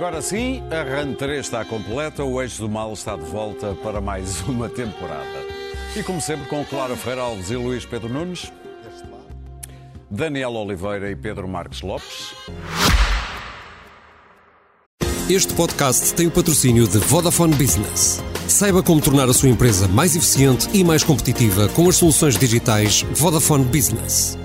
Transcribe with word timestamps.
Agora 0.00 0.22
sim, 0.22 0.62
a 0.70 0.82
RAN 0.82 1.12
3 1.12 1.40
está 1.40 1.62
completa, 1.62 2.24
o 2.24 2.40
Eixo 2.40 2.62
do 2.62 2.70
Mal 2.70 2.90
está 2.94 3.16
de 3.16 3.24
volta 3.24 3.74
para 3.82 4.00
mais 4.00 4.40
uma 4.48 4.66
temporada. 4.66 5.44
E 5.94 6.02
como 6.02 6.22
sempre, 6.22 6.48
com 6.48 6.64
Clara 6.64 6.96
Ferreira 6.96 7.20
Alves 7.20 7.50
e 7.50 7.56
Luís 7.56 7.84
Pedro 7.84 8.08
Nunes, 8.08 8.50
Daniel 10.10 10.52
Oliveira 10.52 11.10
e 11.10 11.14
Pedro 11.14 11.46
Marques 11.46 11.82
Lopes. 11.82 12.32
Este 15.28 15.52
podcast 15.52 16.14
tem 16.14 16.28
o 16.28 16.30
patrocínio 16.30 16.88
de 16.88 16.96
Vodafone 16.96 17.54
Business. 17.54 18.22
Saiba 18.48 18.82
como 18.82 19.02
tornar 19.02 19.28
a 19.28 19.34
sua 19.34 19.50
empresa 19.50 19.86
mais 19.86 20.16
eficiente 20.16 20.66
e 20.72 20.82
mais 20.82 21.04
competitiva 21.04 21.68
com 21.74 21.86
as 21.90 21.96
soluções 21.96 22.38
digitais 22.38 23.02
Vodafone 23.12 23.66
Business. 23.66 24.38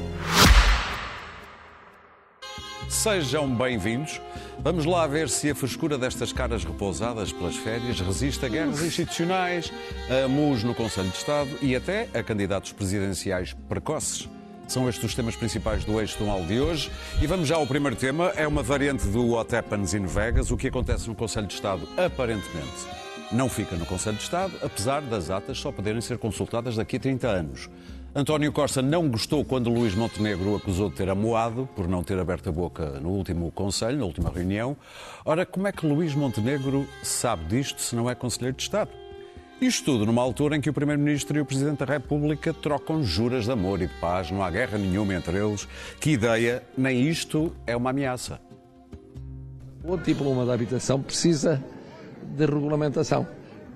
Sejam 2.89 3.47
bem-vindos. 3.55 4.19
Vamos 4.59 4.85
lá 4.85 5.05
ver 5.05 5.29
se 5.29 5.49
a 5.51 5.55
frescura 5.55 5.97
destas 5.97 6.33
caras 6.33 6.63
repousadas 6.63 7.31
pelas 7.31 7.55
férias 7.55 7.99
resiste 7.99 8.45
a 8.45 8.49
guerras 8.49 8.81
institucionais, 8.81 9.71
a 10.09 10.27
mus 10.27 10.63
no 10.63 10.73
Conselho 10.73 11.09
de 11.09 11.17
Estado 11.17 11.49
e 11.61 11.75
até 11.75 12.09
a 12.13 12.23
candidatos 12.23 12.71
presidenciais 12.71 13.53
precoces. 13.69 14.27
São 14.67 14.89
estes 14.89 15.03
os 15.03 15.13
temas 15.13 15.35
principais 15.35 15.85
do 15.85 15.99
Eixo 16.01 16.17
do 16.17 16.25
Mal 16.25 16.43
de 16.45 16.59
hoje. 16.59 16.89
E 17.21 17.27
vamos 17.27 17.47
já 17.47 17.55
ao 17.55 17.67
primeiro 17.67 17.95
tema. 17.95 18.31
É 18.35 18.47
uma 18.47 18.63
variante 18.63 19.05
do 19.07 19.27
What 19.27 19.55
Happens 19.55 19.93
in 19.93 20.07
Vegas. 20.07 20.49
O 20.49 20.57
que 20.57 20.69
acontece 20.69 21.07
no 21.07 21.13
Conselho 21.13 21.45
de 21.45 21.53
Estado, 21.53 21.87
aparentemente, 21.95 22.87
não 23.31 23.47
fica 23.47 23.75
no 23.75 23.85
Conselho 23.85 24.17
de 24.17 24.23
Estado, 24.23 24.53
apesar 24.63 25.01
das 25.03 25.29
atas 25.29 25.59
só 25.59 25.71
poderem 25.71 26.01
ser 26.01 26.17
consultadas 26.17 26.75
daqui 26.75 26.97
a 26.97 26.99
30 26.99 27.27
anos. 27.27 27.69
António 28.17 28.49
Costa 28.53 28.81
não 28.81 29.09
gostou 29.09 29.43
quando 29.43 29.69
Luís 29.69 29.93
Montenegro 29.93 30.51
o 30.51 30.55
acusou 30.55 30.89
de 30.89 30.95
ter 30.95 31.09
amoado 31.09 31.67
por 31.75 31.85
não 31.85 32.01
ter 32.01 32.17
aberto 32.17 32.47
a 32.47 32.51
boca 32.51 32.91
no 33.01 33.09
último 33.09 33.51
Conselho, 33.51 33.97
na 33.97 34.05
última 34.05 34.29
reunião. 34.29 34.77
Ora, 35.25 35.45
como 35.45 35.67
é 35.67 35.71
que 35.73 35.85
Luís 35.85 36.15
Montenegro 36.15 36.87
sabe 37.03 37.43
disto 37.43 37.81
se 37.81 37.93
não 37.93 38.09
é 38.09 38.15
Conselheiro 38.15 38.55
de 38.55 38.63
Estado? 38.63 38.89
Isto 39.59 39.83
tudo 39.83 40.05
numa 40.05 40.21
altura 40.21 40.55
em 40.55 40.61
que 40.61 40.69
o 40.69 40.73
Primeiro-Ministro 40.73 41.37
e 41.37 41.41
o 41.41 41.45
Presidente 41.45 41.79
da 41.79 41.85
República 41.85 42.53
trocam 42.53 43.03
juras 43.03 43.43
de 43.43 43.51
amor 43.51 43.81
e 43.81 43.87
de 43.87 43.93
paz, 43.95 44.31
não 44.31 44.41
há 44.41 44.49
guerra 44.49 44.77
nenhuma 44.77 45.13
entre 45.13 45.37
eles. 45.37 45.67
Que 45.99 46.11
ideia, 46.11 46.63
nem 46.77 47.01
isto 47.01 47.53
é 47.67 47.75
uma 47.75 47.89
ameaça. 47.89 48.39
O 49.83 49.97
diploma 49.97 50.45
da 50.45 50.53
habitação 50.53 51.01
precisa 51.01 51.61
de 52.23 52.45
regulamentação. 52.45 53.27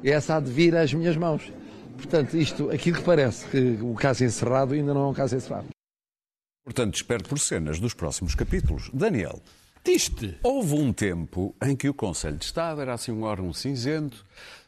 Essa 0.02 0.38
há 0.38 0.40
de 0.40 0.50
vir 0.50 0.78
às 0.78 0.94
minhas 0.94 1.17
mãos. 1.17 1.52
Portanto, 2.02 2.36
isto, 2.38 2.69
aquilo 2.72 2.97
que 2.97 3.03
parece 3.03 3.45
que 3.47 3.78
o 3.81 3.94
caso 3.94 4.23
é 4.23 4.28
encerrado 4.28 4.73
ainda 4.73 4.94
não 4.94 5.02
é 5.03 5.08
um 5.08 5.14
caso 5.14 5.36
encerrado. 5.36 5.67
Portanto, 6.64 6.95
espero 6.95 7.23
por 7.23 7.39
cenas 7.39 7.80
dos 7.80 7.94
próximos 7.94 8.36
capítulos. 8.36 8.89
Daniel, 8.94 9.42
Diste. 9.83 10.38
houve 10.44 10.75
um 10.75 10.92
tempo 10.94 11.55
em 11.64 11.75
que 11.75 11.89
o 11.89 11.94
Conselho 11.94 12.38
de 12.38 12.45
Estado 12.45 12.81
era 12.81 12.94
assim 12.94 13.11
um 13.11 13.23
órgão 13.23 13.52
cinzento, 13.53 14.25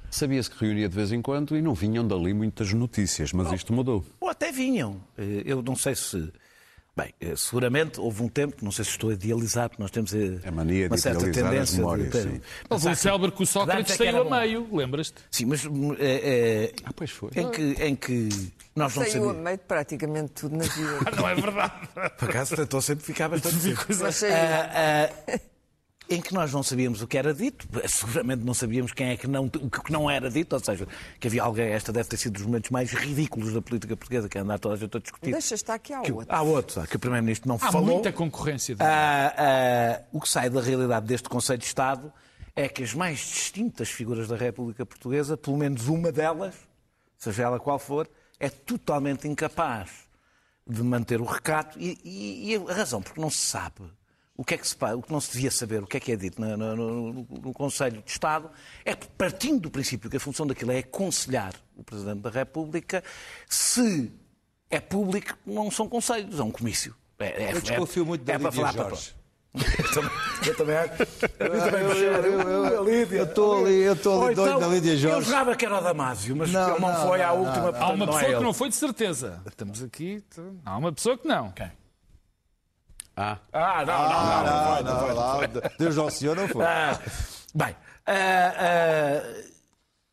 sabia-se 0.09 0.49
que 0.49 0.63
reunia 0.63 0.89
de 0.89 0.95
vez 0.95 1.11
em 1.11 1.21
quando 1.21 1.55
e 1.55 1.61
não 1.61 1.73
vinham 1.73 2.07
dali 2.07 2.33
muitas 2.33 2.71
notícias, 2.73 3.31
mas 3.33 3.51
isto 3.51 3.71
mudou. 3.73 4.05
Ou 4.19 4.29
até 4.29 4.51
vinham. 4.51 5.01
Eh, 5.17 5.43
Eu 5.45 5.61
não 5.61 5.75
sei 5.75 5.95
se. 5.95 6.31
Bem, 7.01 7.13
eh, 7.19 7.33
seguramente 7.35 7.99
houve 7.99 8.21
um 8.21 8.27
tempo, 8.27 8.57
não 8.61 8.71
sei 8.71 8.85
se 8.85 8.91
estou 8.91 9.09
a 9.09 9.13
idealizar, 9.13 9.69
porque 9.69 9.81
nós 9.81 9.89
temos 9.89 10.13
eh, 10.13 10.39
A 10.45 10.51
mania 10.51 10.83
de 10.87 10.91
uma 10.93 10.97
certa 10.97 11.31
tendência 11.31 11.77
memórias, 11.77 12.07
de 12.07 12.11
ter. 12.11 12.29
sim. 12.29 12.41
Houve 12.69 12.87
um 12.89 12.95
célebre 12.95 13.31
que 13.31 13.41
o 13.41 13.45
Sócrates 13.47 13.93
é 13.93 13.97
que 13.97 14.11
saiu 14.11 14.21
a 14.33 14.39
meio, 14.39 14.67
lembras-te? 14.71 15.15
Sim, 15.31 15.45
mas 15.45 15.65
eh, 15.65 15.69
eh, 15.99 16.73
Ah, 16.83 16.91
pois 16.95 17.09
foi. 17.09 17.31
em, 17.35 17.49
que, 17.49 17.61
em 17.83 17.95
que 17.95 18.29
nós 18.75 18.95
não 18.95 19.03
Saiu 19.03 19.29
a 19.31 19.33
meio 19.33 19.57
de 19.57 19.63
praticamente 19.63 20.31
tudo 20.33 20.55
na 20.57 20.63
vida. 20.63 20.99
Não 21.17 21.27
é 21.27 21.35
verdade. 21.35 21.73
Por 22.17 22.29
acaso 22.29 22.55
tentou 22.55 22.81
sempre 22.81 23.03
ficar 23.03 23.29
bastante 23.29 23.75
Mas 23.99 24.15
saiu. 24.15 24.33
Em 26.13 26.21
que 26.21 26.33
nós 26.33 26.51
não 26.51 26.61
sabíamos 26.61 27.01
o 27.01 27.07
que 27.07 27.17
era 27.17 27.33
dito, 27.33 27.65
seguramente 27.87 28.43
não 28.43 28.53
sabíamos 28.53 28.91
quem 28.91 29.11
é 29.11 29.17
que 29.17 29.27
não, 29.27 29.45
o 29.45 29.69
que 29.69 29.91
não 29.91 30.09
era 30.11 30.29
dito, 30.29 30.53
ou 30.53 30.59
seja, 30.59 30.85
que 31.19 31.27
havia 31.27 31.41
alguém, 31.41 31.67
esta 31.69 31.91
deve 31.93 32.09
ter 32.09 32.17
sido 32.17 32.33
dos 32.33 32.43
momentos 32.43 32.69
mais 32.69 32.91
ridículos 32.91 33.53
da 33.53 33.61
política 33.61 33.95
portuguesa, 33.95 34.27
que 34.27 34.37
é 34.37 34.41
andar 34.41 34.59
toda 34.59 34.75
a 34.75 34.77
gente 34.77 34.97
a 34.97 34.99
discutir. 34.99 35.31
Deixa 35.31 35.55
estar 35.55 35.75
aqui 35.75 35.93
há 35.93 36.01
Que- 36.01 36.11
outro. 36.11 36.35
Há 36.35 36.41
outro, 36.41 36.85
que 36.87 36.95
o 36.97 36.99
Primeiro-Ministro 36.99 37.47
não 37.47 37.55
Há 37.55 37.71
falou. 37.71 37.93
muita 37.93 38.11
concorrência. 38.11 38.75
de- 38.75 38.83
Ah, 38.83 39.33
ah, 39.37 40.01
o 40.11 40.19
que 40.19 40.27
sai 40.27 40.49
da 40.49 40.59
realidade 40.61 41.05
deste 41.07 41.29
Conselho 41.29 41.59
de 41.59 41.65
Estado 41.65 42.11
é 42.55 42.67
que 42.67 42.83
as 42.83 42.93
mais 42.93 43.17
distintas 43.19 43.89
figuras 43.89 44.27
da 44.27 44.35
República 44.35 44.85
Portuguesa, 44.85 45.37
pelo 45.37 45.55
menos 45.55 45.87
uma 45.87 46.11
delas, 46.11 46.53
seja 47.17 47.43
ela 47.43 47.57
qual 47.59 47.79
for, 47.79 48.09
é 48.37 48.49
totalmente 48.49 49.27
incapaz 49.27 49.89
de 50.67 50.83
manter 50.83 51.21
o 51.21 51.25
recato 51.25 51.79
e, 51.79 51.97
e- 52.03 52.51
e 52.51 52.55
a 52.69 52.73
razão 52.73 53.01
porque 53.01 53.21
não 53.21 53.29
se 53.29 53.37
sabe 53.37 53.81
o 54.37 54.43
que 54.43 54.55
é 54.55 54.57
que 54.57 54.67
se 54.67 54.75
o 54.95 55.01
que 55.01 55.11
não 55.11 55.21
se 55.21 55.33
devia 55.33 55.51
saber, 55.51 55.83
o 55.83 55.87
que 55.87 55.97
é 55.97 55.99
que 55.99 56.11
é 56.11 56.15
dito 56.15 56.41
no, 56.41 56.57
no- 56.57 56.75
no- 56.75 57.27
no 57.29 57.53
Conselho 57.53 58.01
de 58.01 58.09
Estado, 58.11 58.49
é 58.85 58.95
que 58.95 59.07
partindo 59.09 59.59
do 59.61 59.69
princípio 59.71 60.09
que 60.09 60.17
a 60.17 60.19
função 60.19 60.47
daquilo 60.47 60.71
é 60.71 60.79
aconselhar 60.79 61.53
o 61.75 61.83
Presidente 61.83 62.21
da 62.21 62.29
República, 62.29 63.03
se 63.47 64.11
é 64.69 64.79
público, 64.79 65.37
não 65.45 65.69
são 65.69 65.87
conselhos, 65.87 66.39
é 66.39 66.43
um 66.43 66.51
comício. 66.51 66.95
É, 67.19 67.43
é, 67.43 67.53
Eu 67.53 67.61
desconfio 67.61 68.03
é- 68.03 68.05
muito 68.05 68.23
da 68.23 68.33
é 68.33 68.39
para 68.39 68.49
Lídia 68.49 68.61
falar 68.65 68.73
para 68.73 68.89
Jorge. 68.89 69.15
eu 69.53 69.91
também- 69.93 70.11
eu 70.47 70.55
também 70.57 70.75
acho. 70.77 71.01
Eu 71.01 71.07
também 71.49 71.81
Eu- 71.81 71.91
eu- 71.91 72.41
eu- 72.41 72.65
eu- 72.67 72.83
Lídia. 72.85 73.17
eu 73.17 73.25
estou 73.25 73.57
ali- 73.65 73.81
eu 73.81 73.93
estou 73.93 74.25
ali 74.25 74.33
doido 74.35 74.59
na 74.61 74.67
Lídia 74.67 74.91
Eu 74.93 74.97
Jorge. 74.97 75.29
jogava 75.29 75.55
que 75.57 75.65
era 75.65 75.77
o 75.77 75.81
Damásio, 75.81 76.35
mas 76.37 76.51
Não, 76.51 76.71
ele 76.71 76.79
não, 76.79 76.87
não, 76.93 77.07
foi 77.07 77.21
à 77.21 77.27
não, 77.27 77.43
última. 77.43 77.71
não. 77.73 77.81
Há 77.83 77.89
uma 77.89 78.05
não 78.05 78.13
é 78.13 78.15
pessoa 78.15 78.21
que 78.23 78.35
ele. 78.37 78.43
não 78.45 78.53
foi 78.53 78.69
de 78.69 78.75
certeza. 78.75 79.41
Estamos 79.45 79.83
aqui. 79.83 80.23
Há 80.65 80.77
uma 80.77 80.91
pessoa 80.93 81.17
que 81.17 81.27
não. 81.27 81.51
Quem? 81.51 81.69
Ah, 83.15 83.37
Ah, 83.51 83.85
não, 83.85 84.03
não, 84.03 84.09
não. 84.09 84.73
Ah, 84.73 84.81
não, 84.83 85.15
lá, 85.15 85.39
Deus 85.77 85.97
ao 85.97 86.09
Senhor 86.09 86.35
não 86.35 86.47
foi. 86.47 86.63
Ah, 86.65 86.99
bem, 87.53 87.75
ah, 88.07 88.53
ah, 88.57 89.43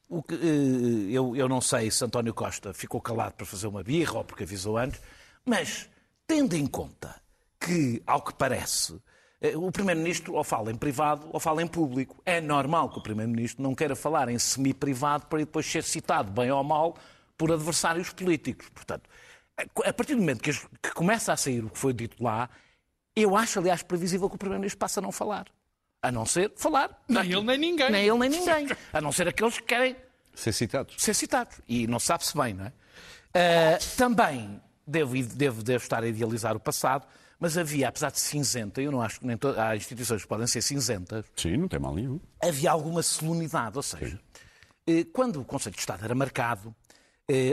o 0.09 0.23
que, 0.23 0.35
eh, 0.35 1.13
eu, 1.13 1.37
eu 1.37 1.49
não 1.49 1.61
sei 1.61 1.91
se 1.91 2.05
António 2.05 2.35
Costa 2.35 2.73
ficou 2.73 3.01
calado 3.01 3.35
para 3.35 3.47
fazer 3.47 3.67
uma 3.67 3.83
birra 3.83 4.19
ou 4.19 4.25
porque 4.25 4.45
avisou 4.45 4.77
antes, 4.79 5.01
mas 5.45 5.89
tendo 6.27 6.55
em 6.57 6.67
conta 6.67 7.15
que, 7.61 8.03
ao 8.07 8.23
que 8.23 8.35
parece, 8.35 9.01
eh, 9.41 9.57
o 9.57 9.71
Primeiro-Ministro 9.71 10.35
ou 10.35 10.43
fala 10.43 10.71
em 10.73 10.77
privado 10.77 11.29
ou 11.33 11.39
fala 11.39 11.63
em 11.63 11.67
público. 11.67 12.21
É 12.25 12.41
normal 12.41 12.89
que 12.91 12.99
o 12.99 13.03
Primeiro-Ministro 13.03 13.63
não 13.63 13.75
queira 13.75 13.95
falar 13.95 14.29
em 14.29 14.39
semi-privado 14.39 15.27
para 15.27 15.39
depois 15.41 15.67
ser 15.71 15.85
citado, 15.85 16.31
bem 16.33 16.51
ou 16.51 16.65
mal, 16.65 16.97
por 17.37 17.53
adversários 17.53 18.11
políticos. 18.11 18.69
Portanto, 18.71 19.09
a 19.85 19.93
partir 19.93 20.15
do 20.15 20.21
momento 20.21 20.43
que 20.43 20.91
começa 20.95 21.33
a 21.33 21.37
sair 21.37 21.65
o 21.65 21.71
que 21.71 21.79
foi 21.79 21.93
dito 21.93 22.23
lá, 22.23 22.49
eu 23.23 23.37
acho, 23.37 23.59
aliás, 23.59 23.83
previsível 23.83 24.29
que 24.29 24.37
o 24.37 24.39
Primeiro-Ministro 24.39 24.79
passe 24.79 24.99
a 24.99 25.03
não 25.03 25.13
falar. 25.13 25.47
A 26.03 26.13
não 26.13 26.25
ser 26.25 26.53
falar. 26.57 27.03
Nem 27.09 27.25
ele, 27.33 27.43
nem 27.43 27.59
ninguém. 27.59 27.91
Nem 27.91 28.07
ele, 28.07 28.19
nem 28.19 28.31
ninguém. 28.31 28.69
A 28.93 29.01
não 29.01 29.11
ser 29.13 29.27
aqueles 29.29 29.59
que 29.59 29.65
querem 29.65 29.97
ser 30.35 30.53
citados. 30.53 30.95
ser 30.99 31.15
citados. 31.15 31.61
E 31.69 31.87
não 31.87 31.99
sabe-se 31.99 32.37
bem, 32.37 32.55
não 32.55 32.67
é? 32.67 32.73
Ah, 33.35 33.79
também 33.97 34.61
devo, 34.87 35.15
devo, 35.23 35.63
devo 35.63 35.83
estar 35.83 36.03
a 36.03 36.07
idealizar 36.07 36.57
o 36.57 36.61
passado, 36.61 37.07
mas 37.41 37.59
havia, 37.59 37.89
apesar 37.89 38.11
de 38.11 38.21
cinzenta, 38.21 38.81
eu 38.81 38.91
não 38.93 39.01
acho 39.03 39.21
que 39.21 39.27
nem 39.27 39.37
to- 39.37 39.55
há 39.59 39.77
instituições 39.77 40.23
que 40.23 40.29
podem 40.29 40.47
ser 40.47 40.63
cinzentas, 40.63 41.25
Sim, 41.37 41.57
não 41.57 41.69
tem 41.69 41.79
mal 41.79 41.95
nenhum. 41.95 42.19
havia 42.43 42.71
alguma 42.71 43.03
solenidade. 43.03 43.77
Ou 43.77 43.83
seja, 43.83 44.19
eh, 44.87 45.05
quando 45.13 45.41
o 45.41 45.45
Conselho 45.45 45.75
de 45.75 45.81
Estado 45.81 46.05
era 46.05 46.15
marcado, 46.15 46.75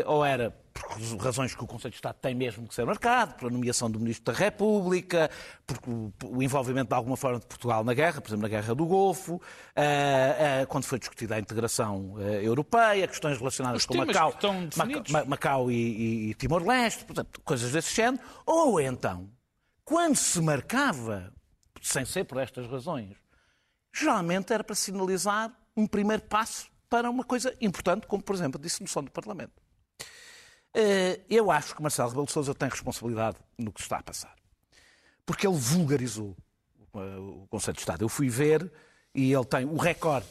ou 0.06 0.24
era 0.24 0.52
por 0.74 1.20
razões 1.22 1.54
que 1.56 1.64
o 1.64 1.68
Conselho 1.68 1.92
de 1.92 1.96
Estado 1.98 2.16
tem 2.22 2.34
mesmo 2.36 2.68
que 2.68 2.74
ser 2.76 2.86
marcado, 2.86 3.36
pela 3.36 3.50
nomeação 3.52 3.90
do 3.92 4.00
Ministro 4.00 4.32
da 4.34 4.38
República, 4.38 5.30
porque 5.66 5.90
o- 5.90 6.42
envolvimento 6.42 6.90
de 6.90 6.96
alguma 6.96 7.16
forma 7.18 7.40
de 7.40 7.46
Portugal 7.46 7.84
na 7.84 7.94
guerra, 7.94 8.22
por 8.22 8.30
exemplo, 8.30 8.44
na 8.44 8.48
Guerra 8.50 8.74
do 8.76 8.86
Golfo, 8.86 9.42
eh, 9.76 10.36
eh, 10.62 10.66
quando 10.66 10.84
foi 10.86 10.98
discutida 11.00 11.36
a 11.36 11.40
integração 11.40 12.16
eh, 12.20 12.42
europeia, 12.46 13.08
questões 13.08 13.38
relacionadas 13.38 13.82
Os 13.82 13.86
com 13.86 13.96
Macau, 14.14 14.32
Macau, 15.12 15.26
Macau 15.28 15.72
e, 15.72 15.76
e- 15.76 16.30
e 16.30 16.34
Timor-Leste, 16.36 17.04
portanto, 17.06 17.42
coisas 17.42 17.72
desse 17.72 17.94
género, 17.94 18.24
ou 18.46 18.80
então, 18.80 19.30
quando 19.84 20.16
se 20.16 20.42
marcava, 20.42 21.34
sem 21.82 22.04
ser 22.06 22.24
por 22.26 22.38
estas 22.38 22.66
razões, 22.68 23.16
geralmente 23.94 24.52
era 24.54 24.64
para 24.64 24.76
sinalizar 24.76 25.54
um 25.76 25.86
primeiro 25.88 26.24
passo 26.24 26.68
para 26.90 27.10
uma 27.10 27.24
coisa 27.24 27.54
importante, 27.62 28.08
como, 28.08 28.22
por 28.24 28.36
exemplo, 28.36 28.60
a 28.60 28.64
dissolução 28.64 29.04
do 29.04 29.12
Parlamento. 29.12 29.54
Eh, 30.78 31.22
Eu 31.30 31.50
acho 31.50 31.74
que 31.76 31.82
Marcelo 31.82 32.10
Rebelo 32.10 32.26
de 32.28 32.34
Sousa 32.34 32.54
tem 32.54 32.68
responsabilidade 32.68 33.38
no 33.58 33.72
que 33.72 33.80
se 33.80 33.86
está 33.86 33.98
a 34.00 34.04
passar. 34.04 34.36
Porque 35.26 35.48
ele 35.48 35.56
vulgarizou 35.58 36.36
eh, 36.94 36.98
o 37.18 37.48
Conselho 37.50 37.76
de 37.76 37.80
Estado. 37.80 38.04
Eu 38.04 38.10
fui 38.10 38.28
ver 38.30 38.70
e 39.14 39.32
ele 39.32 39.46
tem 39.46 39.66
o 39.66 39.78
recorde. 39.78 40.26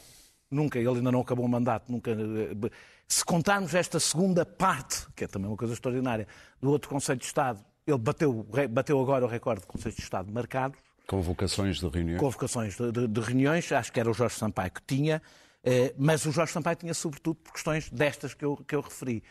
Nunca, 0.51 0.79
ele 0.79 0.89
ainda 0.89 1.11
não 1.11 1.21
acabou 1.23 1.47
o 1.47 1.49
mandato, 1.49 1.91
nunca. 1.91 2.11
eh, 2.11 2.71
Se 3.09 3.25
contarmos 3.25 3.75
esta 3.75 3.99
segunda 3.99 4.45
parte, 4.45 5.07
que 5.17 5.25
é 5.25 5.27
também 5.27 5.49
uma 5.49 5.57
coisa 5.57 5.73
extraordinária, 5.75 6.29
do 6.61 6.71
outro 6.71 6.89
Conselho 6.91 7.19
de 7.19 7.25
Estado, 7.25 7.65
ele 7.87 7.99
bateu, 7.99 8.47
bateu 8.71 9.01
agora 9.01 9.25
o 9.25 9.29
recorde 9.29 9.63
de 9.63 9.67
Conselhos 9.67 9.97
de 9.97 10.03
Estado 10.03 10.31
marcados 10.33 10.79
Convocações 11.07 11.79
de 11.81 11.89
reuniões. 11.89 12.19
convocações 12.21 12.77
de, 12.77 12.91
de- 12.93 13.09
de 13.09 13.21
reuniões, 13.21 13.71
acho 13.73 13.93
que 13.93 14.01
era 14.01 14.11
o 14.11 14.15
Jorge 14.15 14.37
Sampaio 14.37 14.71
que 14.71 14.81
tinha, 14.87 15.21
mas 15.99 16.25
o 16.25 16.33
Jorge 16.33 16.53
Sampaio 16.53 16.77
tinha 16.77 16.95
sobretudo 16.95 17.37
por 17.37 17.53
questões 17.53 17.91
destas 17.91 18.33
que 18.33 18.43
eu, 18.45 18.57
que 18.57 18.75
eu 18.75 18.81
referi. 18.81 19.23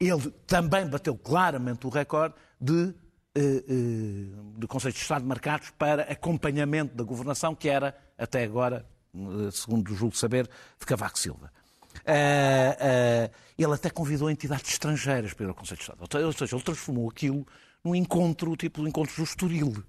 Ele 0.00 0.30
também 0.46 0.86
bateu 0.86 1.16
claramente 1.16 1.86
o 1.86 1.90
recorde 1.90 2.34
de, 2.60 2.94
eh, 3.34 3.64
eh, 3.68 4.58
de 4.58 4.66
Conselhos 4.66 4.96
de 4.96 5.02
Estado 5.02 5.24
marcados 5.24 5.70
para 5.70 6.02
acompanhamento 6.02 6.94
da 6.94 7.04
governação, 7.04 7.54
que 7.54 7.68
era 7.68 7.96
até 8.18 8.44
agora 8.44 8.86
eh, 9.14 9.50
segundo 9.52 9.94
julgo 9.94 10.16
saber, 10.16 10.48
de 10.78 10.86
Cavaco 10.86 11.18
Silva. 11.18 11.52
Ele 13.56 13.72
até 13.72 13.88
convidou 13.88 14.28
entidades 14.28 14.72
estrangeiras 14.72 15.32
para 15.32 15.46
ir 15.46 15.48
ao 15.48 15.54
Conselho 15.54 15.78
de 15.78 15.82
Estado. 15.82 16.00
Ou 16.00 16.32
seja, 16.32 16.56
ele 16.56 16.64
transformou 16.64 17.08
aquilo 17.08 17.46
num 17.84 17.94
encontro, 17.94 18.56
tipo 18.56 18.82
de 18.82 18.88
encontro 18.88 19.14
do 19.14 19.22
Estoril. 19.22 19.84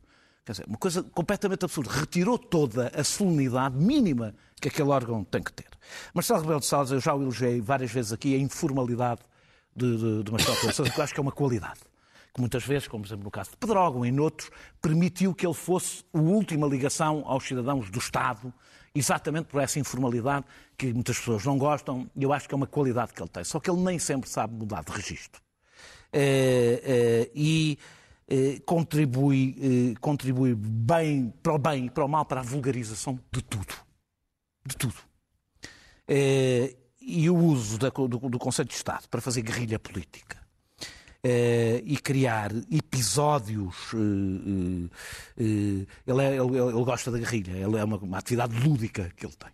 Quer 0.46 0.52
dizer, 0.52 0.66
uma 0.68 0.78
coisa 0.78 1.02
completamente 1.02 1.66
absurda. 1.66 1.92
Retirou 1.92 2.38
toda 2.38 2.92
a 2.96 3.04
solenidade 3.04 3.76
mínima 3.76 4.36
que 4.62 4.68
aquele 4.68 4.90
órgão 4.90 5.24
tem 5.24 5.42
que 5.42 5.52
ter. 5.52 5.66
Marcelo 6.14 6.42
Rebelo 6.42 6.60
de 6.60 6.68
Salles, 6.68 6.92
eu 6.92 7.00
já 7.00 7.16
o 7.16 7.22
elogiei 7.22 7.60
várias 7.60 7.92
vezes 7.92 8.14
aqui, 8.14 8.36
a 8.36 8.38
informalidade 8.38 9.22
de, 9.76 9.98
de, 9.98 10.24
de 10.24 10.32
Marcelo 10.32 10.56
Rebelo 10.56 10.84
de 10.84 10.92
que 10.92 11.00
eu 11.00 11.04
acho 11.04 11.14
que 11.14 11.20
é 11.20 11.22
uma 11.22 11.32
qualidade. 11.32 11.82
Que 12.34 12.42
muitas 12.42 12.66
vezes, 12.66 12.88
como 12.88 13.06
exemplo 13.06 13.24
no 13.24 13.32
caso 13.32 13.52
de 13.52 13.58
Pedrógão 13.58 14.06
e 14.06 14.12
noutros, 14.12 14.50
permitiu 14.82 15.34
que 15.34 15.46
ele 15.46 15.54
fosse 15.54 16.04
a 16.14 16.20
última 16.20 16.68
ligação 16.68 17.24
aos 17.26 17.46
cidadãos 17.46 17.90
do 17.90 18.00
Estado, 18.00 18.54
exatamente 18.94 19.46
por 19.46 19.62
essa 19.62 19.80
informalidade 19.80 20.46
que 20.78 20.94
muitas 20.94 21.18
pessoas 21.18 21.46
não 21.46 21.58
gostam, 21.58 22.10
e 22.16 22.24
eu 22.24 22.34
acho 22.34 22.48
que 22.48 22.54
é 22.54 22.58
uma 22.58 22.68
qualidade 22.68 23.14
que 23.14 23.22
ele 23.22 23.30
tem. 23.30 23.44
Só 23.44 23.60
que 23.60 23.70
ele 23.70 23.82
nem 23.82 24.00
sempre 24.00 24.30
sabe 24.30 24.54
mudar 24.54 24.84
de 24.84 24.92
registro. 24.92 25.42
Eh, 26.18 26.82
eh, 26.84 27.32
e 27.36 27.78
eh, 28.30 28.62
contribui, 28.66 29.96
contribui 30.00 30.56
bem 30.56 31.34
para 31.44 31.54
o 31.54 31.58
bem 31.58 31.88
e 31.88 31.90
para 31.90 32.06
o 32.06 32.08
mal, 32.08 32.26
para 32.26 32.40
a 32.40 32.44
vulgarização 32.44 33.20
de 33.32 33.42
tudo. 33.42 33.74
De 34.66 34.78
tudo. 34.78 34.96
E 37.08 37.30
o 37.30 37.36
uso 37.36 37.78
da- 37.78 37.90
do, 37.90 38.08
do 38.08 38.40
Conselho 38.40 38.68
de 38.68 38.74
Estado 38.76 39.08
para 39.10 39.22
fazer 39.22 39.42
guerrilha 39.44 39.78
política 39.78 40.38
eh, 41.24 41.82
e 41.86 41.98
criar 41.98 42.52
episódios. 42.72 43.76
eh, 43.94 44.90
eh, 45.38 45.86
ele, 46.08 46.22
é- 46.24 46.36
ele- 46.38 46.58
ele 46.58 46.84
gosta 46.84 47.12
da 47.12 47.20
guerrilha, 47.20 47.52
ele 47.52 47.78
é 47.78 47.84
uma, 47.84 47.98
uma 47.98 48.18
atividade 48.18 48.58
lúdica 48.60 49.12
que 49.16 49.26
ele 49.26 49.34
tem. 49.36 49.52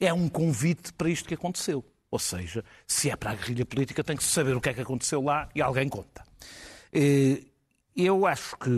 É 0.00 0.12
um 0.12 0.28
convite 0.28 0.92
para 0.92 1.08
isto 1.08 1.28
que 1.28 1.34
aconteceu. 1.34 1.84
Ou 2.10 2.18
seja, 2.18 2.62
se 2.86 3.08
é 3.08 3.16
para 3.16 3.30
a 3.30 3.34
guerrilha 3.34 3.64
política, 3.64 4.02
tem 4.04 4.16
que 4.16 4.24
saber 4.24 4.54
o 4.56 4.60
que 4.60 4.68
é 4.68 4.74
que 4.74 4.80
aconteceu 4.82 5.22
lá 5.22 5.48
e 5.54 5.62
alguém 5.62 5.88
conta. 5.88 6.22
Eu 7.96 8.26
acho 8.26 8.56
que, 8.58 8.70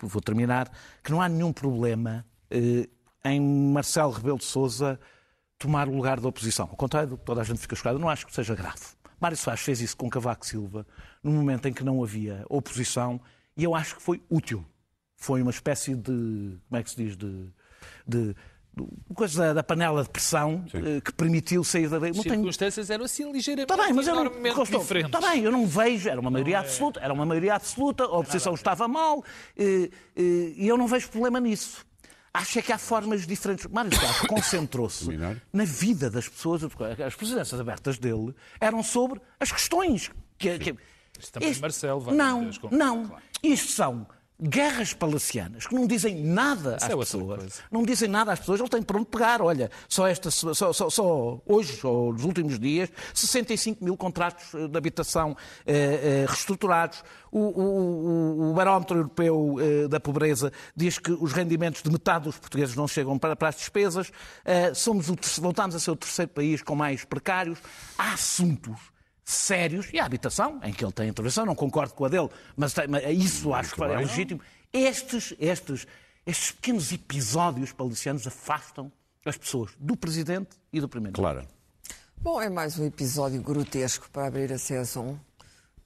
vou 0.00 0.22
terminar, 0.22 0.70
que 1.02 1.10
não 1.10 1.20
há 1.20 1.28
nenhum 1.28 1.52
problema 1.52 2.24
em 3.24 3.40
Marcelo 3.40 4.12
Rebelo 4.12 4.38
de 4.38 4.44
Sousa 4.44 4.98
tomar 5.64 5.88
o 5.88 5.96
lugar 5.96 6.20
da 6.20 6.28
oposição. 6.28 6.68
Ao 6.70 6.76
contrário 6.76 7.08
do 7.08 7.16
que 7.18 7.24
toda 7.24 7.40
a 7.40 7.44
gente 7.44 7.58
fica 7.58 7.74
chocada, 7.74 7.98
não 7.98 8.08
acho 8.08 8.26
que 8.26 8.34
seja 8.34 8.54
grave. 8.54 8.80
Mário 9.18 9.36
Soares 9.36 9.62
fez 9.62 9.80
isso 9.80 9.96
com 9.96 10.10
Cavaco 10.10 10.44
Silva, 10.44 10.86
num 11.22 11.32
momento 11.32 11.66
em 11.66 11.72
que 11.72 11.82
não 11.82 12.02
havia 12.04 12.44
oposição, 12.50 13.18
e 13.56 13.64
eu 13.64 13.74
acho 13.74 13.96
que 13.96 14.02
foi 14.02 14.20
útil. 14.28 14.62
Foi 15.16 15.40
uma 15.40 15.50
espécie 15.50 15.94
de, 15.94 16.58
como 16.68 16.78
é 16.78 16.82
que 16.82 16.90
se 16.90 16.96
diz, 16.96 17.16
de, 17.16 17.46
de, 18.06 18.34
de 18.76 19.14
coisa 19.14 19.40
da, 19.46 19.52
da 19.54 19.62
panela 19.62 20.02
de 20.02 20.10
pressão 20.10 20.66
eh, 20.74 21.00
que 21.00 21.14
permitiu 21.14 21.64
sair 21.64 21.88
da... 21.88 21.98
Não 21.98 22.08
As 22.08 22.16
tenho- 22.18 22.34
circunstâncias 22.34 22.90
eram 22.90 23.06
assim 23.06 23.32
ligeiramente 23.32 23.72
Está 23.72 23.82
bem, 23.82 23.94
mas 23.94 24.06
eu 24.06 24.14
não, 24.16 24.52
Costa, 24.52 24.78
diferentes. 24.78 25.14
Está 25.14 25.30
bem, 25.30 25.44
eu 25.44 25.52
não 25.52 25.66
vejo, 25.66 26.10
era 26.10 26.20
uma 26.20 26.30
maioria 26.30 26.58
absoluta, 26.58 27.00
era 27.00 27.14
uma 27.14 27.24
maioria 27.24 27.54
absoluta, 27.54 28.04
a 28.04 28.18
oposição 28.18 28.52
estava 28.52 28.86
mal, 28.86 29.24
eh, 29.56 29.88
eh, 30.14 30.52
e 30.56 30.68
eu 30.68 30.76
não 30.76 30.86
vejo 30.86 31.08
problema 31.08 31.40
nisso. 31.40 31.86
Acho 32.34 32.58
é 32.58 32.62
que 32.62 32.72
há 32.72 32.78
formas 32.78 33.24
diferentes. 33.24 33.64
Mário 33.66 33.94
Soares 33.94 34.18
concentrou-se 34.26 35.08
na 35.52 35.64
vida 35.64 36.10
das 36.10 36.28
pessoas. 36.28 36.62
As 37.06 37.14
presidências 37.14 37.60
abertas 37.60 37.96
dele 37.96 38.34
eram 38.60 38.82
sobre 38.82 39.20
as 39.38 39.52
questões. 39.52 40.10
Que, 40.36 40.58
que... 40.58 40.76
também 41.30 41.54
Marcelo 41.60 42.00
vai 42.00 42.14
Não, 42.16 42.50
não. 42.72 43.16
Isto 43.40 43.70
são 43.70 44.06
guerras 44.40 44.92
palacianas 44.92 45.66
que 45.66 45.74
não 45.74 45.86
dizem 45.86 46.16
nada 46.24 46.76
às 46.76 46.82
é 46.82 46.96
pessoas. 46.96 47.62
Não 47.70 47.84
dizem 47.84 48.08
nada 48.08 48.32
às 48.32 48.40
pessoas, 48.40 48.60
ele 48.60 48.68
tem 48.68 48.82
por 48.82 48.96
onde 48.96 49.06
pegar. 49.06 49.40
Olha, 49.40 49.70
só, 49.88 50.06
esta, 50.06 50.30
só, 50.30 50.52
só, 50.54 50.72
só 50.90 51.40
hoje, 51.46 51.78
ou 51.86 52.12
nos 52.12 52.24
últimos 52.24 52.58
dias, 52.58 52.90
65 53.14 53.84
mil 53.84 53.96
contratos 53.96 54.52
eh, 54.54 54.66
de 54.68 54.76
habitação 54.76 55.36
eh, 55.66 56.24
eh, 56.24 56.26
reestruturados. 56.28 57.02
O, 57.30 57.38
o, 57.40 58.50
o- 58.50 58.54
barómetro 58.54 58.96
europeu 58.98 59.56
eh, 59.60 59.88
da 59.88 59.98
pobreza 59.98 60.52
diz 60.76 60.98
que 60.98 61.10
os 61.12 61.32
rendimentos 61.32 61.82
de 61.82 61.90
metade 61.90 62.24
dos 62.24 62.38
portugueses 62.38 62.76
não 62.76 62.86
chegam 62.86 63.18
para, 63.18 63.34
para 63.36 63.48
as 63.48 63.56
despesas. 63.56 64.12
Eh, 64.44 64.72
somos 64.74 65.08
o, 65.10 65.16
voltamos 65.40 65.74
a 65.74 65.80
ser 65.80 65.90
o 65.90 65.96
terceiro 65.96 66.30
país 66.30 66.62
com 66.62 66.74
mais 66.74 67.04
precários. 67.04 67.58
Há 67.98 68.12
assuntos 68.14 68.78
sérios, 69.24 69.88
e 69.92 69.98
a 69.98 70.04
habitação, 70.04 70.60
em 70.62 70.72
que 70.72 70.84
ele 70.84 70.92
tem 70.92 71.08
intervenção, 71.08 71.46
não 71.46 71.54
concordo 71.54 71.94
com 71.94 72.04
a 72.04 72.08
dele, 72.08 72.28
mas, 72.56 72.72
tem- 72.74 72.86
mas 72.86 73.02
isso 73.08 73.54
acho 73.54 73.74
que 73.74 73.82
é 73.82 73.86
legítimo. 73.96 74.40
Estes, 74.72 75.34
estes, 75.38 75.86
estes 76.26 76.50
pequenos 76.52 76.92
episódios 76.92 77.72
palicianos 77.72 78.26
afastam 78.26 78.92
as 79.24 79.36
pessoas 79.38 79.70
do 79.78 79.96
Presidente 79.96 80.50
e 80.72 80.80
do 80.80 80.88
Primeiro-Ministro. 80.88 81.22
Claro. 81.42 81.48
Bom, 82.20 82.40
é 82.40 82.50
mais 82.50 82.78
um 82.78 82.84
episódio 82.84 83.40
grotesco 83.40 84.08
para 84.10 84.26
abrir 84.26 84.52
a 84.52 84.58
sessão, 84.58 85.18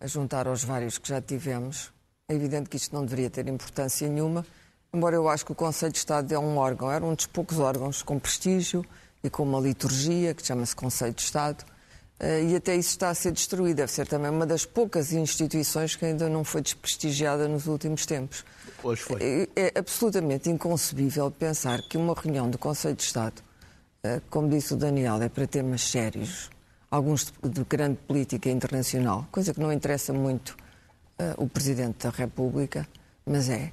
a 0.00 0.06
juntar 0.06 0.46
aos 0.48 0.64
vários 0.64 0.98
que 0.98 1.08
já 1.08 1.20
tivemos. 1.20 1.92
É 2.28 2.34
evidente 2.34 2.68
que 2.68 2.76
isto 2.76 2.94
não 2.94 3.04
deveria 3.04 3.30
ter 3.30 3.46
importância 3.48 4.08
nenhuma, 4.08 4.44
embora 4.92 5.14
eu 5.16 5.28
acho 5.28 5.44
que 5.46 5.52
o 5.52 5.54
Conselho 5.54 5.92
de 5.92 5.98
Estado 5.98 6.32
é 6.32 6.38
um 6.38 6.56
órgão, 6.56 6.90
era 6.90 7.04
um 7.04 7.14
dos 7.14 7.26
poucos 7.26 7.58
órgãos 7.58 8.02
com 8.02 8.18
prestígio 8.18 8.84
e 9.22 9.30
com 9.30 9.42
uma 9.44 9.60
liturgia 9.60 10.34
que 10.34 10.44
chama-se 10.44 10.74
Conselho 10.74 11.14
de 11.14 11.22
Estado. 11.22 11.64
Eh, 12.20 12.44
E 12.44 12.56
até 12.56 12.74
isso 12.76 12.90
está 12.90 13.10
a 13.10 13.14
ser 13.14 13.32
destruído. 13.32 13.76
Deve 13.76 13.92
ser 13.92 14.06
também 14.06 14.30
uma 14.30 14.46
das 14.46 14.64
poucas 14.64 15.12
instituições 15.12 15.96
que 15.96 16.04
ainda 16.04 16.28
não 16.28 16.44
foi 16.44 16.60
desprestigiada 16.62 17.46
nos 17.48 17.66
últimos 17.66 18.06
tempos. 18.06 18.44
Hoje 18.82 19.02
foi. 19.02 19.18
É, 19.22 19.48
é 19.56 19.78
absolutamente 19.78 20.48
inconcebível 20.50 21.30
pensar 21.30 21.82
que 21.82 21.96
uma 21.96 22.14
reunião 22.14 22.48
do 22.48 22.58
Conselho 22.58 22.94
de 22.94 23.02
Estado, 23.02 23.42
eh, 24.02 24.20
como 24.30 24.48
disse 24.48 24.74
o 24.74 24.76
Daniel, 24.76 25.20
é 25.22 25.28
para 25.28 25.46
temas 25.46 25.82
sérios, 25.82 26.50
alguns 26.90 27.32
de, 27.42 27.48
de 27.48 27.64
grande 27.64 27.98
política 28.06 28.50
internacional, 28.50 29.26
coisa 29.30 29.52
que 29.52 29.60
não 29.60 29.72
interessa 29.72 30.12
muito 30.12 30.56
eh, 31.18 31.34
o 31.36 31.48
Presidente 31.48 32.04
da 32.06 32.10
República, 32.10 32.86
mas 33.26 33.48
é, 33.48 33.54
eh, 33.54 33.72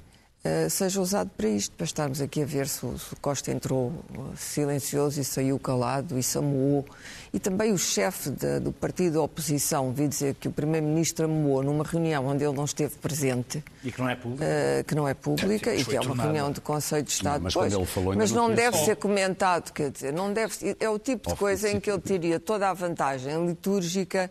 seja 0.70 1.00
usado 1.00 1.30
para 1.36 1.48
isto, 1.48 1.74
para 1.76 1.84
estarmos 1.84 2.20
aqui 2.20 2.42
a 2.42 2.46
ver 2.46 2.68
se 2.68 2.84
o, 2.84 2.98
se 2.98 3.12
o 3.12 3.16
Costa 3.20 3.50
entrou 3.52 3.92
eh, 4.12 4.18
silencioso 4.36 5.20
e 5.20 5.24
saiu 5.24 5.58
calado 5.58 6.18
e 6.18 6.22
se 6.22 6.38
amoou. 6.38 6.84
E 7.32 7.38
também 7.38 7.72
o 7.72 7.78
chefe 7.78 8.30
da- 8.30 8.58
do 8.58 8.72
partido 8.72 9.14
da 9.14 9.22
oposição 9.22 9.92
vi 9.92 10.08
dizer 10.08 10.34
que 10.34 10.48
o 10.48 10.52
Primeiro-Ministro 10.52 11.26
amoou 11.26 11.62
numa 11.62 11.84
reunião 11.84 12.26
onde 12.26 12.44
ele 12.44 12.54
não 12.54 12.64
esteve 12.64 12.94
presente. 12.96 13.62
E 13.84 13.92
que 13.92 14.00
não 14.00 14.08
é 14.08 14.16
público. 14.16 14.42
Uh, 14.44 14.84
que 14.84 14.94
não 14.94 15.08
é 15.08 15.14
pública 15.14 15.70
Sim, 15.74 15.80
e 15.80 15.84
que 15.84 15.96
é 15.96 16.00
uma 16.00 16.06
tornada. 16.08 16.22
reunião 16.28 16.52
do 16.52 16.60
Conselho 16.60 17.02
de 17.04 17.10
Estado. 17.12 17.42
mas 17.42 17.52
Pois, 17.54 17.72
quando 17.72 17.80
ele 17.80 17.86
falou 17.90 18.14
mas 18.16 18.32
não 18.32 18.48
não 18.48 18.54
deve 18.54 18.78
ser 18.78 18.96
comentado, 18.96 19.72
quer 19.72 19.90
dizer, 19.90 20.12
não 20.12 20.32
deve, 20.32 20.76
é 20.80 20.88
o 20.88 20.98
tipo 20.98 21.30
de 21.30 21.36
coisa 21.36 21.68
em 21.70 21.78
que 21.80 21.90
ele 21.90 22.00
teria 22.00 22.38
toda 22.40 22.68
a 22.70 22.72
vantagem 22.72 23.46
litúrgica 23.46 24.30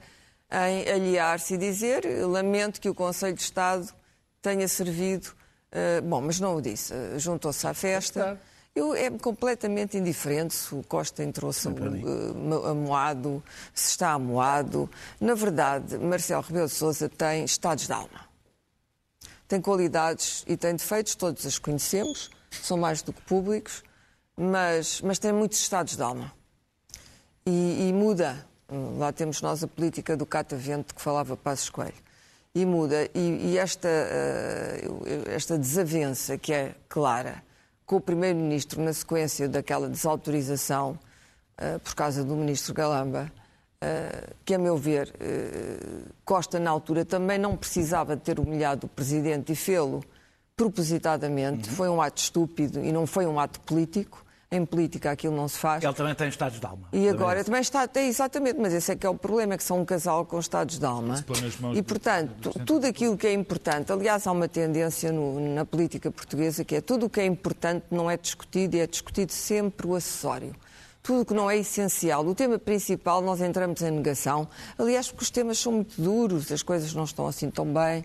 em 0.51 0.89
aliar-se 0.89 1.55
e 1.55 1.57
dizer 1.57 2.05
lamento 2.25 2.79
que 2.79 2.89
o 2.89 2.93
Conselho 2.95 3.33
de 3.35 3.41
Estado 3.41 3.87
tenha 4.41 4.67
servido. 4.67 5.27
Uh, 5.75 6.01
bom, 6.01 6.21
mas 6.21 6.39
não 6.39 6.55
o 6.55 6.61
disse. 6.61 6.93
uh, 6.93 7.19
Juntou-se 7.19 7.67
à 7.67 7.73
festa. 7.73 8.39
Eu, 8.73 8.93
é 8.93 9.09
completamente 9.09 9.97
indiferente 9.97 10.53
se 10.53 10.75
o 10.75 10.83
Costa 10.83 11.23
entrou-se 11.23 11.67
uh, 11.67 12.65
amoado, 12.65 13.43
se 13.73 13.91
está 13.91 14.11
amoado. 14.11 14.89
Na 15.19 15.33
verdade, 15.33 15.97
Marcelo 15.97 16.41
Rebelo 16.41 16.67
de 16.67 16.73
Sousa 16.73 17.07
tem 17.07 17.45
estados 17.45 17.85
de 17.85 17.93
alma 17.93 18.25
tem 19.47 19.61
qualidades 19.61 20.43
e 20.47 20.57
tem 20.57 20.75
defeitos, 20.75 21.15
todos 21.15 21.45
as 21.45 21.59
conhecemos, 21.59 22.29
são 22.49 22.77
mais 22.77 23.01
do 23.01 23.13
que 23.13 23.21
públicos, 23.21 23.83
mas, 24.35 25.01
mas 25.01 25.19
tem 25.19 25.31
muitos 25.31 25.59
estados 25.59 25.95
de 25.95 26.01
alma. 26.01 26.33
E, 27.45 27.89
e 27.89 27.93
muda. 27.93 28.45
Lá 28.97 29.11
temos 29.11 29.41
nós 29.41 29.63
a 29.63 29.67
política 29.67 30.17
do 30.17 30.25
catavento 30.25 30.95
que 30.95 31.01
falava 31.01 31.37
Passos 31.37 31.69
Coelho. 31.69 31.93
E 32.55 32.65
muda. 32.65 33.09
E, 33.13 33.51
e 33.51 33.57
esta, 33.57 33.89
eh, 33.89 34.87
esta 35.27 35.57
desavença 35.57 36.37
que 36.37 36.53
é 36.53 36.73
clara 36.87 37.43
com 37.85 37.97
o 37.97 38.01
Primeiro-Ministro 38.01 38.81
na 38.81 38.93
sequência 38.93 39.49
daquela 39.49 39.89
desautorização 39.89 40.97
eh, 41.57 41.77
por 41.79 41.93
causa 41.93 42.23
do 42.23 42.33
Ministro 42.33 42.73
Galamba, 42.73 43.29
eh, 43.81 44.29
que, 44.45 44.55
a 44.55 44.57
meu 44.57 44.77
ver, 44.77 45.13
Costa, 46.23 46.57
na 46.57 46.71
altura, 46.71 47.03
também 47.03 47.37
não 47.37 47.57
precisava 47.57 48.15
de 48.15 48.21
ter 48.21 48.39
humilhado 48.39 48.87
o 48.87 48.89
Presidente 48.89 49.51
e 49.51 49.55
fê-lo 49.55 50.01
propositadamente. 50.55 51.69
Foi 51.69 51.89
um 51.89 52.01
ato 52.01 52.21
estúpido 52.21 52.79
e 52.79 52.89
não 52.89 53.05
foi 53.05 53.27
um 53.27 53.37
ato 53.37 53.59
político. 53.59 54.24
Em 54.55 54.65
política 54.65 55.11
aquilo 55.11 55.35
não 55.35 55.47
se 55.47 55.57
faz. 55.57 55.83
Ele 55.83 55.93
também 55.93 56.15
tem 56.15 56.27
estados 56.29 56.59
de 56.59 56.65
alma. 56.65 56.87
E 56.93 57.09
agora 57.09 57.43
também 57.43 57.61
está, 57.61 57.89
é, 57.93 58.07
exatamente, 58.07 58.59
mas 58.59 58.73
esse 58.73 58.91
é 58.91 58.95
que 58.95 59.05
é 59.05 59.09
o 59.09 59.15
problema, 59.15 59.55
é 59.55 59.57
que 59.57 59.63
são 59.63 59.81
um 59.81 59.85
casal 59.85 60.25
com 60.25 60.39
estados 60.39 60.79
de 60.79 60.85
alma. 60.85 61.15
E, 61.73 61.81
do- 61.81 61.83
portanto, 61.83 62.51
tudo 62.65 62.85
aquilo 62.85 63.17
que 63.17 63.27
é 63.27 63.33
importante, 63.33 63.91
aliás, 63.91 64.25
há 64.27 64.31
uma 64.31 64.47
tendência 64.47 65.11
no- 65.11 65.39
na 65.53 65.65
política 65.65 66.09
portuguesa 66.09 66.63
que 66.63 66.75
é 66.75 66.81
tudo 66.81 67.07
o 67.07 67.09
que 67.09 67.19
é 67.19 67.25
importante 67.25 67.85
não 67.91 68.09
é 68.09 68.15
discutido 68.17 68.75
e 68.77 68.79
é 68.79 68.87
discutido 68.87 69.31
sempre 69.33 69.87
o 69.87 69.95
acessório. 69.95 70.55
Tudo 71.03 71.21
o 71.21 71.25
que 71.25 71.33
não 71.35 71.51
é 71.51 71.57
essencial. 71.57 72.25
O 72.25 72.33
tema 72.33 72.57
principal, 72.57 73.21
nós 73.21 73.39
entramos 73.39 73.79
em 73.83 73.91
negação. 73.91 74.47
Aliás, 74.75 75.07
porque 75.11 75.23
os 75.23 75.29
temas 75.29 75.59
são 75.59 75.71
muito 75.73 76.01
duros, 76.01 76.51
as 76.51 76.63
coisas 76.63 76.95
não 76.95 77.03
estão 77.03 77.27
assim 77.27 77.51
tão 77.51 77.65
bem. 77.71 78.03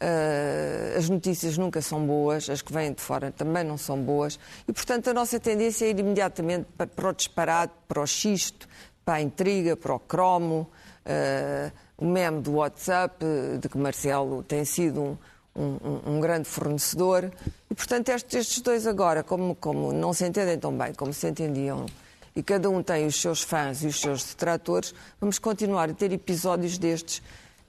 Uh, 0.00 0.96
as 0.96 1.10
notícias 1.10 1.58
nunca 1.58 1.82
são 1.82 2.06
boas, 2.06 2.48
as 2.48 2.62
que 2.62 2.72
vêm 2.72 2.90
de 2.92 3.02
fora 3.02 3.30
também 3.30 3.62
não 3.62 3.76
são 3.76 4.00
boas, 4.00 4.40
e 4.66 4.72
portanto 4.72 5.10
a 5.10 5.12
nossa 5.12 5.38
tendência 5.38 5.84
é 5.84 5.90
ir 5.90 5.98
imediatamente 5.98 6.66
para, 6.74 6.86
para 6.86 7.10
o 7.10 7.12
disparate, 7.12 7.74
para 7.86 8.00
o 8.00 8.06
xisto, 8.06 8.66
para 9.04 9.14
a 9.14 9.20
intriga, 9.20 9.76
para 9.76 9.94
o 9.94 9.98
cromo, 9.98 10.70
uh, 11.04 11.72
o 11.98 12.06
meme 12.06 12.40
do 12.40 12.52
WhatsApp, 12.52 13.22
de 13.60 13.68
que 13.68 13.76
Marcelo 13.76 14.42
tem 14.42 14.64
sido 14.64 15.18
um, 15.54 15.62
um, 15.62 16.14
um 16.14 16.20
grande 16.20 16.48
fornecedor. 16.48 17.30
E, 17.70 17.74
portanto, 17.74 18.08
estes, 18.08 18.60
dois 18.62 18.86
agora, 18.86 19.22
como, 19.22 19.54
como 19.54 19.92
não 19.92 20.14
se 20.14 20.26
entendem 20.26 20.58
tão 20.58 20.72
bem 20.72 20.94
como 20.94 21.12
se 21.12 21.28
entendiam, 21.28 21.84
e 22.34 22.42
cada 22.42 22.70
um 22.70 22.82
tem 22.82 23.06
os 23.06 23.20
seus 23.20 23.42
fãs 23.42 23.82
e 23.82 23.86
os 23.86 24.00
seus 24.00 24.24
detratores, 24.24 24.94
vamos 25.20 25.38
continuar 25.38 25.90
a 25.90 25.94
ter 25.94 26.10
episódios 26.10 26.78
destes 26.78 27.22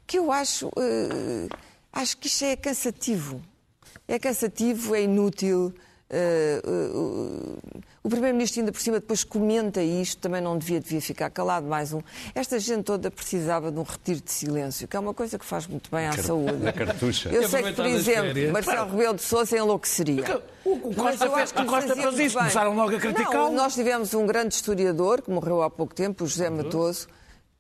que 0.08 0.18
eu 0.18 0.32
acho, 0.32 0.68
uh, 0.68 1.50
acho 1.92 2.18
que 2.18 2.28
isto 2.28 2.46
é 2.46 2.56
cansativo. 2.56 3.42
É 4.08 4.20
cansativo, 4.20 4.96
é 4.96 5.04
inútil. 5.04 5.74
Uh, 6.12 6.70
uh, 6.70 7.60
o 8.04 8.10
Primeiro-Ministro, 8.10 8.60
ainda 8.60 8.72
por 8.72 8.82
cima, 8.82 9.00
depois 9.00 9.24
comenta 9.24 9.82
isto, 9.82 10.20
também 10.20 10.42
não 10.42 10.58
devia, 10.58 10.82
devia 10.82 11.00
ficar 11.00 11.30
calado. 11.30 11.68
Mais 11.68 11.94
um. 11.94 12.02
Esta 12.36 12.60
gente 12.60 12.84
toda 12.84 13.10
precisava 13.10 13.72
de 13.72 13.80
um 13.80 13.84
retiro 13.84 14.20
de 14.20 14.32
silêncio, 14.32 14.88
que 14.88 14.98
é 14.98 15.00
uma 15.00 15.14
coisa 15.14 15.40
que 15.40 15.46
faz 15.46 15.68
muito 15.68 15.90
bem 15.90 16.08
à 16.08 16.14
saúde. 16.14 16.68
A 16.68 16.74
cartucha. 16.74 17.30
Eu 17.30 17.48
sei 17.48 17.64
que, 17.64 17.74
por 17.74 17.86
exemplo, 17.86 18.52
Marcelo 18.52 18.92
Rebelo 18.92 19.14
de 19.14 19.22
Sousa 19.22 19.58
enlouqueceria. 19.58 20.42
O 20.66 20.94
Costa, 20.94 21.30
fez, 21.30 21.52
o 21.52 21.66
Costa 21.66 21.96
fez 21.96 22.20
isso, 22.20 22.38
começaram 22.38 22.76
logo 22.76 22.96
a 22.96 23.00
criticá-lo. 23.00 23.54
Nós 23.54 23.74
tivemos 23.74 24.14
um 24.14 24.26
grande 24.26 24.56
historiador, 24.56 25.22
que 25.22 25.32
morreu 25.32 25.62
há 25.62 25.70
pouco 25.70 25.94
tempo, 25.94 26.26
o 26.26 26.28
José 26.28 26.50
Matoso, 26.50 27.08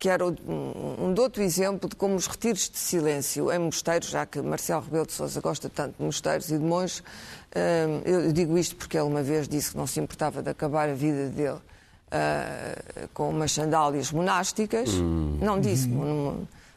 que 0.01 0.09
era 0.09 0.25
um, 0.25 1.13
outro 1.19 1.43
exemplo 1.43 1.87
de 1.87 1.95
como 1.95 2.15
os 2.15 2.25
retiros 2.25 2.67
de 2.67 2.77
silêncio 2.79 3.51
em 3.51 3.59
mosteiros, 3.59 4.09
já 4.09 4.25
que 4.25 4.41
Marcelo 4.41 4.81
Rebelo 4.81 5.05
de 5.05 5.13
Sousa 5.13 5.39
gosta 5.39 5.69
tanto 5.69 5.95
de 5.99 6.03
mosteiros 6.03 6.49
e 6.49 6.57
de 6.57 6.63
monges, 6.63 7.03
hum, 7.55 8.01
eu 8.03 8.33
digo 8.33 8.57
isto 8.57 8.75
porque 8.75 8.97
ele 8.97 9.05
uma 9.05 9.21
vez 9.21 9.47
disse 9.47 9.69
que 9.69 9.77
não 9.77 9.85
se 9.85 9.99
importava 9.99 10.41
de 10.41 10.49
acabar 10.49 10.89
a 10.89 10.95
vida 10.95 11.29
dele 11.29 11.51
uh, 11.51 13.07
com 13.13 13.29
umas 13.29 13.51
sandálias 13.51 14.11
monásticas. 14.11 14.89
Hum. 14.89 15.37
Não 15.39 15.61
disse. 15.61 15.87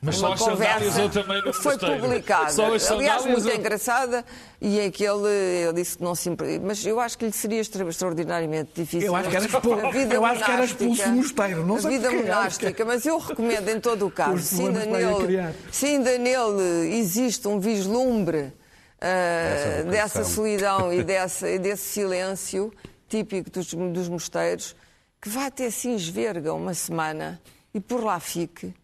Mas 0.04 0.20
uma 0.20 0.36
só 0.36 0.50
conversa 0.50 1.00
eu 1.00 1.08
também 1.08 1.42
não 1.42 1.52
foi 1.52 1.78
publicada. 1.78 2.52
Aliás, 2.90 3.24
muito 3.24 3.48
eu... 3.48 3.56
engraçada 3.56 4.24
e 4.60 4.78
em 4.78 4.90
que 4.90 5.04
ele, 5.04 5.28
ele 5.28 5.72
disse 5.72 5.96
que 5.96 6.04
não 6.04 6.14
se 6.14 6.30
Mas 6.62 6.84
eu 6.84 7.00
acho 7.00 7.16
que 7.16 7.24
lhe 7.24 7.32
seria 7.32 7.60
extraordinariamente 7.60 8.70
difícil. 8.74 9.08
Eu 9.08 9.16
acho 9.16 9.30
que 9.30 9.36
era 9.36 9.46
expulso, 9.46 9.86
a 9.86 9.90
vida 9.90 10.14
eu 10.14 10.24
acho 10.24 10.44
que 10.44 10.50
era 10.50 10.64
expulso 10.64 11.08
mosteiro. 11.08 11.66
Não 11.66 11.76
a 11.76 11.80
vida 11.80 12.10
monástica, 12.10 12.84
mas 12.84 13.06
eu 13.06 13.18
recomendo 13.18 13.68
em 13.68 13.80
todo 13.80 14.06
o 14.06 14.10
caso, 14.12 14.38
se 14.38 14.62
ainda, 14.62 14.84
nele, 14.84 15.54
se 15.72 15.86
ainda 15.86 16.18
nele 16.18 16.96
existe 16.96 17.48
um 17.48 17.58
vislumbre 17.58 18.52
uh, 19.00 19.90
dessa 19.90 20.22
solidão 20.24 20.92
e, 20.92 21.02
dessa, 21.02 21.48
e 21.48 21.58
desse 21.58 21.84
silêncio 21.84 22.72
típico 23.08 23.50
dos, 23.50 23.72
dos 23.72 24.08
mosteiros, 24.08 24.76
que 25.20 25.28
vá 25.28 25.46
até 25.46 25.70
Sinsverga 25.70 26.52
uma 26.52 26.74
semana 26.74 27.40
e 27.72 27.80
por 27.80 28.04
lá 28.04 28.20
fique 28.20 28.74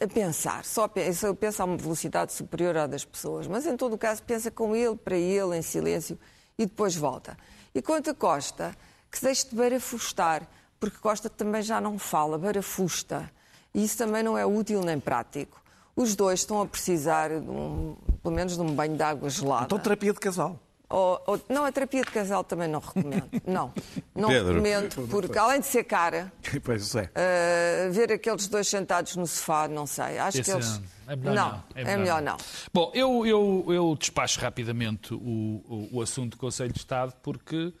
a 0.00 0.06
pensar, 0.06 0.64
só 0.64 0.86
pensa, 0.86 1.34
pensa 1.34 1.62
a 1.62 1.66
uma 1.66 1.76
velocidade 1.76 2.32
superior 2.32 2.76
à 2.76 2.86
das 2.86 3.04
pessoas, 3.04 3.46
mas 3.46 3.66
em 3.66 3.76
todo 3.76 3.94
o 3.94 3.98
caso 3.98 4.22
pensa 4.22 4.50
com 4.50 4.74
ele, 4.74 4.96
para 4.96 5.16
ele, 5.16 5.56
em 5.56 5.62
silêncio, 5.62 6.18
e 6.58 6.66
depois 6.66 6.94
volta. 6.94 7.36
E 7.74 7.82
quanto 7.82 8.10
a 8.10 8.14
Costa, 8.14 8.76
que 9.10 9.18
se 9.18 9.24
deixe 9.24 9.48
de 9.48 9.56
barafustar, 9.56 10.48
porque 10.78 10.98
Costa 10.98 11.28
também 11.28 11.62
já 11.62 11.80
não 11.80 11.98
fala, 11.98 12.38
barafusta, 12.38 13.30
e 13.74 13.84
isso 13.84 13.98
também 13.98 14.22
não 14.22 14.36
é 14.36 14.44
útil 14.46 14.82
nem 14.82 15.00
prático. 15.00 15.60
Os 15.94 16.14
dois 16.16 16.40
estão 16.40 16.60
a 16.60 16.66
precisar, 16.66 17.30
um, 17.30 17.96
pelo 18.22 18.34
menos, 18.34 18.56
de 18.56 18.62
um 18.62 18.74
banho 18.74 18.96
de 18.96 19.02
água 19.02 19.28
gelada. 19.28 19.64
Então, 19.64 19.78
terapia 19.78 20.12
de 20.12 20.20
casal. 20.20 20.58
Ou, 20.92 21.22
ou, 21.26 21.40
não, 21.48 21.64
a 21.64 21.72
terapia 21.72 22.02
de 22.02 22.10
casal 22.10 22.44
também 22.44 22.68
não 22.68 22.78
recomendo. 22.78 23.28
Não, 23.46 23.72
não 24.14 24.28
Pedro. 24.28 24.48
recomendo, 24.48 25.08
porque 25.08 25.38
além 25.38 25.60
de 25.60 25.66
ser 25.66 25.84
cara, 25.84 26.30
pois 26.62 26.94
é. 26.94 27.04
Uh, 27.04 27.92
ver 27.92 28.12
aqueles 28.12 28.46
dois 28.46 28.68
sentados 28.68 29.16
no 29.16 29.26
sofá, 29.26 29.66
não 29.68 29.86
sei. 29.86 30.18
Acho 30.18 30.40
Esse 30.40 30.50
que 30.50 30.56
eles. 30.56 30.82
É 31.08 31.16
melhor 31.16 31.34
não. 31.34 31.50
não. 31.50 31.64
É, 31.74 31.84
melhor, 31.84 31.92
é 31.92 31.96
melhor 31.96 32.22
não. 32.22 32.32
não. 32.32 32.38
Bom, 32.74 32.92
eu, 32.94 33.26
eu, 33.26 33.64
eu 33.68 33.96
despacho 33.98 34.38
rapidamente 34.38 35.14
o, 35.14 35.16
o, 35.18 35.88
o 35.92 36.02
assunto 36.02 36.32
do 36.32 36.36
Conselho 36.36 36.72
de 36.72 36.78
Estado 36.78 37.14
porque 37.22 37.72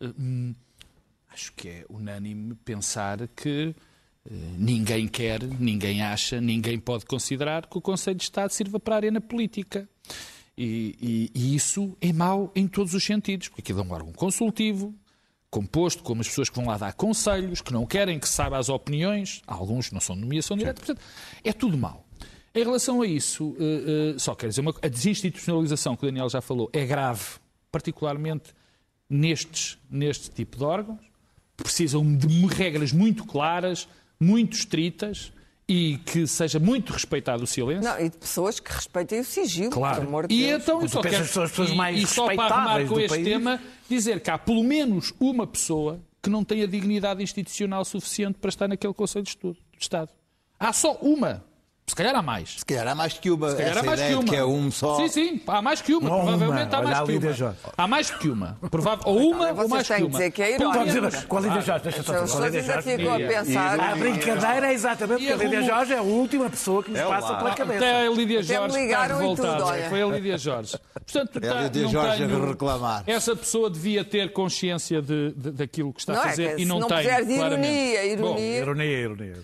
hum, 0.00 0.54
acho 1.32 1.52
que 1.54 1.68
é 1.68 1.84
unânime 1.90 2.54
pensar 2.64 3.26
que 3.34 3.74
uh, 4.24 4.32
ninguém 4.56 5.08
quer, 5.08 5.42
ninguém 5.42 6.02
acha, 6.02 6.40
ninguém 6.40 6.78
pode 6.78 7.04
considerar 7.04 7.66
que 7.66 7.76
o 7.76 7.80
Conselho 7.80 8.16
de 8.16 8.22
Estado 8.22 8.50
sirva 8.52 8.78
para 8.78 8.94
a 8.94 8.98
arena 8.98 9.20
política. 9.20 9.88
E, 10.56 10.96
e, 11.00 11.30
e, 11.34 11.54
isso 11.54 11.96
é 12.00 12.12
mau 12.12 12.52
em 12.54 12.68
todos 12.68 12.92
os 12.92 13.02
sentidos, 13.02 13.48
porque 13.48 13.62
aquilo 13.62 13.80
é 13.80 13.82
um 13.82 13.92
órgão 13.92 14.12
consultivo, 14.12 14.94
composto 15.50 16.02
com 16.02 16.12
as 16.20 16.28
pessoas 16.28 16.48
que 16.50 16.56
vão 16.56 16.66
lá 16.66 16.76
dar 16.76 16.92
conselhos, 16.92 17.60
que 17.60 17.72
não 17.72 17.86
querem 17.86 18.18
que 18.18 18.28
saiba 18.28 18.58
as 18.58 18.68
opiniões, 18.68 19.42
alguns 19.46 19.90
não 19.90 20.00
são 20.00 20.14
de 20.14 20.22
nomeação 20.22 20.56
direta, 20.56 20.80
portanto, 20.80 21.00
é 21.42 21.52
tudo 21.52 21.78
mau. 21.78 22.06
Em 22.54 22.64
relação 22.64 23.00
a 23.00 23.06
isso, 23.06 23.50
uh, 23.50 24.16
uh, 24.16 24.20
só 24.20 24.34
quero 24.34 24.50
dizer 24.50 24.60
uma 24.60 24.74
a 24.82 24.88
desinstitucionalização 24.88 25.96
que 25.96 26.04
o 26.04 26.06
Daniel 26.06 26.28
já 26.28 26.40
falou 26.40 26.68
é 26.72 26.84
grave, 26.84 27.38
particularmente 27.70 28.52
nestes, 29.08 29.78
neste 29.88 30.30
tipo 30.30 30.56
de 30.56 30.64
órgãos, 30.64 31.00
precisam 31.56 32.04
de 32.16 32.46
regras 32.46 32.92
muito 32.92 33.24
claras, 33.24 33.88
muito 34.18 34.56
estritas, 34.56 35.32
e 35.72 35.98
que 35.98 36.26
seja 36.26 36.58
muito 36.58 36.92
respeitado 36.92 37.44
o 37.44 37.46
silêncio. 37.46 37.88
Não, 37.88 38.00
e 38.00 38.08
de 38.08 38.18
pessoas 38.18 38.58
que 38.58 38.72
respeitem 38.72 39.20
o 39.20 39.24
sigilo, 39.24 39.70
claro. 39.70 40.02
amor 40.02 40.26
de 40.26 40.34
e 40.34 40.48
Deus. 40.48 40.62
então, 40.64 40.88
só 40.88 41.00
quero, 41.00 41.18
pessoas 41.18 41.72
mais 41.72 41.96
e, 41.96 42.02
e 42.02 42.06
só 42.08 42.26
para 42.34 42.56
arrumar 42.56 42.88
com 42.88 42.98
este 42.98 43.08
país. 43.08 43.24
tema, 43.24 43.62
dizer 43.88 44.18
que 44.18 44.28
há 44.32 44.36
pelo 44.36 44.64
menos 44.64 45.14
uma 45.20 45.46
pessoa 45.46 46.00
que 46.20 46.28
não 46.28 46.42
tem 46.42 46.64
a 46.64 46.66
dignidade 46.66 47.22
institucional 47.22 47.84
suficiente 47.84 48.36
para 48.40 48.48
estar 48.48 48.66
naquele 48.66 48.92
Conselho 48.92 49.22
de, 49.22 49.30
Estudo, 49.30 49.58
de 49.76 49.82
Estado. 49.82 50.10
Há 50.58 50.72
só 50.72 50.94
uma. 50.94 51.44
Se 51.90 51.96
calhar 51.96 52.14
há 52.14 52.22
mais. 52.22 52.58
Se 52.60 52.64
calhar 52.64 52.86
há 52.86 52.94
mais 52.94 53.14
que 53.14 53.30
uma. 53.32 53.50
Se 53.50 53.56
calhar 53.56 53.78
há 53.78 53.82
mais 53.82 54.00
que 54.00 54.14
uma. 54.14 54.24
Que 54.24 54.36
é 54.36 54.44
um 54.44 54.70
só. 54.70 54.96
Sim, 54.96 55.08
sim, 55.08 55.42
há 55.44 55.60
mais 55.60 55.82
que 55.82 55.92
uma. 55.92 56.08
uma 56.08 56.22
provavelmente 56.22 56.72
há 56.72 56.82
mais 56.82 57.00
que 57.00 57.16
uma. 57.16 57.32
Jorge. 57.32 57.58
Há 57.76 57.88
mais 57.88 58.10
que 58.12 58.28
uma. 58.28 58.58
Provável... 58.70 59.04
Ou 59.06 59.30
uma 59.32 59.50
ou 59.50 59.68
mais 59.68 59.88
que 59.88 59.94
uma. 59.94 60.10
Dizer 60.10 60.30
que 60.30 60.40
é 60.40 60.54
irónico. 60.54 61.26
Com 61.26 61.38
a 61.38 61.40
Lídia 61.40 61.60
Jorge, 61.60 61.82
deixa 61.82 62.02
só 62.04 62.14
As 62.14 62.20
pessoas 62.20 62.54
ainda 62.54 62.82
ficam 62.82 63.12
a 63.12 63.18
pensar. 63.18 63.80
A 63.80 63.96
brincadeira 63.96 64.68
é 64.68 64.72
exatamente 64.72 65.18
porque 65.18 65.32
a 65.32 65.36
Lídia 65.36 65.62
Jorge 65.62 65.92
é 65.92 65.98
a 65.98 66.02
última 66.02 66.48
pessoa 66.48 66.84
que 66.84 66.92
nos 66.92 67.00
passa 67.00 67.34
pela 67.34 67.54
cabeça. 67.56 67.78
Até 67.78 68.06
a 68.06 68.10
Lídia 68.10 68.42
Jorge 68.44 68.78
está 68.78 69.06
revoltada. 69.08 69.88
Foi 69.88 70.02
a 70.02 70.06
Lídia 70.06 70.38
Jorge. 70.38 70.78
Portanto, 70.94 71.40
é 71.44 71.48
a 71.48 71.62
Lídia 71.62 71.88
Jorge 71.88 72.22
a 72.22 72.46
reclamar. 72.46 73.02
Essa 73.04 73.34
pessoa 73.34 73.68
devia 73.68 74.04
ter 74.04 74.32
consciência 74.32 75.02
daquilo 75.02 75.92
que 75.92 75.98
está 75.98 76.12
a 76.12 76.28
fazer 76.28 76.56
e 76.56 76.64
não 76.64 76.86
tem. 76.86 77.04
Não 77.04 77.26
de 77.26 77.32
ironia, 77.32 78.06
ironia. 78.06 78.58
Ironia, 78.60 78.98
ironia. 79.00 79.36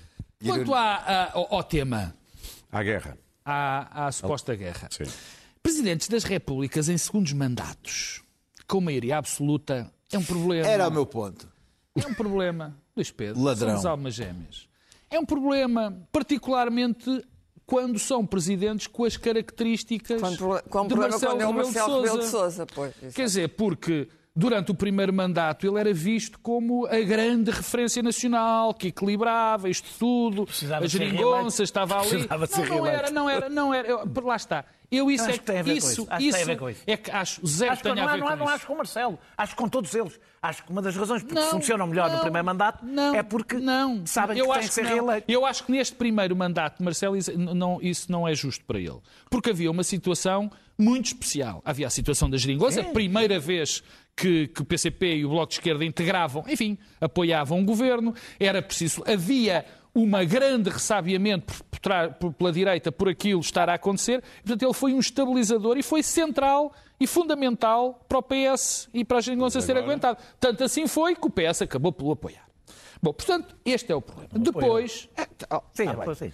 Quanto 0.45 0.73
ao 0.73 1.62
tema 1.65 2.15
à 2.76 2.83
guerra. 2.83 3.18
À, 3.45 4.06
à 4.06 4.12
suposta 4.12 4.54
guerra. 4.54 4.88
Sim. 4.90 5.04
Presidentes 5.62 6.09
das 6.09 6.25
repúblicas 6.25 6.88
em 6.88 6.99
segundos 6.99 7.33
mandatos, 7.33 8.23
com 8.66 8.80
maioria 8.80 9.18
absoluta, 9.18 9.90
é 10.12 10.18
um 10.18 10.25
problema. 10.25 10.68
Era 10.68 10.88
o 10.88 10.90
meu 10.90 11.06
ponto. 11.06 11.49
É 11.95 12.06
um 12.06 12.14
problema. 12.14 12.76
Luís 12.97 13.11
Pedro, 13.11 13.42
Ladrão. 13.42 13.71
somos 13.71 13.87
almas 13.87 14.14
gêmeas. 14.14 14.68
É 15.11 15.18
um 15.18 15.25
problema, 15.25 15.97
particularmente 16.12 17.25
quando 17.64 17.99
são 17.99 18.25
presidentes 18.25 18.87
com 18.87 19.04
as 19.04 19.16
características 19.16 20.21
quando, 20.21 20.62
com 20.68 20.87
de 20.87 20.95
Marcelo, 20.95 21.33
quando 21.33 21.40
é 21.40 21.47
o 21.47 21.52
Marcelo 21.52 22.00
Rebelo 22.00 22.18
de 22.21 22.26
Sousa. 22.26 22.66
Pois, 22.66 22.95
Quer 23.14 23.25
dizer, 23.25 23.49
porque 23.50 24.09
durante 24.37 24.71
o 24.71 24.75
primeiro 24.75 25.12
mandato 25.12 25.66
ele 25.66 25.81
era 25.81 25.95
visto 25.95 26.38
como 26.40 26.87
a 26.87 27.00
grande 27.00 27.50
referência 27.50 28.02
nacional, 28.02 28.75
que 28.75 28.88
equilibrava 28.88 29.71
isto 29.71 29.88
tudo, 29.99 30.45
Precisava 30.45 30.85
a 30.85 30.88
geringonça 30.88 31.62
estava 31.62 31.99
ali. 31.99 32.28
Não, 32.28 32.76
não 32.76 32.87
era, 32.87 33.11
não 33.11 33.31
era, 33.31 33.49
não 33.49 33.75
era. 33.75 33.88
Eu, 33.88 34.02
lá 34.23 34.37
está. 34.37 34.64
Eu 34.90 35.11
isso 35.11 35.25
acho 35.25 35.33
é 35.33 35.38
que 35.38 35.45
tem 35.45 35.59
a 35.59 35.62
ver 35.62 35.76
isso, 35.76 36.07
com 36.07 36.16
isso. 36.16 36.23
isso, 36.28 36.38
isso. 36.38 36.59
com 36.59 36.71
isso. 36.71 36.83
é 36.87 36.97
que 36.97 37.11
acho 37.11 37.45
zero 37.47 37.73
acho 37.73 37.83
que 37.83 37.88
tem 37.88 37.97
não, 37.97 38.09
a 38.09 38.12
ver 38.12 38.21
não, 38.21 38.28
com 38.28 38.37
não, 38.37 38.45
isso. 38.45 38.55
acho 38.55 38.66
com 38.66 38.73
o 38.73 38.76
Marcelo, 38.76 39.19
acho 39.37 39.57
com 39.57 39.69
todos 39.69 39.95
eles. 39.95 40.21
Acho 40.40 40.64
que 40.64 40.71
uma 40.71 40.81
das 40.81 40.95
razões 40.95 41.23
porque 41.25 41.35
não, 41.35 41.50
funcionam 41.50 41.87
melhor 41.88 42.09
não, 42.09 42.16
no 42.16 42.23
primeiro 42.23 42.47
mandato 42.47 42.85
não, 42.87 43.14
é 43.14 43.23
porque 43.23 43.57
não, 43.57 44.07
sabem 44.07 44.38
eu 44.38 44.47
que 44.47 44.52
têm 44.52 44.69
que 44.69 44.75
ser 44.75 44.85
não. 44.85 44.90
reeleitos. 44.90 45.35
Eu 45.35 45.45
acho 45.45 45.64
que 45.64 45.73
neste 45.73 45.97
primeiro 45.97 46.37
mandato, 46.37 46.85
Marcelo, 46.85 47.16
isso 47.16 47.37
não, 47.37 47.83
isso 47.83 48.12
não 48.12 48.28
é 48.28 48.35
justo 48.35 48.64
para 48.64 48.78
ele. 48.78 48.99
Porque 49.28 49.50
havia 49.50 49.71
uma 49.71 49.83
situação 49.83 50.50
muito 50.78 51.07
especial. 51.07 51.62
Havia 51.64 51.87
a 51.87 51.90
situação 51.90 52.31
da 52.31 52.37
geringonça, 52.37 52.81
a 52.81 52.85
primeira 52.85 53.40
vez 53.40 53.83
que, 54.16 54.49
que, 54.49 54.62
o 54.62 54.64
PCP 54.64 55.16
e 55.16 55.25
o 55.25 55.28
Bloco 55.28 55.49
de 55.49 55.54
Esquerda 55.54 55.85
integravam, 55.85 56.44
enfim, 56.49 56.78
apoiavam 57.00 57.61
o 57.61 57.64
governo, 57.64 58.14
era 58.40 58.62
preciso. 58.62 59.04
Havia 59.06 59.64
uma 59.94 60.25
grande 60.25 60.70
ressabiamento 60.70 61.52
por, 61.64 61.80
por, 61.80 62.14
por, 62.14 62.32
pela 62.32 62.52
direita 62.52 62.90
por 62.90 63.08
aquilo 63.08 63.40
estar 63.40 63.68
a 63.68 63.75
acontecer. 63.75 64.23
Portanto, 64.42 64.62
ele 64.62 64.73
foi 64.73 64.92
um 64.94 64.99
estabilizador 64.99 65.76
e 65.76 65.82
foi 65.82 66.02
central 66.02 66.73
e 66.99 67.06
fundamental 67.06 68.04
para 68.08 68.18
o 68.18 68.23
PS 68.23 68.88
e 68.92 69.04
para 69.04 69.18
a 69.18 69.20
geringonça 69.20 69.61
ser 69.61 69.76
aguentado. 69.76 70.18
Tanto 70.40 70.64
assim 70.64 70.87
foi 70.87 71.14
que 71.14 71.26
o 71.26 71.30
PS 71.30 71.62
acabou 71.62 71.92
por 71.92 72.06
o 72.06 72.12
apoiar. 72.12 72.46
Bom, 73.02 73.12
portanto, 73.12 73.54
este 73.64 73.92
é 73.92 73.94
o 73.94 74.00
problema. 74.00 74.30
Depois, 74.32 75.08
sim, 75.14 75.26
ah, 75.50 75.62
sim, 76.14 76.14
sim. 76.14 76.32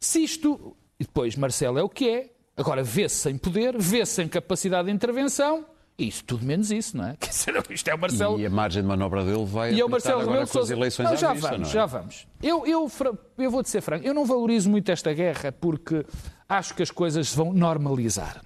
se 0.00 0.24
isto, 0.24 0.76
e 0.98 1.04
depois 1.04 1.36
Marcelo 1.36 1.78
é 1.78 1.82
o 1.82 1.88
que 1.88 2.08
é, 2.08 2.34
Agora, 2.56 2.84
vê-se 2.84 3.16
sem 3.16 3.36
poder, 3.36 3.76
vê-se 3.76 4.12
sem 4.12 4.28
capacidade 4.28 4.86
de 4.86 4.94
intervenção, 4.94 5.66
isso 5.96 6.24
tudo 6.24 6.44
menos 6.44 6.70
isso, 6.70 6.96
não 6.96 7.06
é? 7.06 7.16
Isto 7.70 7.88
é 7.88 7.94
o 7.94 7.98
Marcelo. 7.98 8.40
E 8.40 8.46
a 8.46 8.50
margem 8.50 8.82
de 8.82 8.88
manobra 8.88 9.24
dele 9.24 9.44
vai 9.44 9.72
E 9.72 9.80
é 9.80 9.84
o 9.84 9.88
Marcelo 9.88 10.22
agora 10.22 10.46
com 10.46 10.58
as 10.58 10.70
eleições 10.70 11.06
Não, 11.06 11.12
à 11.12 11.16
já 11.16 11.32
vista, 11.32 11.50
vamos, 11.50 11.68
é? 11.68 11.70
já 11.70 11.86
vamos. 11.86 12.26
Eu, 12.42 12.66
eu, 12.66 12.90
eu 13.38 13.50
vou-te 13.50 13.70
ser 13.70 13.80
franco, 13.80 14.04
eu 14.04 14.12
não 14.12 14.24
valorizo 14.24 14.68
muito 14.68 14.90
esta 14.90 15.12
guerra 15.12 15.52
porque 15.52 16.04
acho 16.48 16.74
que 16.74 16.82
as 16.82 16.90
coisas 16.90 17.28
se 17.28 17.36
vão 17.36 17.52
normalizar. 17.52 18.44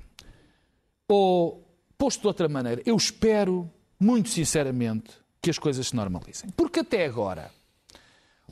Ou, 1.09 1.67
posto 1.97 2.21
de 2.21 2.27
outra 2.27 2.49
maneira, 2.49 2.83
eu 2.85 2.95
espero, 2.95 3.71
muito 3.99 4.29
sinceramente, 4.29 5.11
que 5.41 5.49
as 5.49 5.59
coisas 5.59 5.89
se 5.89 5.97
normalizem. 5.97 6.51
Porque 6.51 6.81
até 6.81 7.07
agora, 7.07 7.51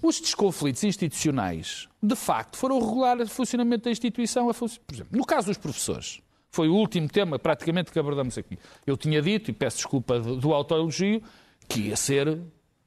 os 0.03 0.19
desconflitos 0.21 0.83
institucionais, 0.85 1.87
de 2.03 2.17
facto, 2.17 2.57
foram 2.57 2.79
regular 2.79 3.21
o 3.21 3.29
funcionamento 3.29 3.85
da 3.85 3.91
instituição. 3.91 4.51
Por 4.53 4.95
exemplo, 4.95 5.19
no 5.19 5.25
caso 5.27 5.49
dos 5.49 5.59
professores, 5.59 6.21
foi 6.57 6.69
o 6.69 6.75
último 6.75 7.09
tema 7.09 7.39
praticamente 7.39 7.93
que 7.93 7.99
abordamos 7.99 8.37
aqui. 8.39 8.59
Eu 8.87 8.97
tinha 8.97 9.21
dito, 9.23 9.51
e 9.51 9.53
peço 9.53 9.77
desculpa 9.77 10.19
do, 10.19 10.37
do 10.37 10.53
autoelogio, 10.55 11.23
que 11.69 11.81
ia 11.89 11.97
ser 11.97 12.41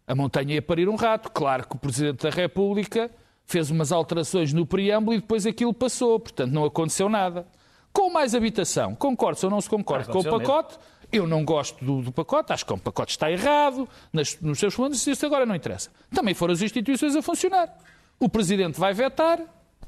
a 0.08 0.16
montanha 0.16 0.56
ia 0.56 0.62
parir 0.62 0.90
um 0.90 0.96
rato. 0.96 1.30
Claro 1.32 1.68
que 1.68 1.76
o 1.76 1.80
Presidente 1.80 2.24
da 2.24 2.30
República 2.32 3.12
fez 3.46 3.70
umas 3.70 3.92
alterações 3.92 4.52
no 4.54 4.66
preâmbulo 4.66 5.16
e 5.16 5.22
depois 5.22 5.46
aquilo 5.46 5.74
passou. 5.74 6.20
Portanto, 6.20 6.52
não 6.52 6.66
aconteceu 6.66 7.08
nada. 7.08 7.48
Com 7.94 8.10
mais 8.12 8.34
habitação, 8.36 8.96
concordo 8.96 9.40
ou 9.44 9.50
não 9.52 9.62
se 9.62 9.70
concorda 9.70 10.06
com 10.06 10.18
o 10.18 10.22
aconteceu 10.22 10.38
mesmo. 10.40 10.54
pacote, 10.54 10.78
eu 11.12 11.26
não 11.28 11.44
gosto 11.44 11.84
do, 11.84 12.02
do 12.04 12.12
pacote, 12.12 12.54
acho 12.54 12.66
que 12.66 12.72
o 12.74 12.78
pacote 12.78 13.12
está 13.12 13.32
errado, 13.32 13.88
nas- 14.14 14.40
nos 14.42 14.60
seus 14.60 14.74
fundos, 14.76 15.06
isso 15.08 15.26
agora 15.26 15.44
não 15.46 15.56
interessa. 15.56 15.90
Também 16.14 16.34
foram 16.36 16.54
as 16.54 16.62
instituições 16.62 17.16
a 17.16 17.22
funcionar. 17.22 17.76
O 18.20 18.30
Presidente 18.30 18.80
vai 18.80 18.94
vetar 18.94 19.40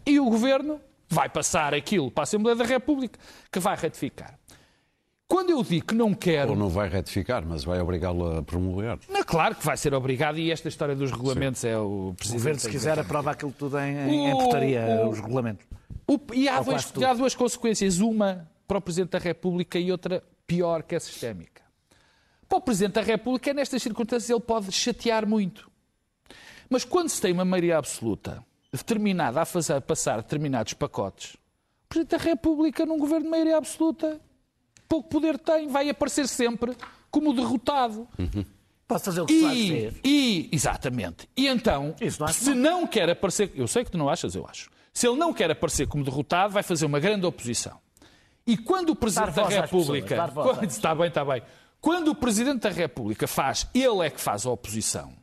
e 0.05 0.19
o 0.19 0.25
Governo 0.25 0.79
vai 1.13 1.29
passar 1.29 1.73
aquilo 1.73 2.09
para 2.09 2.21
a 2.21 2.23
Assembleia 2.23 2.55
da 2.55 2.63
República, 2.65 3.19
que 3.51 3.59
vai 3.59 3.75
ratificar. 3.75 4.37
Quando 5.27 5.49
eu 5.51 5.63
digo 5.63 5.85
que 5.87 5.95
não 5.95 6.13
quero. 6.13 6.51
Ou 6.51 6.55
não 6.57 6.67
vai 6.67 6.89
retificar, 6.89 7.45
mas 7.45 7.63
vai 7.63 7.79
obrigá-lo 7.79 8.37
a 8.39 8.43
promulgar. 8.43 8.99
Não, 9.07 9.23
claro 9.23 9.55
que 9.55 9.65
vai 9.65 9.77
ser 9.77 9.93
obrigado 9.93 10.37
e 10.37 10.51
esta 10.51 10.67
história 10.67 10.93
dos 10.95 11.09
regulamentos 11.09 11.63
é 11.63 11.77
o 11.77 12.09
O 12.09 12.13
Presidente. 12.15 12.39
governo, 12.39 12.59
se 12.59 12.69
quiser, 12.69 12.99
aprova 12.99 13.31
aquilo 13.31 13.53
tudo 13.57 13.79
em, 13.79 13.95
em, 13.95 14.27
em 14.29 14.33
O- 14.33 14.37
portaria, 14.39 14.81
o- 15.05 15.09
os 15.09 15.19
regulamentos. 15.19 15.65
O- 16.05 16.19
e 16.33 16.49
há, 16.49 16.59
dois- 16.59 16.91
há 17.01 17.13
duas 17.13 17.33
consequências. 17.33 17.99
Uma 17.99 18.49
para 18.67 18.77
o 18.77 18.81
Presidente 18.81 19.11
da 19.11 19.19
República 19.19 19.79
e 19.79 19.89
outra 19.89 20.21
pior, 20.45 20.83
que 20.83 20.95
é 20.95 20.99
sistémica. 20.99 21.61
Para 22.49 22.57
o 22.57 22.61
Presidente 22.61 22.93
da 22.95 23.01
República, 23.01 23.53
nestas 23.53 23.81
circunstâncias, 23.81 24.29
ele 24.29 24.41
pode 24.41 24.69
chatear 24.73 25.25
muito. 25.25 25.71
Mas 26.69 26.83
quando 26.83 27.07
se 27.07 27.21
tem 27.21 27.31
uma 27.31 27.45
maioria 27.45 27.77
absoluta 27.77 28.43
determinada 28.71 29.41
a, 29.41 29.45
fazer, 29.45 29.73
a 29.73 29.81
passar 29.81 30.17
determinados 30.21 30.73
pacotes, 30.73 31.35
o 31.35 31.89
Presidente 31.89 32.17
da 32.17 32.23
República, 32.23 32.85
num 32.85 32.97
governo 32.97 33.25
de 33.25 33.29
maioria 33.29 33.57
absoluta, 33.57 34.19
pouco 34.87 35.09
poder 35.09 35.37
tem, 35.37 35.67
vai 35.67 35.89
aparecer 35.89 36.27
sempre 36.27 36.75
como 37.09 37.33
derrotado. 37.33 38.07
Pode 38.87 39.03
fazer 39.03 39.21
o 39.21 39.25
que 39.25 39.33
E, 39.33 40.01
e, 40.03 40.49
exatamente. 40.51 41.29
E 41.35 41.47
então, 41.47 41.95
não 42.19 42.27
acho 42.27 42.39
se 42.39 42.53
não 42.53 42.87
quer 42.87 43.09
aparecer, 43.09 43.51
eu 43.55 43.67
sei 43.67 43.83
que 43.83 43.91
tu 43.91 43.97
não 43.97 44.09
achas, 44.09 44.35
eu 44.35 44.45
acho. 44.47 44.69
Se 44.93 45.07
ele 45.07 45.17
não 45.17 45.33
quer 45.33 45.49
aparecer 45.51 45.87
como 45.87 46.03
derrotado, 46.03 46.53
vai 46.53 46.63
fazer 46.63 46.85
uma 46.85 46.99
grande 46.99 47.25
oposição. 47.25 47.79
E 48.45 48.57
quando 48.57 48.89
o 48.89 48.95
Presidente 48.95 49.35
da 49.35 49.47
República. 49.47 50.27
pessoas, 50.27 50.33
quando, 50.55 50.69
está 50.69 50.95
bem, 50.95 51.07
está 51.07 51.25
bem. 51.25 51.41
Quando 51.79 52.09
o 52.09 52.15
Presidente 52.15 52.61
da 52.61 52.69
República 52.69 53.27
faz, 53.27 53.67
ele 53.73 54.05
é 54.05 54.09
que 54.09 54.19
faz 54.19 54.45
a 54.45 54.51
oposição. 54.51 55.13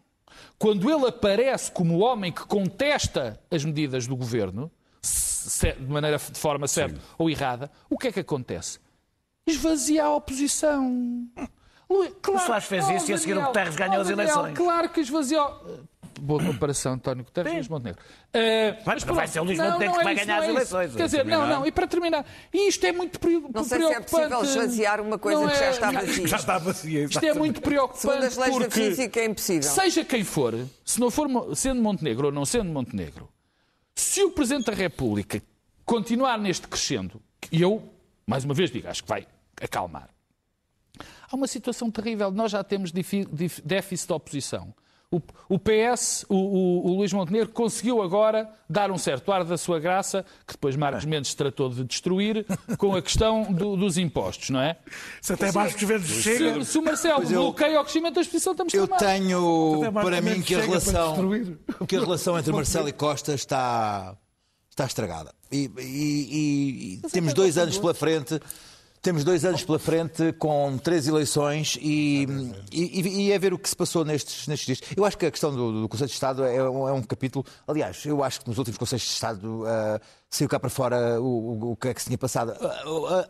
Quando 0.58 0.90
ele 0.90 1.06
aparece 1.06 1.70
como 1.72 1.96
o 1.96 2.00
homem 2.00 2.32
que 2.32 2.44
contesta 2.44 3.40
as 3.50 3.64
medidas 3.64 4.06
do 4.06 4.16
governo, 4.16 4.70
de 5.02 5.86
maneira 5.86 6.18
de 6.18 6.38
forma 6.38 6.66
certa 6.68 7.00
ou 7.16 7.30
errada, 7.30 7.70
o 7.88 7.96
que 7.96 8.08
é 8.08 8.12
que 8.12 8.20
acontece? 8.20 8.78
Esvazia 9.46 10.04
a 10.04 10.14
oposição. 10.14 11.26
Lu- 11.88 12.10
Claro, 12.20 12.46
Soares 12.46 12.64
fez 12.66 12.86
Oh, 12.86 12.92
isso 12.92 13.10
e 13.10 13.14
a 13.14 13.18
seguir 13.18 13.32
o 13.32 13.34
Daniel, 13.36 13.48
Guterres 13.48 13.76
ganhou 13.76 13.96
oh, 13.96 14.00
as 14.02 14.08
Daniel, 14.08 14.28
eleições. 14.28 14.56
Claro 14.56 14.88
que 14.90 15.00
esvaziou. 15.00 15.80
Boa 16.20 16.42
comparação, 16.44 16.92
António 16.94 17.24
Guterres 17.24 17.52
e 17.52 17.54
Luís 17.56 17.68
Montenegro. 17.68 18.02
Eh, 18.32 18.76
Mas 18.84 19.04
pronto, 19.04 19.16
vai 19.16 19.26
ser 19.28 19.40
o 19.40 19.44
Luís 19.44 19.58
não, 19.58 19.64
Montenegro 19.72 19.92
não 19.94 19.98
que 19.98 20.04
vai 20.04 20.12
é 20.12 20.16
isso, 20.16 20.26
ganhar 20.26 20.38
as 20.38 20.44
é 20.44 20.50
eleições, 20.50 20.94
Quer 20.96 21.04
dizer, 21.04 21.24
não, 21.24 21.46
não, 21.46 21.66
e 21.66 21.72
para 21.72 21.86
terminar, 21.86 22.26
e 22.52 22.68
isto 22.68 22.84
é 22.84 22.92
muito 22.92 23.18
pre- 23.20 23.38
Não 23.52 23.64
sei 23.64 23.78
se 23.78 23.84
é 23.84 23.88
preocupante. 23.88 24.10
possível 24.10 24.42
esvaziar 24.42 25.00
uma 25.00 25.18
coisa 25.18 25.48
que 25.48 25.54
já 25.58 25.64
é- 25.64 25.70
está 25.70 25.90
vazia. 25.90 26.26
Já 26.26 26.36
está 26.36 26.58
vazia. 26.58 27.04
Isto 27.04 27.24
é 27.26 27.34
muito 27.34 27.60
preocupante 27.60 28.00
Segundo 28.00 28.24
as 28.24 28.36
leis 28.36 28.52
da 28.54 28.60
porque, 28.64 28.80
física 28.88 29.20
é 29.20 29.24
impossível. 29.24 29.70
seja 29.70 30.04
quem 30.04 30.24
for, 30.24 30.54
se 30.84 31.00
não 31.00 31.10
for 31.10 31.28
sendo 31.56 31.80
Montenegro 31.82 32.26
ou 32.26 32.32
não 32.32 32.44
sendo 32.44 32.70
Montenegro, 32.70 33.28
se 33.94 34.22
o 34.24 34.30
Presidente 34.30 34.66
da 34.66 34.74
República 34.74 35.42
continuar 35.84 36.38
neste 36.38 36.66
crescendo, 36.68 37.20
e 37.50 37.62
eu, 37.62 37.82
mais 38.26 38.44
uma 38.44 38.54
vez 38.54 38.70
digo, 38.70 38.88
acho 38.88 39.02
que 39.02 39.08
vai 39.08 39.26
acalmar, 39.60 40.08
há 41.30 41.34
uma 41.34 41.46
situação 41.46 41.90
terrível. 41.90 42.30
Nós 42.30 42.52
já 42.52 42.62
temos 42.62 42.92
déficit 42.92 44.06
de 44.06 44.12
oposição. 44.12 44.74
O, 45.10 45.22
o 45.48 45.58
PS, 45.58 46.26
o, 46.28 46.34
o- 46.36 46.86
o 46.90 46.96
Luís 46.98 47.14
Montenegro, 47.14 47.48
conseguiu 47.48 48.02
agora 48.02 48.46
dar 48.68 48.90
um 48.90 48.98
certo 48.98 49.32
ar 49.32 49.42
da 49.42 49.56
sua 49.56 49.80
graça, 49.80 50.22
que 50.46 50.52
depois 50.52 50.76
Marcos 50.76 51.06
Mendes 51.06 51.32
tratou 51.32 51.70
de 51.70 51.82
destruir, 51.82 52.44
com 52.76 52.94
a 52.94 53.00
questão 53.00 53.50
do- 53.50 53.74
dos 53.74 53.96
impostos, 53.96 54.50
não 54.50 54.60
é? 54.60 54.76
Se 55.22 55.32
até 55.32 55.50
mais 55.50 55.74
que 55.74 55.86
vezes 55.86 56.22
chega. 56.22 56.62
Se, 56.62 56.72
se 56.72 56.78
o 56.78 56.82
Marcelo 56.82 57.22
eu- 57.22 57.40
bloqueia 57.40 57.80
o 57.80 57.84
crescimento 57.84 58.16
da 58.16 58.20
exposição, 58.20 58.52
estamos 58.52 58.74
Eu 58.74 58.86
tenho 58.98 59.80
para 59.92 60.20
mim 60.20 60.42
que 60.42 60.54
a 60.54 60.60
relação, 60.60 61.16
que 61.86 61.96
a 61.96 62.00
relação 62.00 62.38
entre 62.38 62.52
Marcelo 62.52 62.88
e 62.90 62.92
Costa 62.92 63.32
está, 63.34 64.14
está 64.68 64.84
estragada. 64.84 65.32
E, 65.50 65.70
e- 65.78 65.80
e- 65.80 66.94
e 67.06 67.10
temos 67.10 67.32
dois 67.32 67.56
anos 67.56 67.78
pela 67.78 67.94
frente. 67.94 68.38
Temos 69.00 69.22
dois 69.24 69.44
anos 69.44 69.62
pela 69.64 69.78
frente 69.78 70.32
com 70.34 70.76
três 70.78 71.06
eleições 71.06 71.78
e, 71.80 72.26
e, 72.72 73.26
e 73.26 73.32
é 73.32 73.38
ver 73.38 73.54
o 73.54 73.58
que 73.58 73.68
se 73.68 73.76
passou 73.76 74.04
nestes, 74.04 74.46
nestes 74.48 74.66
dias. 74.66 74.90
Eu 74.96 75.04
acho 75.04 75.16
que 75.16 75.24
a 75.26 75.30
questão 75.30 75.54
do, 75.54 75.82
do 75.82 75.88
Conselho 75.88 76.08
de 76.08 76.14
Estado 76.14 76.44
é 76.44 76.68
um, 76.68 76.88
é 76.88 76.92
um 76.92 77.02
capítulo. 77.02 77.44
Aliás, 77.66 78.04
eu 78.04 78.22
acho 78.24 78.40
que 78.40 78.48
nos 78.48 78.58
últimos 78.58 78.76
Conselhos 78.76 79.04
de 79.04 79.10
Estado 79.12 79.62
ah, 79.66 80.00
saiu 80.28 80.48
cá 80.48 80.58
para 80.58 80.68
fora 80.68 81.20
o, 81.20 81.24
o- 81.24 81.70
o 81.72 81.76
que 81.76 81.88
é 81.88 81.94
que 81.94 82.00
se 82.00 82.06
tinha 82.08 82.18
passado. 82.18 82.52
A, 82.60 82.66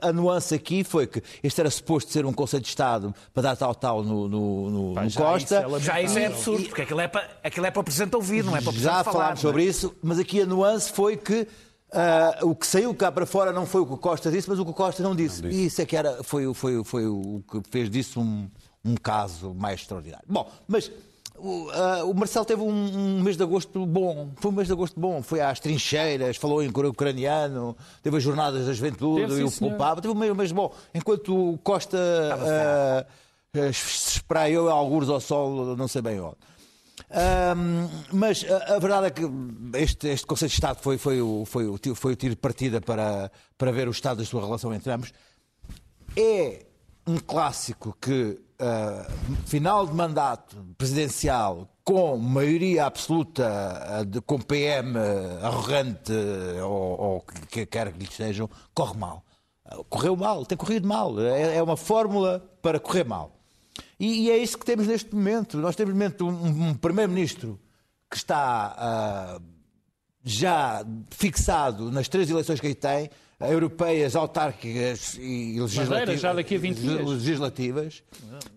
a- 0.06 0.08
a 0.08 0.12
nuance 0.12 0.54
aqui 0.54 0.82
foi 0.82 1.06
que 1.06 1.22
este 1.42 1.60
era 1.60 1.70
suposto 1.70 2.10
ser 2.12 2.24
um 2.24 2.32
Conselho 2.32 2.62
de 2.62 2.68
Estado 2.68 3.14
para 3.34 3.42
dar 3.42 3.56
tal-tal 3.56 4.02
no, 4.02 4.26
no, 4.28 4.70
no- 4.70 4.94
no 4.94 5.08
já 5.08 5.20
Costa. 5.20 5.66
isso 5.66 5.76
é 5.76 5.80
Já 5.80 6.00
isso 6.00 6.18
é 6.18 6.26
absurdo, 6.26 6.64
porque 6.68 6.82
aquilo 6.82 7.00
é 7.00 7.08
para, 7.08 7.28
aquilo 7.44 7.66
é 7.66 7.70
para 7.70 7.80
o 7.80 7.84
Presidente 7.84 8.16
ouvir, 8.16 8.42
não 8.42 8.56
é 8.56 8.60
para 8.60 8.70
o 8.70 8.72
Presidente 8.72 8.94
Já 8.96 9.04
falar. 9.04 9.12
falámos 9.18 9.40
sobre 9.40 9.64
isso, 9.64 9.94
mas 10.02 10.18
aqui 10.18 10.40
a 10.40 10.46
nuance 10.46 10.90
foi 10.90 11.16
que 11.16 11.46
ah, 11.92 12.38
o 12.42 12.54
que 12.54 12.66
saiu 12.66 12.94
cá 12.94 13.10
para 13.10 13.24
fora 13.26 13.52
não 13.52 13.64
foi 13.66 13.80
o 13.80 13.86
que 13.86 13.94
o 13.94 13.98
Costa 13.98 14.30
disse, 14.30 14.48
mas 14.48 14.58
o 14.58 14.64
que 14.64 14.70
o 14.70 14.74
Costa 14.74 15.02
não 15.02 15.14
disse. 15.14 15.44
E 15.46 15.66
isso 15.66 15.80
é 15.80 15.86
que 15.86 15.96
era, 15.96 16.22
foi, 16.22 16.46
o- 16.46 16.54
foi, 16.54 16.82
foi 16.84 17.06
o 17.06 17.42
que 17.50 17.62
fez 17.70 17.88
disso 17.90 18.20
um, 18.20 18.48
um 18.84 18.94
caso 18.94 19.54
mais 19.54 19.80
extraordinário. 19.80 20.24
Bom, 20.28 20.50
mas 20.66 20.90
o, 21.38 21.68
ah, 21.72 22.04
o 22.04 22.12
Marcelo 22.14 22.44
teve 22.44 22.60
um, 22.62 22.68
um 22.68 23.22
mês 23.22 23.36
de 23.36 23.42
agosto 23.42 23.86
bom. 23.86 24.30
Foi 24.36 24.50
um 24.50 24.54
mês 24.54 24.66
de 24.66 24.72
agosto 24.72 24.98
bom. 24.98 25.22
Foi 25.22 25.40
às 25.40 25.60
trincheiras, 25.60 26.36
falou 26.36 26.62
em 26.62 26.68
ucraniano, 26.68 27.76
teve 28.02 28.16
as 28.16 28.22
jornadas 28.22 28.66
da 28.66 28.72
juventude 28.72 29.26
Teve, 29.26 29.40
e 29.40 29.44
o. 29.44 29.50
Pulpava. 29.52 30.00
Teve 30.02 30.12
um 30.12 30.16
mês, 30.16 30.32
um 30.32 30.34
mês 30.34 30.52
bom. 30.52 30.72
Enquanto 30.94 31.52
o 31.54 31.58
Costa 31.58 31.96
ah, 31.98 33.06
ah, 33.54 33.72
se 33.72 34.16
espraiou 34.16 34.68
alguns 34.68 35.08
ao 35.08 35.20
sol, 35.20 35.76
não 35.76 35.88
sei 35.88 36.02
bem 36.02 36.20
onde. 36.20 36.36
Ahm, 37.10 37.88
mas 38.12 38.44
a, 38.44 38.76
a 38.76 38.78
verdade 38.78 39.06
é 39.06 39.10
que 39.10 39.22
este, 39.74 40.08
este 40.08 40.26
Conselho 40.26 40.50
de 40.50 40.54
Estado 40.54 40.78
foi, 40.80 40.98
foi, 40.98 41.20
o, 41.20 41.44
foi, 41.46 41.66
o, 41.66 41.78
foi 41.94 42.12
o 42.12 42.16
tiro 42.16 42.34
de 42.34 42.40
partida 42.40 42.80
para, 42.80 43.30
para 43.56 43.72
ver 43.72 43.88
o 43.88 43.90
estado 43.90 44.18
da 44.18 44.24
sua 44.24 44.44
relação 44.44 44.72
entre 44.74 44.92
ambos. 44.92 45.12
É 46.16 46.66
um 47.06 47.18
clássico 47.18 47.96
que, 47.98 48.38
ah, 48.58 49.06
final 49.46 49.86
de 49.86 49.94
mandato 49.94 50.56
presidencial, 50.76 51.68
com 51.82 52.18
maioria 52.18 52.84
absoluta, 52.84 53.46
ah, 53.46 54.04
de, 54.04 54.20
com 54.20 54.38
PM 54.38 54.98
arrogante 55.42 56.12
ou, 56.62 57.00
ou 57.00 57.20
que, 57.22 57.46
que 57.46 57.66
quer 57.66 57.90
que 57.92 57.98
lhe 57.98 58.12
sejam, 58.12 58.50
corre 58.74 58.98
mal. 58.98 59.24
Ah, 59.64 59.78
Correu 59.88 60.14
mal, 60.14 60.44
tem 60.44 60.58
corrido 60.58 60.86
mal. 60.86 61.18
É, 61.20 61.56
é 61.56 61.62
uma 61.62 61.76
fórmula 61.76 62.40
para 62.60 62.78
correr 62.78 63.04
mal. 63.04 63.37
E, 63.98 64.26
e 64.26 64.30
é 64.30 64.36
isso 64.38 64.56
que 64.58 64.64
temos 64.64 64.86
neste 64.86 65.14
momento. 65.14 65.58
Nós 65.58 65.74
temos 65.76 65.92
momento 65.92 66.26
um, 66.26 66.68
um 66.68 66.74
primeiro-ministro 66.74 67.58
que 68.10 68.16
está 68.16 68.74
ah, 68.78 69.40
já 70.24 70.84
fixado 71.10 71.90
nas 71.90 72.08
três 72.08 72.30
eleições 72.30 72.60
que 72.60 72.66
aí 72.68 72.74
tem, 72.74 73.10
europeias, 73.40 74.16
autárquicas 74.16 75.14
e 75.18 75.60
legislativas. 75.60 76.20
já 76.20 76.32
daqui 76.32 76.54
a 76.56 76.58
20 76.58 76.76
dias. 76.78 77.06
legislativas. 77.06 78.02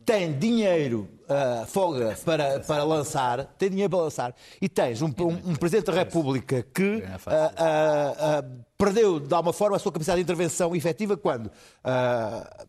Tem 0.06 0.38
dinheiro, 0.38 1.08
ah, 1.30 1.66
folga 1.68 2.18
para, 2.26 2.60
para 2.62 2.84
lançar, 2.84 3.46
tem 3.58 3.70
dinheiro 3.70 3.90
para 3.90 4.00
lançar. 4.04 4.36
E 4.62 4.68
tens 4.70 5.02
um, 5.02 5.08
um- 5.08 5.52
um 5.52 5.56
Presidente 5.56 5.86
da 5.88 5.94
República 5.94 6.66
que 6.74 7.04
ah, 7.06 7.20
ah, 7.58 8.16
ah, 8.40 8.44
perdeu, 8.78 9.20
de 9.20 9.34
alguma 9.34 9.54
forma, 9.54 9.76
a 9.76 9.80
sua 9.80 9.92
capacidade 9.92 10.18
de 10.20 10.24
intervenção 10.24 10.76
efetiva 10.76 11.16
quando 11.18 11.52
ah, 11.84 12.66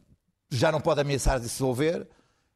já 0.50 0.70
não 0.72 0.80
pode 0.80 1.00
ameaçar 1.00 1.40
dissolver, 1.40 2.06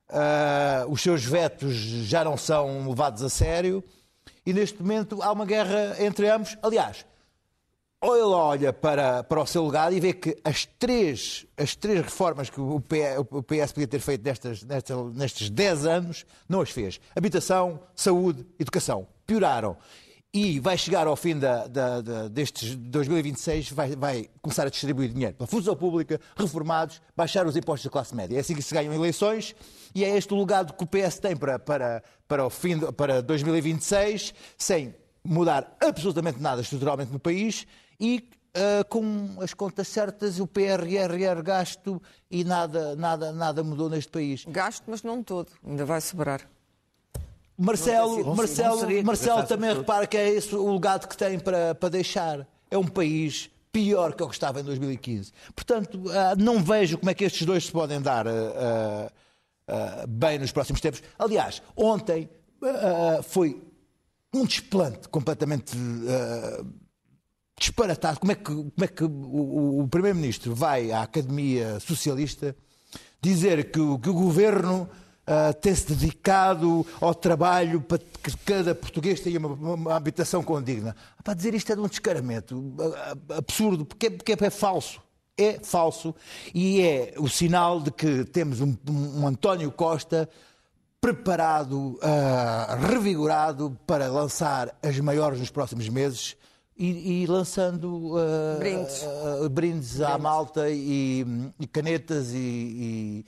ah, 0.09 0.87
os 0.89 1.03
seus 1.03 1.25
vetos 1.25 1.75
já 1.75 2.25
não 2.25 2.37
são 2.37 2.89
levados 2.89 3.23
a 3.23 3.29
sério 3.29 3.83
e 4.45 4.53
neste 4.53 4.81
momento 4.81 5.23
há 5.23 5.33
uma 5.33 5.45
guerra 5.45 5.97
entre 5.99 6.29
ambos. 6.29 6.57
Aliás, 6.63 7.05
ou 8.01 8.15
ele 8.15 8.25
olha 8.27 8.73
para, 8.73 9.25
para 9.25 9.41
o 9.41 9.47
seu 9.47 9.67
legado 9.67 9.95
e 9.95 10.01
vê 10.01 10.13
que 10.13 10.37
as 10.45 10.65
três, 10.65 11.47
as 11.57 11.75
três 11.75 12.01
reformas 12.01 12.49
que 12.49 12.61
o 12.61 12.81
PS, 12.81 13.19
o 13.31 13.43
PS 13.43 13.73
podia 13.73 13.89
ter 13.89 14.01
feito 14.01 14.23
nestas, 14.23 14.63
nestas, 14.63 15.15
nestes 15.15 15.51
10 15.51 15.87
anos, 15.87 16.27
não 16.49 16.61
as 16.61 16.71
fez. 16.71 17.01
Habitação, 17.17 17.81
saúde, 17.95 18.47
educação. 18.59 19.09
Pioraram. 19.27 19.77
E 20.39 20.61
vai 20.61 20.77
chegar 20.77 21.07
ao 21.07 21.17
fim 21.17 21.39
da, 21.39 21.67
da, 21.67 22.03
da, 22.03 22.29
destes 22.29 22.77
2026, 22.77 23.71
vai, 23.71 23.97
vai 23.97 24.29
começar 24.43 24.67
a 24.67 24.69
distribuir 24.69 25.09
dinheiro 25.09 25.35
para 25.35 25.45
a 25.45 25.47
função 25.47 25.75
pública, 25.75 26.21
reformados, 26.37 27.01
baixar 27.17 27.47
os 27.47 27.57
impostos 27.57 27.87
da 27.87 27.91
classe 27.91 28.15
média. 28.15 28.37
É 28.37 28.41
assim 28.41 28.55
que 28.55 28.61
se 28.61 28.75
ganham 28.75 28.93
eleições 28.93 29.57
e 29.95 30.05
é 30.05 30.15
este 30.15 30.35
o 30.35 30.39
legado 30.39 30.75
que 30.75 30.85
o 30.85 30.87
PS 30.87 31.21
tem 31.21 31.35
para, 31.35 31.59
para, 31.59 32.03
para, 32.29 32.45
o 32.45 32.51
fim, 32.51 32.79
para 32.93 33.23
2026, 33.23 34.35
sem 34.59 34.95
mudar 35.25 35.75
absolutamente 35.81 36.39
nada 36.39 36.61
estruturalmente 36.61 37.11
no 37.11 37.19
país 37.19 37.67
e 37.99 38.29
uh, 38.55 38.87
com 38.91 39.39
as 39.41 39.55
contas 39.55 39.89
certas, 39.89 40.39
o 40.39 40.47
PRR 40.47 41.43
gasto 41.43 42.03
e 42.31 42.45
nada, 42.45 42.95
nada, 42.95 43.33
nada 43.33 43.65
mudou 43.65 43.89
neste 43.89 44.13
país. 44.13 44.45
Gasto, 44.47 44.85
mas 44.87 45.03
não 45.03 45.23
todo, 45.23 45.51
ainda 45.67 45.87
vai 45.87 46.03
sobrar. 46.03 46.47
Marcelo, 47.59 48.37
Marcelo, 48.37 49.05
Marcelo 49.05 49.43
também 49.45 49.75
repara 49.75 50.07
que 50.07 50.17
é 50.17 50.29
esse 50.29 50.55
o 50.55 50.73
legado 50.73 51.09
que 51.09 51.17
tem 51.17 51.39
para, 51.39 51.75
para 51.75 51.89
deixar. 51.89 52.47
É 52.71 52.77
um 52.77 52.87
país 52.87 53.51
pior 53.73 54.15
que 54.15 54.23
o 54.23 54.29
que 54.29 54.35
estava 54.35 54.61
em 54.61 54.65
2015. 54.65 55.33
Portanto, 55.55 55.99
uh, 55.99 56.37
não 56.39 56.63
vejo 56.63 56.99
como 56.99 57.11
é 57.11 57.15
que 57.15 57.25
estes 57.25 57.47
dois 57.47 57.67
se 57.67 57.73
podem 57.73 58.01
dar 58.01 58.27
uh, 58.27 58.31
uh, 58.31 60.07
bem 60.09 60.39
nos 60.39 60.53
próximos 60.53 60.81
tempos. 60.81 61.03
Aliás, 61.19 61.63
ontem 61.77 62.29
foi 63.25 63.63
um 64.35 64.45
desplante 64.47 65.09
completamente 65.11 65.77
disparatado. 67.61 68.19
Como 68.19 68.33
é 68.33 68.35
que, 68.35 68.45
como 68.45 68.73
é 68.81 68.87
que 68.89 69.05
o, 69.05 69.81
o 69.83 69.89
Primeiro-Ministro 69.89 70.55
vai 70.55 70.91
à 70.91 71.03
Academia 71.03 71.79
Socialista 71.79 72.57
dizer 73.21 73.67
que, 73.67 73.73
que 73.73 74.09
o 74.09 74.15
governo 74.15 74.89
uh, 75.27 75.55
tem-se 75.61 75.87
dedicado 75.87 76.87
ao 77.01 77.15
trabalho 77.15 77.81
para 77.81 77.99
que 77.99 78.37
cada 78.45 78.75
português 78.75 79.21
tenha 79.21 79.39
uma, 79.39 79.75
uma 79.75 79.95
habitação 79.95 80.43
condigna? 80.43 80.95
Para 81.23 81.35
dizer 81.35 81.55
isto 81.55 81.73
é 81.73 81.75
de 81.75 81.81
um 81.81 81.89
descaramento 81.89 82.75
absurdo, 83.37 83.85
porque, 83.85 84.11
porque 84.11 84.33
é, 84.33 84.37
é 84.41 84.51
falso. 84.51 85.01
É 85.39 85.59
falso 85.63 86.15
e 86.55 86.81
é 86.81 87.15
o 87.19 87.29
sinal 87.29 87.79
de 87.79 87.91
que 87.91 88.25
temos 88.25 88.63
um, 88.63 88.75
um 88.89 89.27
António 89.27 89.71
Costa 89.71 90.27
preparado, 90.99 91.99
uh, 92.03 92.87
revigorado 92.87 93.79
para 93.87 94.09
lançar 94.09 94.77
as 94.83 94.99
maiores 94.99 95.39
nos 95.39 95.51
próximos 95.51 95.89
meses 95.89 96.37
e, 96.77 97.23
e 97.23 97.27
lançando 97.27 98.15
uh, 98.17 98.59
brindes, 98.59 99.03
uh, 99.03 99.49
brindes 99.49 100.01
à 100.01 100.19
malta 100.19 100.69
e, 100.69 101.25
e 101.59 101.67
canetas 101.67 102.33
e, 102.33 102.37
e 102.37 103.27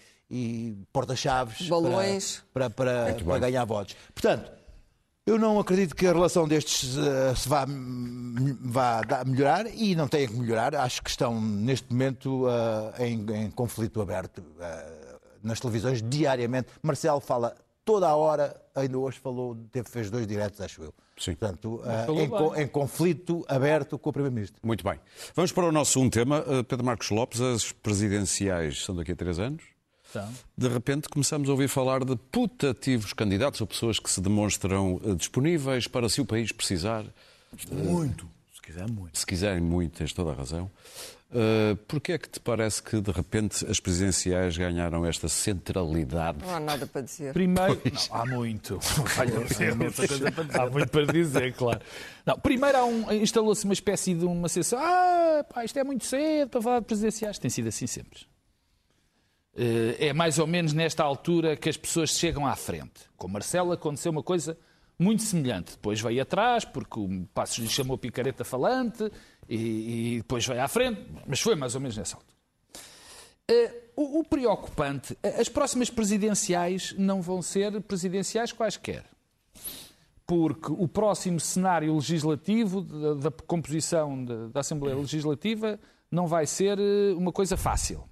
porta-chaves 0.92 1.68
balões 1.68 2.42
para, 2.52 2.68
para, 2.68 3.14
para, 3.14 3.24
para 3.24 3.38
ganhar 3.38 3.64
votos. 3.64 3.96
Portanto, 4.14 4.50
eu 5.28 5.38
não 5.38 5.58
acredito 5.60 5.94
que 5.94 6.06
a 6.06 6.12
relação 6.12 6.48
destes 6.48 6.96
uh, 6.96 7.36
se 7.36 7.46
vá, 7.48 7.66
vá 7.66 9.24
melhorar 9.26 9.66
e 9.66 9.94
não 9.94 10.08
tem 10.08 10.26
que 10.26 10.34
melhorar. 10.34 10.74
Acho 10.74 11.02
que 11.02 11.10
estão, 11.10 11.38
neste 11.38 11.92
momento, 11.92 12.46
uh, 12.46 12.92
em, 12.98 13.26
em, 13.44 13.50
conflito 13.50 14.00
aberto 14.00 14.38
uh, 14.38 15.18
nas 15.42 15.60
televisões 15.60 16.02
diariamente. 16.02 16.68
Marcelo 16.82 17.20
fala 17.20 17.54
toda 17.84 18.08
a 18.08 18.16
hora, 18.16 18.58
ainda 18.74 18.98
hoje 18.98 19.18
falou, 19.18 19.54
teve, 19.70 19.88
fez 19.88 20.10
dois 20.10 20.26
diretos, 20.26 20.60
acho 20.62 20.82
eu. 20.82 20.94
Sim. 21.18 21.34
Portanto, 21.34 21.82
uh, 21.84 22.56
em, 22.56 22.62
em, 22.62 22.66
conflito 22.66 23.44
aberto 23.48 23.98
com 23.98 24.08
o 24.08 24.12
Primeiro-Ministro. 24.12 24.60
Muito 24.62 24.82
bem. 24.82 24.98
Vamos 25.34 25.52
para 25.52 25.66
o 25.66 25.72
nosso 25.72 25.92
segundo 25.92 26.10
tema. 26.10 26.40
Uh, 26.40 26.64
Pedro 26.64 26.86
Marcos 26.86 27.10
Lopes, 27.10 27.40
as 27.40 27.70
presidenciais 27.70 28.82
são 28.82 28.96
daqui 28.96 29.12
a 29.12 29.16
três 29.16 29.38
anos. 29.38 29.62
Então. 30.10 30.28
De 30.56 30.68
repente 30.68 31.08
começamos 31.08 31.48
a 31.48 31.52
ouvir 31.52 31.68
falar 31.68 32.04
de 32.04 32.16
putativos 32.16 33.12
candidatos 33.12 33.60
ou 33.60 33.66
pessoas 33.66 33.98
que 33.98 34.10
se 34.10 34.20
demonstram 34.20 34.96
uh, 34.96 35.14
disponíveis 35.14 35.86
para 35.86 36.08
se 36.08 36.20
o 36.20 36.24
país 36.24 36.50
precisar. 36.52 37.04
Muito. 37.70 38.28
Se 38.54 38.62
quiser 38.62 38.88
muito. 38.88 39.18
Se 39.18 39.26
quiserem 39.26 39.60
muito, 39.60 39.98
tens 39.98 40.12
toda 40.12 40.30
a 40.30 40.34
razão. 40.34 40.70
Uh, 41.30 41.76
Porquê 41.86 42.12
é 42.12 42.18
que 42.18 42.26
te 42.26 42.40
parece 42.40 42.82
que, 42.82 43.02
de 43.02 43.10
repente, 43.10 43.66
as 43.66 43.78
presidenciais 43.78 44.56
ganharam 44.56 45.04
esta 45.04 45.28
centralidade? 45.28 46.38
Não 46.40 46.54
há 46.54 46.60
nada 46.60 46.86
para 46.86 47.02
dizer. 47.02 47.34
Primeiro, 47.34 47.78
não, 47.84 48.16
há 48.18 48.24
muito. 48.24 48.78
há 50.58 50.70
muito 50.70 50.88
para 50.90 51.12
dizer, 51.12 51.52
claro. 51.52 51.80
Não, 52.24 52.38
primeiro 52.38 52.82
um, 52.86 53.12
instalou-se 53.12 53.62
uma 53.64 53.74
espécie 53.74 54.14
de 54.14 54.24
uma 54.24 54.48
sensação. 54.48 54.78
Ah, 54.82 55.44
pá, 55.52 55.66
isto 55.66 55.78
é 55.78 55.84
muito 55.84 56.06
cedo 56.06 56.48
para 56.48 56.62
falar 56.62 56.80
de 56.80 56.86
presidenciais. 56.86 57.38
Tem 57.38 57.50
sido 57.50 57.68
assim 57.68 57.86
sempre. 57.86 58.20
Uh, 59.58 59.96
é 59.98 60.12
mais 60.12 60.38
ou 60.38 60.46
menos 60.46 60.72
nesta 60.72 61.02
altura 61.02 61.56
que 61.56 61.68
as 61.68 61.76
pessoas 61.76 62.10
chegam 62.10 62.46
à 62.46 62.54
frente. 62.54 63.10
Com 63.16 63.26
Marcelo 63.26 63.72
aconteceu 63.72 64.12
uma 64.12 64.22
coisa 64.22 64.56
muito 64.96 65.24
semelhante. 65.24 65.72
Depois 65.72 66.00
veio 66.00 66.22
atrás, 66.22 66.64
porque 66.64 67.00
o 67.00 67.26
Passos 67.34 67.58
lhe 67.58 67.68
chamou 67.68 67.98
picareta 67.98 68.44
falante, 68.44 69.10
e, 69.48 69.56
e, 69.56 70.16
depois 70.18 70.46
veio 70.46 70.62
à 70.62 70.68
frente, 70.68 71.04
mas 71.26 71.40
foi 71.40 71.56
mais 71.56 71.74
ou 71.74 71.80
menos 71.80 71.96
nessa 71.96 72.16
altura. 72.16 72.38
Uh, 73.50 73.74
o, 73.96 74.20
o, 74.20 74.24
preocupante, 74.24 75.18
eh, 75.24 75.40
as 75.40 75.48
próximas 75.48 75.90
presidenciais 75.90 76.94
não 76.96 77.20
vão 77.20 77.42
ser 77.42 77.80
presidenciais 77.80 78.52
quaisquer. 78.52 79.04
Porque 80.24 80.70
o 80.70 80.86
próximo 80.86 81.40
cenário 81.40 81.92
legislativo, 81.96 82.82
da, 82.82 83.14
da 83.14 83.30
composição 83.30 84.24
da, 84.24 84.48
da 84.48 84.60
Assembleia 84.60 84.96
Legislativa, 84.96 85.80
não 86.12 86.28
vai 86.28 86.46
ser 86.46 86.78
eh, 86.78 87.12
uma 87.16 87.32
coisa 87.32 87.56
fácil 87.56 88.04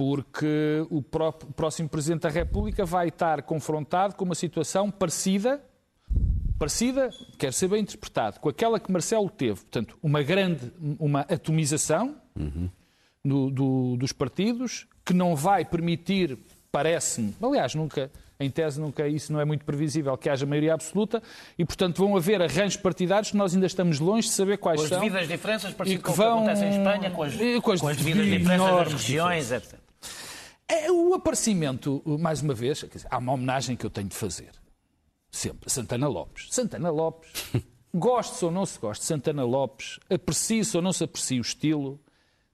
porque 0.00 0.86
o, 0.88 1.02
próprio, 1.02 1.50
o 1.50 1.52
próximo 1.52 1.86
Presidente 1.86 2.22
da 2.22 2.30
República 2.30 2.86
vai 2.86 3.08
estar 3.08 3.42
confrontado 3.42 4.14
com 4.14 4.24
uma 4.24 4.34
situação 4.34 4.90
parecida 4.90 5.62
parecida, 6.58 7.10
quer 7.38 7.52
ser 7.52 7.68
bem 7.68 7.82
interpretado, 7.82 8.40
com 8.40 8.48
aquela 8.48 8.80
que 8.80 8.90
Marcelo 8.90 9.28
teve. 9.28 9.60
Portanto, 9.60 9.98
uma 10.02 10.22
grande, 10.22 10.72
uma 10.98 11.20
atomização 11.20 12.16
uhum. 12.34 12.68
do, 13.24 13.50
do, 13.50 13.96
dos 13.98 14.12
partidos, 14.12 14.86
que 15.04 15.14
não 15.14 15.36
vai 15.36 15.66
permitir, 15.66 16.38
parece-me, 16.72 17.34
aliás, 17.42 17.74
nunca, 17.74 18.10
em 18.38 18.50
tese, 18.50 18.78
nunca 18.78 19.08
isso 19.08 19.32
não 19.32 19.40
é 19.40 19.44
muito 19.44 19.64
previsível, 19.64 20.16
que 20.18 20.28
haja 20.28 20.44
maioria 20.44 20.74
absoluta, 20.74 21.22
e, 21.58 21.64
portanto, 21.64 21.98
vão 21.98 22.16
haver 22.16 22.42
arranjos 22.42 22.76
partidários 22.76 23.30
que 23.30 23.36
nós 23.38 23.54
ainda 23.54 23.66
estamos 23.66 23.98
longe 23.98 24.28
de 24.28 24.34
saber 24.34 24.58
quais 24.58 24.80
são. 24.80 24.88
Com 24.88 24.94
as 24.96 25.00
devidas 25.00 25.28
diferenças, 25.28 25.72
parecido 25.72 26.02
com 26.02 26.12
vão... 26.12 26.42
o 26.42 26.44
que 26.44 26.50
acontece 26.50 26.64
em 26.64 26.78
Espanha, 26.78 27.10
com 27.10 27.22
as, 27.22 27.34
com 27.36 27.72
as, 27.72 27.80
com 27.80 27.88
as 27.88 27.96
devidas 27.96 28.26
diferenças 28.26 28.70
das 28.70 28.92
regiões, 28.92 29.52
etc. 29.52 29.79
É, 30.72 30.90
o 30.90 31.14
aparecimento, 31.14 32.02
mais 32.18 32.42
uma 32.42 32.54
vez, 32.54 32.78
dizer, 32.78 33.08
há 33.10 33.18
uma 33.18 33.32
homenagem 33.32 33.76
que 33.76 33.84
eu 33.84 33.90
tenho 33.90 34.08
de 34.08 34.16
fazer 34.16 34.60
sempre 35.30 35.70
Santana 35.70 36.08
Lopes. 36.08 36.48
Santana 36.50 36.90
Lopes, 36.90 37.30
goste 37.94 38.44
ou 38.44 38.50
não 38.50 38.66
se 38.66 38.78
goste, 38.78 39.04
Santana 39.04 39.44
Lopes, 39.44 39.98
aprecie-se 40.10 40.76
ou 40.76 40.82
não 40.82 40.92
se 40.92 41.04
aprecie 41.04 41.38
o 41.38 41.42
estilo, 41.42 42.00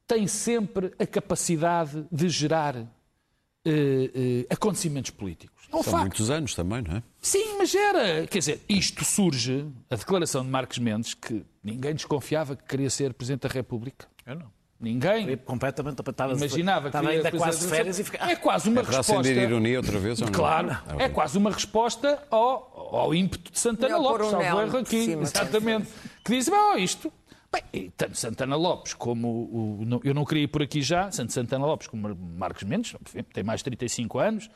tem 0.06 0.26
sempre 0.26 0.92
a 0.98 1.06
capacidade 1.06 2.06
de 2.12 2.28
gerar 2.28 2.76
uh, 2.76 2.84
uh, 2.84 4.46
acontecimentos 4.50 5.10
políticos. 5.10 5.68
É 5.72 5.76
um 5.76 5.82
São 5.82 5.92
facto. 5.92 6.02
muitos 6.02 6.30
anos 6.30 6.54
também, 6.54 6.82
não 6.82 6.96
é? 6.96 7.02
Sim, 7.20 7.58
mas 7.58 7.74
era. 7.74 8.26
Quer 8.28 8.38
dizer, 8.38 8.60
isto 8.68 9.04
surge, 9.04 9.66
a 9.90 9.96
declaração 9.96 10.44
de 10.44 10.50
Marcos 10.50 10.78
Mendes, 10.78 11.14
que 11.14 11.44
ninguém 11.62 11.92
desconfiava 11.92 12.54
que 12.54 12.64
queria 12.64 12.88
ser 12.88 13.12
Presidente 13.14 13.42
da 13.42 13.48
República. 13.48 14.06
Eu 14.24 14.36
não. 14.36 14.55
Ninguém 14.78 15.36
completamente 15.38 16.00
estava, 16.00 16.34
imaginava 16.34 16.88
estava 16.88 17.08
que 17.08 17.16
ainda 17.16 17.32
quase 17.32 17.60
de 17.60 17.66
férias 17.66 17.98
e 17.98 18.04
ficar... 18.04 18.30
É 18.30 18.36
quase 18.36 18.68
uma 18.68 18.82
é 18.82 18.84
resposta. 18.84 19.20
acender 19.20 19.48
ironia 19.48 19.78
outra 19.78 19.98
vez 19.98 20.20
ou 20.20 20.26
não? 20.26 20.32
Claro, 20.32 20.76
não. 20.86 21.00
é 21.00 21.08
quase 21.08 21.38
uma 21.38 21.50
resposta 21.50 22.22
ao, 22.30 22.90
ao 22.94 23.14
ímpeto 23.14 23.50
de 23.52 23.58
Santana 23.58 23.96
Lopes, 23.96 24.28
salvo 24.28 24.60
erro 24.60 24.78
aqui, 24.78 25.04
cima, 25.06 25.22
exatamente, 25.22 25.88
que 26.22 26.32
diz: 26.32 26.48
oh, 26.48 26.76
isto. 26.76 27.10
Bem, 27.50 27.90
tanto 27.96 28.18
Santana 28.18 28.54
Lopes 28.54 28.92
como 28.92 29.28
o, 29.28 29.82
o, 29.82 30.00
eu 30.04 30.12
não 30.12 30.24
queria 30.26 30.44
ir 30.44 30.48
por 30.48 30.62
aqui 30.62 30.82
já, 30.82 31.08
tanto 31.08 31.32
Santana 31.32 31.64
Lopes 31.64 31.86
como 31.86 32.14
Marcos 32.14 32.64
Mendes, 32.64 32.94
tem 33.32 33.44
mais 33.44 33.60
de 33.60 33.64
35 33.64 34.18
anos, 34.18 34.50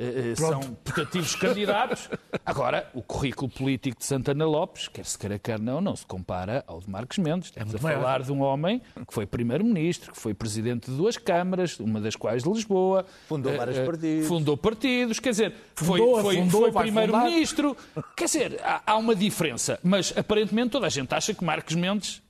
eh, 0.00 0.30
eh, 0.30 0.34
são 0.34 0.60
putativos 0.82 1.34
candidatos. 1.36 2.08
Agora, 2.44 2.88
o 2.94 3.02
currículo 3.02 3.50
político 3.50 3.98
de 3.98 4.06
Santana 4.06 4.46
Lopes, 4.46 4.88
quer 4.88 5.04
se 5.04 5.18
queira, 5.18 5.38
quer 5.38 5.60
não, 5.60 5.78
não 5.78 5.94
se 5.94 6.06
compara 6.06 6.64
ao 6.66 6.80
de 6.80 6.88
Marcos 6.88 7.18
Mendes. 7.18 7.50
Estamos 7.50 7.74
é 7.74 7.76
a 7.76 7.80
falar 7.80 8.22
de 8.22 8.32
um 8.32 8.40
homem 8.40 8.80
que 9.06 9.12
foi 9.12 9.26
primeiro-ministro, 9.26 10.12
que 10.12 10.18
foi 10.18 10.32
presidente 10.32 10.90
de 10.90 10.96
duas 10.96 11.18
câmaras, 11.18 11.78
uma 11.78 12.00
das 12.00 12.16
quais 12.16 12.42
de 12.42 12.48
Lisboa. 12.48 13.04
Fundou 13.28 13.54
vários 13.54 13.76
uh, 13.76 13.84
partidos. 13.84 14.26
Fundou 14.26 14.56
partidos, 14.56 15.20
quer 15.20 15.30
dizer, 15.30 15.54
fundou, 15.74 16.22
foi, 16.22 16.36
foi, 16.36 16.48
foi 16.48 16.72
primeiro-ministro. 16.72 17.76
Quer 18.16 18.24
dizer, 18.24 18.60
há, 18.64 18.82
há 18.86 18.96
uma 18.96 19.14
diferença. 19.14 19.78
Mas, 19.82 20.16
aparentemente, 20.16 20.70
toda 20.70 20.86
a 20.86 20.90
gente 20.90 21.14
acha 21.14 21.34
que 21.34 21.44
Marcos 21.44 21.74
Mendes, 21.74 22.22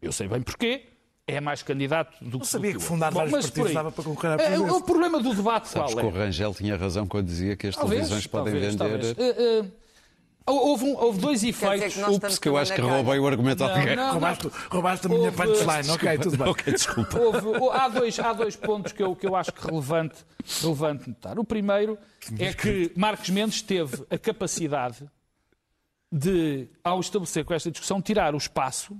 eu 0.00 0.12
sei 0.12 0.28
bem 0.28 0.42
porquê, 0.42 0.84
é 1.26 1.40
mais 1.40 1.62
candidato 1.62 2.12
do 2.20 2.30
que. 2.32 2.38
Não 2.38 2.44
sabia 2.44 2.72
que 2.74 2.80
fundar 2.80 3.10
Bom, 3.12 3.18
vários 3.26 3.46
partidos 3.46 3.72
dava 3.72 3.90
para 3.90 4.04
concorrer 4.04 4.30
à 4.32 4.34
é, 4.34 4.36
presidência. 4.38 4.68
É, 4.68 4.72
o 4.72 4.80
problema 4.82 5.20
do 5.20 5.34
debate 5.34 5.68
Sabes 5.68 5.92
qual 5.94 6.06
é? 6.06 6.10
que 6.10 6.16
o 6.16 6.20
Rangel 6.20 6.54
tinha 6.54 6.76
razão 6.76 7.06
quando 7.06 7.26
dizia 7.26 7.56
que 7.56 7.66
as 7.66 7.74
talvez, 7.74 8.00
televisões 8.08 8.26
podem 8.28 8.52
talvez, 8.52 8.74
vender. 8.74 9.14
Talvez. 9.14 9.36
Uh, 9.36 9.64
uh, 9.64 9.86
Houve, 10.48 10.84
um- 10.84 10.96
houve 10.96 11.18
dois 11.20 11.40
dizer 11.40 11.48
efeitos. 11.48 11.94
que 11.94 12.00
nós 12.00 12.16
Ups, 12.18 12.38
que 12.38 12.48
eu 12.48 12.52
com 12.52 12.58
a 12.58 12.62
acho 12.62 12.72
que 12.72 12.80
roubei 12.80 13.18
o 13.18 13.26
argumento 13.26 13.64
a 13.64 13.66
Não, 13.68 13.74
alguém. 13.80 13.96
não, 13.96 14.12
Roubaste, 14.12 14.50
roubaste 14.70 15.06
a 15.06 15.08
minha 15.08 15.20
Houve- 15.22 15.36
punchline, 15.36 15.90
ok, 15.90 16.18
tudo 16.18 16.36
bem. 16.36 16.46
Ok, 16.48 16.72
desculpa. 16.72 17.18
Houve- 17.18 17.46
hou- 17.48 17.72
há, 17.72 17.88
dois, 17.88 18.16
há 18.20 18.32
dois 18.32 18.54
pontos 18.54 18.92
que 18.92 19.02
eu, 19.02 19.16
que 19.16 19.26
eu 19.26 19.34
acho 19.34 19.52
que 19.52 19.66
relevante, 19.66 20.24
relevante 20.62 21.08
notar. 21.08 21.36
O 21.40 21.42
primeiro 21.44 21.98
é 22.38 22.52
que 22.52 22.92
Marcos 22.94 23.28
Mendes 23.30 23.60
teve 23.60 24.04
a 24.08 24.16
capacidade 24.16 24.98
de, 26.12 26.68
ao 26.84 27.00
estabelecer 27.00 27.44
com 27.44 27.52
esta 27.52 27.68
discussão, 27.68 28.00
tirar 28.00 28.32
o 28.32 28.38
espaço, 28.38 28.96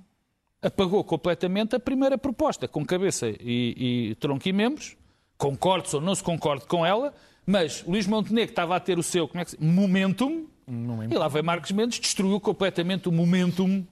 apagou 0.62 1.02
completamente 1.04 1.76
a 1.76 1.80
primeira 1.80 2.16
proposta, 2.16 2.66
com 2.66 2.84
cabeça 2.84 3.28
e, 3.28 4.10
e 4.10 4.14
tronco 4.16 4.48
e 4.48 4.52
membros, 4.52 4.96
concordo 5.36 5.88
ou 5.94 6.00
não 6.00 6.14
se 6.14 6.22
concorde 6.22 6.66
com 6.66 6.84
ela, 6.84 7.14
mas 7.44 7.84
Luís 7.86 8.06
Montenegro 8.06 8.50
estava 8.50 8.76
a 8.76 8.80
ter 8.80 8.98
o 8.98 9.02
seu 9.02 9.28
como 9.28 9.40
é 9.40 9.44
que 9.44 9.52
se, 9.52 9.62
momentum, 9.62 10.46
e 11.10 11.14
lá 11.14 11.28
veio 11.28 11.44
Marcos 11.44 11.70
Mendes, 11.70 12.00
destruiu 12.00 12.40
completamente 12.40 13.08
o 13.08 13.12
momentum 13.12 13.86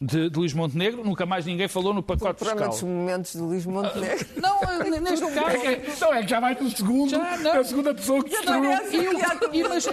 de, 0.00 0.30
de 0.30 0.38
Luís 0.38 0.54
Montenegro, 0.54 1.04
nunca 1.04 1.26
mais 1.26 1.44
ninguém 1.44 1.68
falou 1.68 1.92
no 1.92 2.02
pacote 2.02 2.38
Programa 2.42 2.72
fiscal. 2.72 2.88
dos 2.88 2.96
momentos 2.98 3.32
de 3.32 3.38
Luís 3.38 3.66
Montenegro. 3.66 4.26
Não, 4.40 4.60
neste 5.00 5.20
caso. 5.34 6.00
Não, 6.00 6.14
é 6.14 6.22
que 6.22 6.28
já 6.28 6.40
vai 6.40 6.54
no 6.58 6.70
segundo, 6.70 7.10
Já, 7.10 7.36
não. 7.38 7.54
é 7.54 7.58
a 7.58 7.64
segunda 7.64 7.94
pessoa 7.94 8.24
que 8.24 8.30
destruiu. 8.30 8.64
E, 8.92 9.08
o- 9.08 9.54
e- 9.54 9.62
mas 9.68 9.86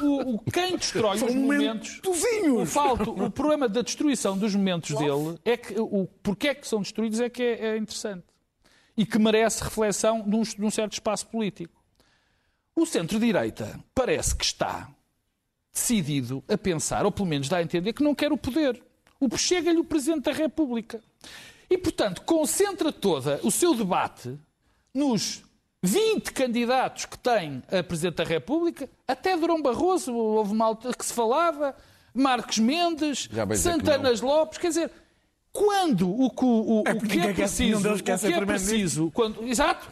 o, 0.00 0.34
o- 0.36 0.38
quem 0.50 0.76
destrói 0.78 1.18
São 1.18 1.28
os 1.28 1.34
momentos. 1.34 2.00
O, 2.06 2.64
falto, 2.64 3.10
o 3.10 3.30
problema 3.30 3.68
da 3.68 3.82
destruição 3.82 4.36
dos 4.38 4.54
momentos 4.54 4.96
dele 4.96 5.38
é 5.44 5.56
que 5.58 5.78
o 5.78 6.06
porquê 6.22 6.48
é 6.48 6.54
que 6.54 6.66
são 6.66 6.80
destruídos 6.80 7.20
é 7.20 7.28
que 7.28 7.42
é, 7.42 7.66
é 7.72 7.76
interessante. 7.76 8.24
E 8.96 9.04
que 9.04 9.18
merece 9.18 9.62
reflexão 9.62 10.22
de 10.22 10.36
um, 10.36 10.42
de 10.42 10.64
um 10.64 10.70
certo 10.70 10.94
espaço 10.94 11.26
político. 11.26 11.78
O 12.74 12.86
centro-direita 12.86 13.78
parece 13.94 14.34
que 14.34 14.44
está 14.44 14.88
decidido 15.72 16.42
a 16.48 16.56
pensar, 16.56 17.04
ou 17.04 17.12
pelo 17.12 17.28
menos 17.28 17.48
dá 17.48 17.58
a 17.58 17.62
entender, 17.62 17.92
que 17.92 18.02
não 18.02 18.14
quer 18.14 18.32
o 18.32 18.38
poder. 18.38 18.82
O 19.20 19.36
chega-lhe 19.36 19.78
o 19.78 19.84
Presidente 19.84 20.24
da 20.24 20.32
República. 20.32 21.00
E, 21.68 21.76
portanto, 21.78 22.22
concentra 22.22 22.90
toda 22.92 23.38
o 23.44 23.50
seu 23.50 23.74
debate 23.74 24.36
nos 24.94 25.42
20 25.82 26.32
candidatos 26.32 27.04
que 27.04 27.18
tem 27.18 27.62
a 27.70 27.82
Presidente 27.82 28.16
da 28.16 28.24
República, 28.24 28.88
até 29.06 29.36
Durão 29.36 29.62
Barroso, 29.62 30.12
houve 30.14 30.52
uma 30.52 30.64
altura 30.64 30.94
que 30.94 31.04
se 31.04 31.12
falava, 31.12 31.76
Marcos 32.12 32.58
Mendes, 32.58 33.28
dizer 33.28 33.46
que 33.46 33.56
Santanas 33.56 34.20
Lopes, 34.20 34.58
quer 34.58 34.68
dizer, 34.68 34.90
quando 35.52 36.10
o, 36.10 36.28
que- 36.30 36.44
o, 36.44 36.82
É 36.86 36.92
o 36.92 36.96
porque 36.98 37.20
que 37.20 37.20
é 37.20 37.32
preciso, 37.32 37.92
o 37.92 38.02
que 38.02 38.10
é 38.10 38.44
preciso, 38.46 39.10
quando, 39.12 39.44
exato, 39.46 39.86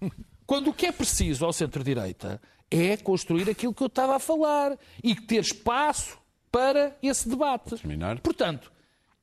quando 0.46 0.68
o 0.70 0.72
que 0.74 0.86
é 0.86 0.92
preciso 0.92 1.44
ao 1.44 1.52
centro-direita 1.52 2.40
é 2.70 2.96
construir 2.96 3.48
aquilo 3.50 3.72
que 3.74 3.82
eu 3.82 3.86
estava 3.86 4.16
a 4.16 4.18
falar 4.18 4.76
e 5.02 5.14
ter 5.14 5.40
espaço 5.40 6.18
para 6.50 6.96
esse 7.02 7.28
debate. 7.28 7.76
Terminar. 7.76 8.20
Portanto, 8.20 8.72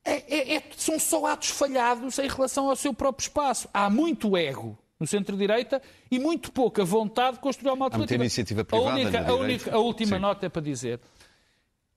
é- 0.04 0.34
é- 0.52 0.56
é- 0.56 0.62
são 0.76 0.98
só 0.98 1.26
atos 1.26 1.50
falhados 1.50 2.18
em 2.18 2.28
relação 2.28 2.68
ao 2.70 2.76
seu 2.76 2.94
próprio 2.94 3.24
espaço. 3.24 3.68
Há 3.74 3.90
muito 3.90 4.36
ego 4.36 4.78
no 4.98 5.06
centro-direita 5.06 5.82
e 6.10 6.18
muito 6.18 6.50
pouca 6.52 6.84
vontade 6.84 7.36
de 7.36 7.42
construir 7.42 7.70
uma 7.70 7.76
muita 7.76 7.96
alternativa. 7.96 8.22
iniciativa 8.24 8.60
a, 8.62 8.64
privada 8.64 8.90
única, 8.94 9.20
na 9.20 9.28
a, 9.28 9.34
única- 9.34 9.74
a 9.74 9.78
última 9.78 10.16
Sim. 10.16 10.22
nota 10.22 10.46
é 10.46 10.48
para 10.48 10.62
dizer 10.62 11.00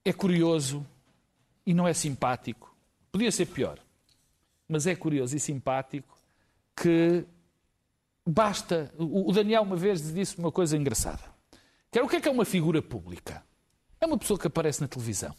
é 0.03 0.11
curioso 0.11 0.85
e 1.65 1.73
não 1.73 1.87
é 1.87 1.93
simpático. 1.93 2.75
Podia 3.11 3.31
ser 3.31 3.45
pior, 3.45 3.79
mas 4.67 4.85
é 4.87 4.95
curioso 4.95 5.35
e 5.35 5.39
simpático 5.39 6.17
que 6.75 7.23
basta. 8.25 8.91
O 8.97 9.29
o 9.29 9.33
Daniel 9.33 9.61
uma 9.63 9.75
vez 9.75 10.13
disse 10.13 10.37
uma 10.37 10.51
coisa 10.51 10.75
engraçada. 10.77 11.21
Que 11.91 11.97
era 11.99 12.05
o 12.05 12.09
que 12.09 12.17
é 12.17 12.21
que 12.21 12.27
é 12.27 12.31
uma 12.31 12.45
figura 12.45 12.81
pública? 12.81 13.43
É 14.01 14.05
uma 14.05 14.17
pessoa 14.17 14.39
que 14.39 14.47
aparece 14.47 14.79
na 14.81 14.87
televisão. 14.87 15.35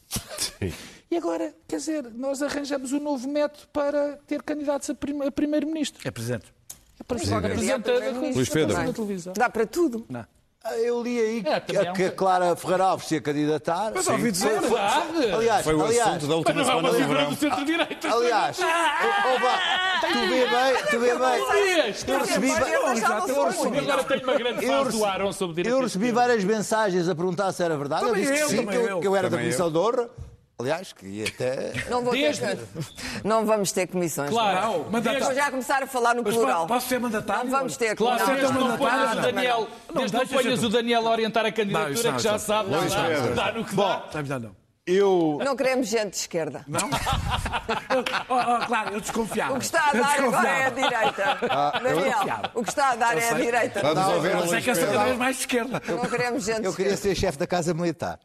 E 1.11 1.17
agora, 1.17 1.55
quer 1.67 1.77
dizer, 1.77 2.05
nós 2.15 2.43
arranjamos 2.43 2.93
um 2.93 3.01
novo 3.01 3.27
método 3.29 3.67
para 3.73 4.17
ter 4.27 4.43
candidatos 4.43 4.91
a, 4.91 4.95
prim- 4.95 5.23
a 5.27 5.31
primeiro-ministro. 5.31 6.07
É 6.07 6.11
presente. 6.11 6.53
É 6.99 7.03
primeiro-ministro 7.03 8.35
Luís 8.35 8.49
Pedro. 8.51 8.75
também. 8.75 8.87
na 8.89 8.93
televisão. 8.93 9.33
Dá 9.35 9.49
para 9.49 9.67
tudo. 9.67 10.07
Ah, 10.13 10.27
Eu 10.83 11.03
li 11.03 11.19
aí 11.19 11.43
É, 11.47 11.59
que, 11.59 11.75
é 11.77 11.91
um 11.91 11.95
que 11.95 12.05
a 12.05 12.11
Clara 12.13 12.55
Ferreira 12.55 12.85
Alves 12.85 13.09
se 13.09 13.15
ia 13.15 13.21
candidatar. 13.23 13.93
Mas 13.95 14.07
ouvi 14.07 14.31
dizer. 14.31 14.53
É 14.53 14.61
verdade. 14.61 15.33
Aliás, 15.33 15.65
Foi 15.65 15.75
o 15.75 15.83
aliás, 15.85 16.09
assunto 16.11 16.27
da 16.27 16.37
última 16.37 16.63
Não 16.63 16.71
é 16.71 16.75
uma 16.75 16.93
semana 16.93 17.09
do 17.09 17.15
verão. 17.15 17.37
centro-direita. 17.37 18.15
aliás, 18.15 18.59
oh, 18.61 18.65
oh, 19.35 19.39
vá, 19.41 19.59
tu 20.01 20.19
vê 20.29 20.47
bem, 20.47 20.85
tu 20.91 21.01
vê 21.01 21.15
bem. 21.17 21.41
Eu 21.41 21.87
recebi, 21.87 22.13
eu 22.13 22.19
recebi- 22.21 22.47
muito. 22.49 23.91
Agora 23.91 24.05
tenho 24.05 24.23
uma 24.23 24.35
grande 24.35 24.65
Eu 24.65 24.73
fase 24.73 24.85
rece- 24.85 24.99
do 24.99 25.05
Aaron 25.07 25.33
sobre 25.33 25.57
direito 25.57 25.75
Eu 25.77 25.83
recebi 25.83 26.13
várias 26.13 26.45
mensagens 26.45 27.09
a 27.09 27.15
perguntar 27.15 27.53
se 27.53 27.63
era 27.63 27.77
verdade. 27.79 28.05
Eu 28.05 28.15
disse 28.15 28.33
que 28.33 28.39
sim, 28.49 28.67
que 28.67 29.07
eu, 29.07 29.17
era 29.17 29.31
da 29.31 29.39
Comissão 29.39 29.71
de 29.73 29.79
Honra. 29.79 30.11
Aliás, 30.61 30.93
que 30.93 31.25
até. 31.27 31.73
Não, 31.89 32.03
vou 32.03 32.13
ter 32.13 32.21
Desde- 32.37 32.57
que- 32.57 33.27
não 33.27 33.45
vamos 33.45 33.73
ter 33.73 33.87
comissões. 33.89 34.31
Claro. 34.31 34.61
Não, 34.61 34.91
mandatário. 34.91 35.25
Vou 35.25 35.35
já 35.35 35.51
começar 35.51 35.83
a 35.83 35.87
falar 35.87 36.15
no 36.15 36.23
Mas 36.23 36.35
plural. 36.35 36.67
posso 36.67 36.89
ser 36.89 37.01
mandatário? 37.01 37.45
Não 37.45 37.59
vamos 37.59 37.77
ter. 37.77 37.97
Claro, 37.97 38.19
não, 38.21 38.27
desde 38.35 38.47
que 38.47 38.53
Não, 38.53 38.61
não 38.61 38.69
não, 38.69 38.79
ponhas 38.79 39.13
o 39.13 39.15
não, 39.15 39.23
Daniel, 39.23 39.69
não, 39.93 40.05
não 40.07 40.27
ponhas 40.27 40.63
o 40.65 40.69
Daniel 40.69 41.07
a 41.09 41.11
orientar 41.11 41.45
a 41.45 41.49
Não, 41.49 41.55
candidatura, 41.57 41.93
isso 41.93 42.07
não, 42.07 42.17
que 42.17 42.23
já 42.23 42.39
sabe, 42.39 42.71
Luís 42.75 42.95
dá, 42.95 43.05
Pedro. 43.05 43.35
dá 43.35 43.53
no 43.53 43.65
que 43.65 43.75
dá. 43.75 44.05
Não, 44.15 44.23
não, 44.23 44.39
não. 44.41 44.61
Eu. 44.87 45.39
Não 45.45 45.55
queremos 45.55 45.87
gente 45.87 46.11
de 46.11 46.17
esquerda. 46.17 46.65
Não? 46.67 46.81
oh, 48.29 48.35
oh, 48.35 48.67
claro, 48.67 48.95
eu 48.95 49.01
desconfiava. 49.01 49.55
O 49.55 49.59
que 49.59 49.65
está 49.65 49.91
a 49.91 49.97
Eu 49.97 50.03
dar 50.03 50.21
agora 50.25 50.49
é 50.49 50.65
a 50.67 50.71
direita. 50.71 51.39
Daniel, 51.83 52.51
o 52.55 52.63
que 52.65 52.69
está 52.71 52.91
a 52.91 52.97
dar 52.97 53.17
é 53.17 53.31
a 53.31 53.35
direita. 53.35 53.81
Vamos 53.83 53.95
Não, 53.97 54.15
ouvir 54.17 54.35
Mas 54.35 54.53
é 54.53 54.61
que 54.61 54.71
essa 54.71 54.81
Pedro. 54.81 54.95
cada 54.97 55.05
vez 55.05 55.19
mais 55.19 55.37
de 55.37 55.43
esquerda. 55.43 55.83
Não 55.87 56.07
queremos 56.07 56.45
gente 56.45 56.61
de 56.63 56.67
Eu 56.67 56.75
queria 56.75 56.95
esquerda. 56.95 57.15
ser 57.15 57.21
chefe 57.21 57.39
da 57.39 57.47
Casa 57.47 57.73
Militar. 57.75 58.19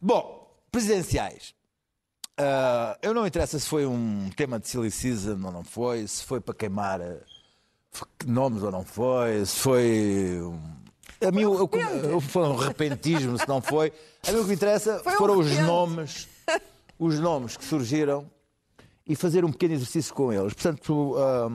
Bom, 0.00 0.41
presidenciais. 0.72 1.54
Ah, 2.36 2.98
eu 3.02 3.12
não 3.14 3.26
interessa 3.26 3.58
se 3.58 3.68
foi 3.68 3.86
um 3.86 4.30
tema 4.34 4.58
de 4.58 4.66
silly 4.66 4.90
season 4.90 5.38
ou 5.44 5.52
não 5.52 5.62
foi, 5.62 6.06
se 6.08 6.24
foi 6.24 6.40
para 6.40 6.54
queimar 6.54 7.00
ah, 7.00 7.18
nomes 8.26 8.62
ou 8.62 8.70
não 8.72 8.84
foi, 8.84 9.44
se 9.44 9.56
foi. 9.60 10.38
um- 10.42 10.82
A 11.26 11.30
mim 11.30 11.42
eu, 11.42 11.68
eu, 12.10 12.20
foi 12.20 12.42
um 12.48 12.56
repentismo, 12.56 13.38
se 13.38 13.46
não 13.46 13.60
foi. 13.60 13.92
A 14.26 14.32
mim 14.32 14.38
o 14.38 14.42
que 14.42 14.48
me 14.48 14.54
interessa 14.54 14.98
Foi 15.04 15.12
um 15.12 15.16
foram 15.18 15.38
os 15.38 15.46
repente. 15.46 15.66
nomes, 15.66 16.28
os 16.98 17.20
nomes 17.20 17.56
que 17.56 17.64
surgiram 17.64 18.28
e 19.06 19.14
fazer 19.14 19.44
um 19.44 19.52
pequeno 19.52 19.74
exercício 19.74 20.14
com 20.14 20.32
eles. 20.32 20.54
Portanto, 20.54 21.14
ah, 21.18 21.48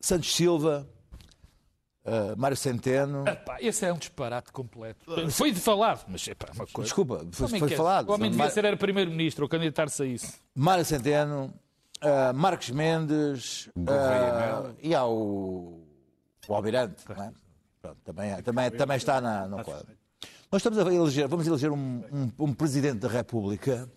Santos 0.00 0.34
Silva, 0.34 0.88
ah, 2.04 2.34
Mário 2.36 2.56
Centeno. 2.56 3.24
Epá, 3.28 3.58
esse 3.60 3.84
é 3.84 3.92
um 3.92 3.98
disparate 3.98 4.52
completo. 4.52 5.30
Foi 5.30 5.52
de 5.52 5.60
falado, 5.60 6.04
mas 6.08 6.26
é 6.28 6.34
uma 6.54 6.66
coisa. 6.66 6.86
Desculpa, 6.86 7.26
foi, 7.32 7.46
Homem 7.46 7.60
foi 7.60 7.68
quer- 7.68 7.76
falado. 7.76 8.08
O 8.08 8.12
homem 8.12 8.30
devia 8.30 8.44
Mar- 8.46 8.52
ser 8.52 8.64
era 8.64 8.76
primeiro-ministro 8.76 9.44
ou 9.44 9.48
candidatar-se 9.48 10.02
a 10.02 10.06
isso. 10.06 10.34
Mário 10.54 10.84
Centeno, 10.84 11.52
ah, 12.00 12.32
Marcos 12.32 12.70
Mendes 12.70 13.68
ah, 13.88 14.72
e 14.82 14.94
há 14.94 15.04
o, 15.06 15.84
o 16.48 16.54
Almirante. 16.54 17.04
não 17.08 17.24
é? 17.24 17.32
Pronto, 17.82 17.98
também, 18.04 18.42
também, 18.42 18.70
também 18.70 18.96
está 18.96 19.20
na, 19.20 19.46
no 19.48 19.62
quadro. 19.64 19.88
Nós 20.52 20.60
estamos 20.60 20.78
a 20.78 20.92
eleger, 20.92 21.28
vamos 21.28 21.46
eleger 21.46 21.70
um, 21.70 22.02
um- 22.12 22.32
um 22.46 22.52
Presidente 22.52 22.98
da 22.98 23.08
República 23.08 23.88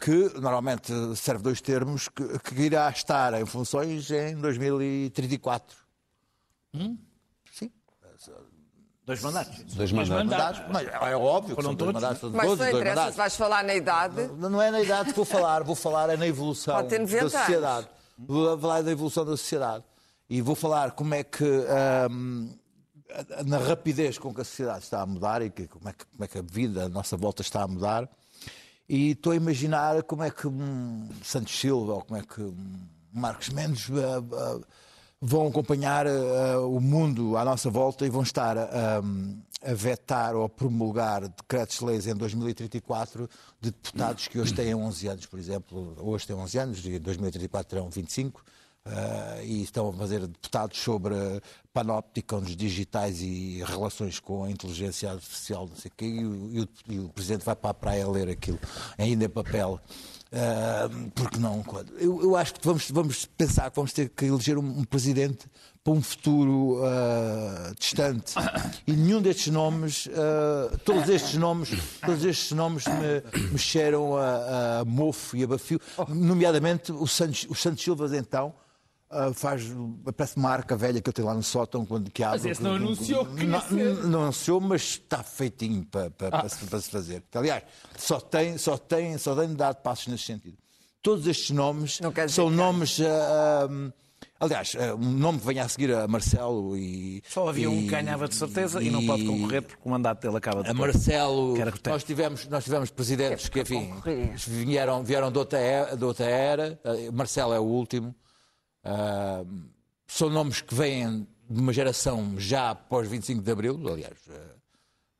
que 0.00 0.30
normalmente 0.40 0.90
serve 1.16 1.42
dois 1.42 1.60
termos, 1.60 2.08
que, 2.08 2.38
que 2.38 2.62
irá 2.62 2.88
estar 2.88 3.34
em 3.38 3.44
funções 3.44 4.10
em 4.10 4.34
2034. 4.36 5.76
Sim. 6.74 6.98
Dois 9.10 9.22
mandatos. 9.22 9.74
Dois 9.74 9.92
mandatos. 9.92 10.24
Mandatos, 10.24 10.62
mas 10.70 10.86
é 10.86 11.16
óbvio 11.16 11.56
que 11.56 11.62
Foram 11.62 11.70
são 11.70 11.74
dois 11.74 11.92
todos? 11.92 12.02
mandatos, 12.02 12.30
Mas 12.32 12.46
todos 12.46 12.58
não 12.60 12.68
interessa 12.68 13.10
se 13.10 13.16
vais 13.16 13.36
falar 13.36 13.64
na 13.64 13.74
idade, 13.74 14.30
Não 14.36 14.62
é 14.62 14.70
na 14.70 14.80
idade 14.80 15.10
que 15.10 15.16
vou 15.16 15.24
falar, 15.24 15.64
vou 15.64 15.74
falar 15.74 16.10
é 16.10 16.16
na 16.16 16.26
evolução 16.26 16.76
Pode 16.76 16.88
ter 16.88 17.00
90 17.00 17.24
da 17.24 17.30
sociedade. 17.30 17.88
Vou 18.16 18.58
falar 18.58 18.82
da 18.82 18.90
evolução 18.90 19.24
da 19.24 19.36
sociedade. 19.36 19.84
E 20.28 20.40
vou 20.40 20.54
falar 20.54 20.92
como 20.92 21.12
é 21.12 21.24
que, 21.24 21.44
ahm, 21.44 22.50
na 23.44 23.58
rapidez 23.58 24.16
com 24.16 24.32
que 24.32 24.42
a 24.42 24.44
sociedade 24.44 24.84
está 24.84 25.00
a 25.00 25.06
mudar 25.06 25.42
e 25.42 25.50
que, 25.50 25.66
como, 25.66 25.88
é 25.88 25.92
que, 25.92 26.06
como 26.06 26.24
é 26.24 26.28
que 26.28 26.38
a 26.38 26.42
vida 26.42 26.84
à 26.84 26.88
nossa 26.88 27.16
volta 27.16 27.42
está 27.42 27.62
a 27.62 27.66
mudar. 27.66 28.08
E 28.88 29.10
estou 29.10 29.32
a 29.32 29.36
imaginar 29.36 30.02
como 30.04 30.22
é 30.22 30.30
que 30.30 30.46
um 30.46 31.08
Santos 31.24 31.58
Silva 31.58 31.94
ou 31.94 32.02
como 32.02 32.20
é 32.20 32.22
que 32.22 32.40
um 32.40 32.80
Marcos 33.12 33.48
Mendes 33.48 33.88
ah, 33.90 34.22
ah, 34.36 34.60
vão 35.20 35.46
acompanhar 35.48 36.06
ah, 36.06 36.60
o 36.60 36.80
mundo 36.80 37.36
à 37.36 37.44
nossa 37.44 37.68
volta 37.70 38.06
e 38.06 38.10
vão 38.10 38.22
estar 38.22 38.56
ah, 38.56 39.00
a 39.62 39.74
vetar 39.74 40.34
ou 40.34 40.44
a 40.44 40.48
promulgar 40.48 41.28
decretos-leis 41.28 42.06
em 42.06 42.14
2034 42.14 43.28
de 43.60 43.70
deputados 43.70 44.28
que 44.28 44.38
hoje 44.38 44.54
têm 44.54 44.74
11 44.74 45.08
anos, 45.08 45.26
por 45.26 45.38
exemplo. 45.38 45.94
Hoje 45.98 46.26
têm 46.26 46.34
11 46.36 46.58
anos 46.58 46.86
em 46.86 46.98
2034 46.98 47.68
terão 47.68 47.90
25. 47.90 48.42
ah, 48.86 49.42
e 49.42 49.62
estão 49.62 49.90
a 49.90 49.92
fazer 49.92 50.20
deputados 50.26 50.78
sobre 50.78 51.14
panópticos 51.70 52.56
digitais 52.56 53.20
e 53.20 53.62
relações 53.64 54.18
com 54.18 54.44
a 54.44 54.50
inteligência 54.50 55.12
artificial, 55.12 55.68
não 55.68 55.76
sei 55.76 55.90
o 55.90 55.94
quê, 55.94 56.06
e 56.06 56.24
o, 56.24 56.50
e 56.50 56.60
o- 56.62 56.68
e 56.88 56.98
o 56.98 57.08
Presidente 57.10 57.44
vai 57.44 57.54
para 57.54 57.70
a 57.70 57.74
praia 57.74 58.08
ler 58.08 58.28
aquilo, 58.30 58.58
ainda 58.96 59.26
em 59.26 59.28
papel. 59.28 59.78
Ah, 60.32 60.88
porque 61.14 61.38
não? 61.38 61.64
Eu, 61.98 62.22
eu 62.22 62.36
acho 62.36 62.54
que 62.54 62.64
vamos, 62.64 62.88
vamos 62.90 63.24
pensar 63.24 63.68
que 63.68 63.76
vamos 63.76 63.92
ter 63.92 64.08
que 64.08 64.26
eleger 64.26 64.56
um, 64.58 64.80
um 64.80 64.84
Presidente 64.84 65.46
para 65.82 65.92
um 65.92 66.00
futuro 66.00 66.80
ah, 66.84 67.72
distante. 67.78 68.34
E 68.86 68.92
nenhum 68.92 69.20
destes 69.20 69.52
nomes, 69.52 70.08
ah, 70.14 70.76
todos 70.84 71.08
estes 71.08 71.34
nomes, 71.34 71.70
todos 72.04 72.24
estes 72.24 72.52
nomes 72.52 72.84
me, 72.86 73.50
me 73.50 73.58
cheiram 73.58 74.16
a, 74.16 74.80
a 74.80 74.84
mofo 74.84 75.36
e 75.36 75.42
a 75.42 75.46
bafio, 75.46 75.80
nomeadamente 76.08 76.92
o 76.92 77.06
Santos, 77.06 77.46
o 77.48 77.54
Santos 77.54 77.82
Silva, 77.82 78.16
então. 78.16 78.54
Ah, 79.10 79.32
faz, 79.34 79.64
parece 80.16 80.36
uma 80.36 80.50
arca 80.50 80.76
velha 80.76 81.00
que 81.00 81.08
eu 81.08 81.12
tenho 81.12 81.26
lá 81.28 81.34
no 81.34 81.42
sótão 81.42 81.84
quando 81.84 82.10
que 82.10 82.22
abre. 82.22 82.48
esse 82.50 82.62
não 82.62 82.74
anunciou 82.76 83.26
que 83.26 83.44
não, 83.44 83.60
não 84.06 84.22
anunciou, 84.22 84.60
mas 84.60 84.82
está 84.82 85.22
feitinho 85.22 85.84
para, 85.84 86.10
para, 86.10 86.30
para 86.30 86.48
se, 86.48 86.64
para 86.66 86.80
se 86.80 86.90
fazer. 86.90 87.22
Aliás, 87.34 87.64
só 87.98 88.20
tem, 88.20 88.56
só 88.56 88.78
tem, 88.78 89.18
só 89.18 89.34
tem 89.34 89.52
dado 89.54 89.76
passos 89.82 90.06
nesse 90.08 90.24
sentido. 90.24 90.56
Todos 91.02 91.26
estes 91.26 91.50
nomes 91.50 91.98
Não 92.00 92.12
quer 92.12 92.26
dizer 92.26 92.36
são 92.36 92.50
que- 92.50 92.56
nomes. 92.56 93.00
ah, 93.00 93.66
ah, 93.68 93.92
aliás, 94.38 94.76
ah, 94.78 94.94
um 94.94 95.10
nome 95.10 95.38
que 95.40 95.46
venha 95.46 95.64
a 95.64 95.68
seguir 95.68 95.94
a 95.94 96.06
Marcelo 96.06 96.76
e. 96.76 97.22
Só 97.26 97.48
havia 97.48 97.70
um 97.70 97.80
que 97.80 97.86
ganhava 97.88 98.28
de 98.28 98.34
certeza 98.36 98.82
e, 98.82 98.90
não 98.90 99.04
pode 99.06 99.24
concorrer 99.26 99.62
porque 99.62 99.80
o 99.82 99.90
mandato 99.90 100.20
dele 100.22 100.36
acaba 100.36 100.62
de 100.62 100.68
A 100.70 100.74
Marcelo, 100.74 101.54
nós 101.86 102.04
tivemos, 102.04 102.46
nós 102.48 102.62
tivemos 102.64 102.90
presidentes 102.90 103.48
que, 103.48 103.60
enfim, 103.62 103.92
vieram, 104.46 105.02
vieram 105.02 105.32
de 105.32 105.38
outra 105.38 105.58
era. 105.58 105.96
De 105.96 106.04
outra 106.04 106.26
era. 106.26 106.78
Marcelo 107.12 107.54
é 107.54 107.58
o 107.58 107.64
último. 107.64 108.14
Ah, 108.84 109.44
são 110.06 110.30
nomes 110.30 110.60
que 110.60 110.74
vêm 110.74 111.26
de 111.48 111.60
uma 111.60 111.72
geração 111.72 112.38
já 112.38 112.70
após 112.70 113.08
25 113.08 113.42
de 113.42 113.50
Abril, 113.50 113.80
aliás, 113.88 114.18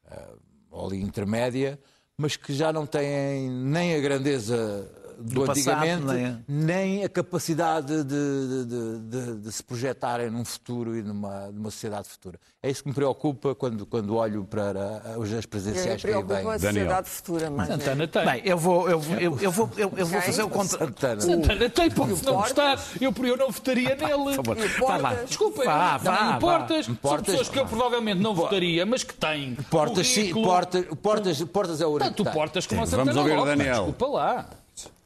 ah, 0.06 0.34
ou 0.70 0.86
ali 0.86 1.00
intermédia, 1.00 1.78
mas 2.16 2.36
que 2.36 2.52
já 2.52 2.72
não 2.72 2.86
têm 2.86 3.50
nem 3.50 3.94
a 3.94 4.00
grandeza 4.00 4.88
do, 5.20 5.40
Do 5.40 5.46
passado, 5.46 5.82
antigamente, 5.82 6.04
nem 6.06 6.26
a- 6.26 6.38
nem 6.48 7.04
a 7.04 7.08
capacidade 7.08 8.02
de, 8.02 8.04
de- 8.04 8.64
de- 8.64 8.98
de- 8.98 9.36
de 9.40 9.52
se 9.52 9.62
projetarem 9.62 10.30
num 10.30 10.44
futuro 10.44 10.96
e 10.96 11.02
numa, 11.02 11.48
numa 11.52 11.70
sociedade 11.70 12.08
futura. 12.08 12.38
É 12.62 12.70
isso 12.70 12.82
que 12.82 12.88
me 12.88 12.94
preocupa 12.94 13.54
quando, 13.54 13.86
quando 13.86 14.14
olho 14.16 14.44
para 14.44 15.02
os 15.18 15.32
as 15.32 15.44
Eu 15.44 15.48
presidenciais 15.50 16.00
que 16.02 16.08
aí 16.08 16.14
vêm. 16.14 16.22
a 16.22 16.42
Daniel. 16.42 16.58
sociedade 16.58 17.08
futura, 17.10 17.50
mas 17.50 17.68
Santana 17.68 18.08
tem. 18.08 18.24
Bem, 18.24 18.42
eu 18.44 18.58
vou, 18.58 18.88
eu, 18.90 19.00
vou- 19.00 19.16
eu, 19.18 19.38
eu 19.40 19.50
vou, 19.50 19.70
eu, 19.76 19.92
eu 19.96 20.06
vou 20.06 20.20
fazer 20.20 20.42
o 20.42 20.48
contra. 20.48 20.78
Santana. 20.78 21.20
Santana 21.20 21.70
tem, 21.70 21.90
pode 21.90 22.10
não 22.10 22.18
Portas? 22.34 22.42
gostar. 22.76 22.78
Eu, 23.00 23.12
por 23.12 23.26
eu 23.26 23.36
não 23.36 23.50
votaria 23.50 23.94
nele. 23.96 24.36
Vá 24.78 24.96
lá. 24.96 25.08
Portas? 25.10 25.28
Desculpa, 25.28 25.64
Vá, 25.64 25.92
não, 25.92 25.98
vá, 26.04 26.24
não, 26.32 26.38
Portas, 26.38 26.86
são 26.86 26.94
Portas- 26.96 27.26
pessoas 27.26 27.48
que 27.48 27.58
eu 27.58 27.66
provavelmente 27.66 28.20
não 28.20 28.34
votaria, 28.34 28.84
mas 28.86 29.02
que 29.04 29.14
têm. 29.14 29.54
Portas, 29.70 30.06
sim, 30.06 30.32
portas, 30.32 30.84
portas, 31.02 31.42
portas 31.44 31.80
é 31.80 31.86
o. 31.86 31.98
Tanto. 31.98 32.24
Portas 32.24 32.66
como 32.66 32.84
Sim, 32.84 32.90
Santana 32.90 33.12
vamos 33.12 33.30
ouvir 33.30 33.40
o. 33.42 33.44
Daniel. 33.44 33.74
Desculpa 33.86 34.06
lá. 34.06 34.46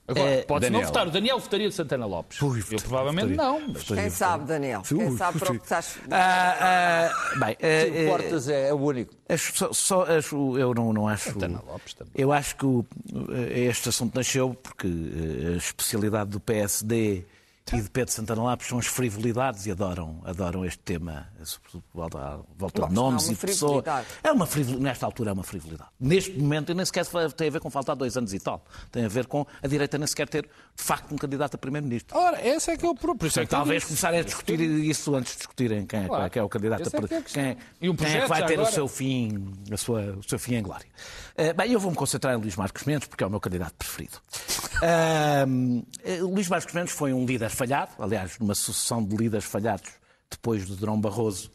Agora, 0.07 0.29
É, 0.31 0.43
pode 0.43 0.61
Daniel. 0.67 0.81
não 0.83 0.87
votar. 0.87 1.07
O 1.09 1.11
Daniel 1.11 1.39
votaria 1.39 1.69
de 1.69 1.75
Santana 1.75 2.05
Lopes. 2.05 2.39
eu 2.41 2.51
provavelmente 2.81 3.35
não. 3.35 3.69
Mas... 3.69 3.85
quem 3.85 4.11
sabe, 4.11 4.45
Daniel? 4.45 4.83
Quem 4.83 5.17
sabe 5.17 5.39
para 5.39 5.53
o 5.53 5.57
que 5.59 5.65
estás. 5.65 5.97
Ah, 6.11 7.11
ah, 7.35 7.39
bem, 7.39 7.57
eh, 7.59 7.85
Sim, 7.87 7.97
eh, 7.97 8.05
o 8.05 8.09
Portas 8.11 8.49
é, 8.49 8.69
é 8.69 8.75
o 8.75 8.77
único. 8.77 9.15
Acho, 9.29 9.57
só, 9.57 9.73
só 9.73 10.03
acho- 10.03 10.59
eu 10.59 10.75
não, 10.75 10.93
não 10.93 11.09
acho. 11.09 11.31
Santana 11.33 11.63
Lopes 11.67 11.95
também. 11.95 12.13
Eu 12.15 12.33
acho 12.33 12.55
que 12.57 12.67
o- 12.67 12.85
eh, 13.31 13.61
este 13.61 13.89
assunto 13.89 14.15
nasceu 14.15 14.55
porque 14.63 14.87
eh, 14.87 15.55
a 15.55 15.57
especialidade 15.57 16.31
do 16.31 16.39
PSD 16.41 17.25
e 17.73 17.81
de 17.81 17.89
Pedro 17.91 18.13
Santana 18.13 18.43
Lopes 18.43 18.67
são 18.69 18.79
as 18.79 18.87
frivolidades 18.87 19.65
e 19.65 19.71
adoram, 19.71 20.21
adoram 20.25 20.65
este 20.67 20.79
tema. 20.81 21.27
Volta, 21.95 22.19
a- 22.19 22.91
nomes 22.91 23.31
e 23.31 23.35
pessoas. 23.35 23.83
É 24.23 24.31
uma 24.31 24.45
frivolidade, 24.47 24.85
nesta 24.85 25.07
altura 25.07 25.31
é 25.31 25.33
uma 25.33 25.43
frivolidade. 25.43 25.89
Neste 25.99 26.33
momento, 26.39 26.73
e 26.73 26.75
nem 26.75 26.85
sequer 26.85 27.07
tem 27.35 27.49
a 27.49 27.51
ver 27.51 27.61
com 27.61 27.71
faltar 27.71 27.97
dois 27.97 28.17
anos 28.19 28.35
e 28.35 28.39
tal. 28.39 28.63
Tem 28.93 29.05
a 29.07 29.09
ver 29.09 29.27
com 29.27 29.47
a 29.63 29.67
direita 29.67 29.97
nem 29.97 30.07
sequer 30.07 30.29
ter, 30.29 30.43
de 30.43 30.83
facto, 30.83 31.11
um 31.13 31.17
candidato 31.17 31.55
a 31.55 31.59
primeiro-ministro. 31.59 32.17
Ora, 32.19 32.47
esse 32.47 32.71
é 32.71 32.77
que 32.77 32.85
é 32.85 32.89
o 32.89 32.95
próprio. 32.95 33.31
Portanto, 33.31 33.49
talvez 33.49 33.83
começarem 33.85 34.21
a 34.21 34.23
discutir 34.23 34.61
isso 34.61 35.15
antes 35.15 35.33
de 35.33 35.39
discutirem 35.39 35.87
quem 35.87 36.05
é, 36.05 36.07
Claro. 36.07 36.31
quem 36.31 36.41
é 36.41 36.43
o 36.45 36.49
candidato 36.51 36.83
Essa 36.83 36.97
é 36.99 37.01
a 37.19 37.23
que 37.23 37.39
é 37.41 37.57
E 37.81 37.89
um 37.89 37.97
quem 37.97 38.07
é 38.07 38.11
projeto 38.11 38.23
que 38.25 38.29
vai 38.29 38.47
ter 38.47 38.59
o 38.59 38.61
agora? 38.61 38.75
seu 38.75 38.87
fim, 38.89 39.53
a 39.73 39.77
sua, 39.79 40.03
o 40.19 40.23
seu 40.23 40.39
fim 40.39 40.57
em 40.57 40.63
glória. 40.63 40.87
Eh, 41.37 41.53
bem, 41.55 41.73
eu 41.73 41.81
vou-me 41.81 41.97
concentrar 41.97 42.35
em 42.35 42.37
Luís 42.41 42.57
Marcos 42.57 42.85
Mendes, 42.85 43.09
porque 43.09 43.25
é 43.25 43.27
o 43.27 43.31
meu 43.31 43.41
candidato 43.41 43.73
preferido. 43.75 44.19
Eh, 44.87 45.47
Luís 46.21 46.49
Marcos 46.49 46.75
Mendes 46.75 46.93
foi 46.93 47.13
um 47.13 47.25
líder 47.25 47.49
falhado, 47.55 47.93
aliás, 47.99 48.39
numa 48.39 48.55
sucessão 48.55 49.05
de 49.05 49.17
líderes 49.17 49.45
falhados 49.45 49.91
depois 50.31 50.67
de 50.67 50.77
Durão 50.77 51.01
Barroso 51.01 51.51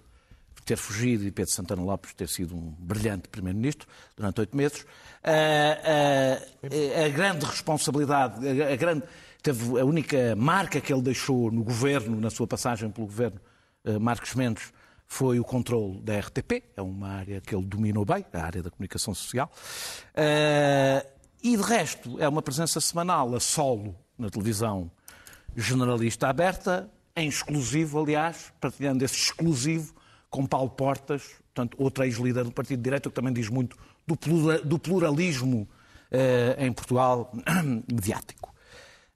ter 0.70 0.78
fugido 0.78 1.26
e 1.26 1.32
Pedro 1.32 1.52
Santana 1.52 1.82
Lopes 1.82 2.14
ter 2.14 2.30
sido 2.30 2.56
um 2.56 2.76
brilhante 2.78 3.28
primeiro-ministro 3.28 3.88
durante 4.16 4.40
oito 4.40 4.56
meses. 4.56 4.86
Ah, 5.24 6.40
ah, 6.64 7.06
a 7.06 7.10
grande 7.10 7.44
responsabilidade, 7.44 8.48
a, 8.48 8.74
a 8.74 8.76
grande, 8.76 9.04
teve 9.42 9.80
a 9.80 9.84
única 9.84 10.36
marca 10.36 10.80
que 10.80 10.94
ele 10.94 11.02
deixou 11.02 11.52
no 11.52 11.64
governo, 11.64 12.22
na 12.22 12.30
sua 12.30 12.46
passagem 12.46 12.92
pelo 12.92 13.08
governo, 13.08 13.40
ah, 13.84 13.98
Marcos 13.98 14.36
Mendes, 14.36 14.72
foi 15.08 15.40
o 15.40 15.44
controle 15.44 16.00
da 16.02 16.20
RTP, 16.20 16.64
é 16.78 16.82
uma 16.84 17.10
área 17.10 17.42
que 17.42 17.56
ele 17.56 17.66
dominou 17.66 18.06
bem, 18.06 18.24
a 18.32 18.44
área 18.44 18.62
da 18.62 18.70
comunicação 18.70 19.16
social. 19.16 19.52
E 21.42 21.58
de 21.58 21.64
resto, 21.64 22.22
é 22.22 22.30
uma 22.30 22.44
presença 22.44 22.80
semanal 22.80 23.34
a 23.34 23.40
solo 23.40 23.96
na 24.16 24.30
televisão 24.30 24.92
generalista 25.56 26.28
aberta, 26.28 26.90
em 27.16 27.28
exclusivo, 27.28 28.00
aliás, 28.02 28.52
partilhando 28.62 29.04
esse 29.04 29.16
exclusivo 29.16 29.94
com 30.30 30.46
Paulo 30.46 30.70
Portas, 30.70 31.24
portanto, 31.54 31.76
outro 31.82 32.04
ex-líder 32.04 32.44
do 32.44 32.52
Partido 32.52 32.78
de 32.78 32.84
Direita, 32.84 33.10
que 33.10 33.16
também 33.16 33.34
diz 33.34 33.50
muito 33.50 33.76
do 34.08 34.16
plura- 34.16 34.60
do 34.62 34.78
pluralismo 34.80 35.68
eh, 36.12 36.56
em 36.60 36.72
Portugal 36.72 37.32
mediático. 37.92 38.54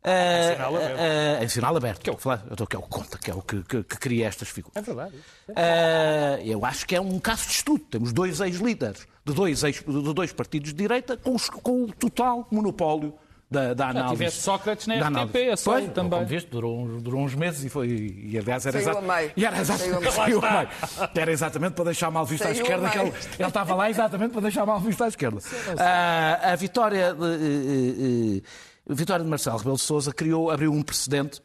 Eh, 0.06 0.52
sinal 0.56 0.76
aberto. 0.76 1.00
eh, 1.00 1.44
em 1.44 1.48
sinal 1.48 1.78
aberto. 1.78 2.02
Que 2.02 2.10
é 2.10 2.14
o 2.14 2.18
estou- 2.18 2.68
que 2.68 2.76
é 2.76 2.80
o 2.80 2.82
conta, 2.82 3.18
que 3.18 3.32
é 3.32 3.34
o 3.34 3.42
que, 3.42 3.64
que- 3.64 3.84
que 3.84 3.98
cria 3.98 4.28
estas 4.28 4.50
figuras. 4.50 4.76
É 4.76 4.82
verdade. 4.82 5.14
Eh, 5.56 6.42
eu 6.46 6.66
acho 6.66 6.86
que 6.86 6.94
é 6.96 7.00
um 7.00 7.18
caso 7.20 7.46
de 7.48 7.54
estudo. 7.54 7.86
Temos 7.90 8.12
dois 8.12 8.42
ex-líderes 8.42 9.08
de 9.26 9.34
dois, 9.34 9.64
ex, 9.64 9.82
de 9.82 10.14
dois 10.14 10.34
partidos 10.34 10.72
de 10.72 10.76
direita 10.76 11.16
com, 11.16 11.34
os- 11.36 11.50
com 11.50 11.84
o 11.86 11.94
total 11.94 12.46
monopólio 12.52 13.14
da, 13.54 13.74
da 13.74 13.90
análise. 13.90 14.14
tiveste 14.16 14.42
Sócrates 14.42 14.88
na 14.88 15.10
da 15.10 15.24
RTP, 15.24 15.36
a 15.54 15.56
Pois, 15.64 15.92
também. 15.94 16.10
como 16.12 16.26
viste, 16.26 16.50
durou, 16.50 16.82
uns- 16.84 17.02
durou 17.04 17.22
uns 17.22 17.36
meses 17.36 17.64
e 17.64 17.70
foi. 17.70 17.88
E 17.88 18.38
aliás 18.38 18.66
era 18.66 18.74
Saiu 18.82 18.82
exato- 18.92 18.98
a 19.12 19.16
meio. 19.16 19.32
E 19.38 19.46
era 19.46 19.60
exatamente, 19.62 19.94
Saiu 19.94 20.08
a 20.08 20.12
saiu 20.12 20.46
a 20.46 20.52
meio. 20.52 20.70
Era 21.16 21.32
exatamente 21.32 21.74
para 21.74 21.84
deixar 21.86 22.12
mal 22.12 22.26
visto 22.26 22.46
à 22.46 22.52
esquerda. 22.52 22.90
que 22.90 22.98
ele, 22.98 23.14
ele 23.40 23.48
estava 23.48 23.76
lá 23.76 23.90
exatamente 23.90 24.32
para 24.32 24.42
deixar 24.42 24.66
mal 24.66 24.80
visto 24.80 25.04
à 25.04 25.08
esquerda. 25.08 25.40
Ah, 25.80 26.52
a 26.52 26.56
vitória 26.56 27.14
de, 27.14 27.24
eh, 27.24 27.28
eh, 27.28 28.38
eh, 28.40 28.92
a 28.92 28.94
vitória 28.94 29.24
de 29.24 29.30
Marcelo 29.30 29.58
Rebelo 29.58 29.76
de 29.78 29.82
Sousa 29.84 30.12
criou, 30.12 30.50
abriu 30.52 30.72
um 30.74 30.82
precedente 30.82 31.42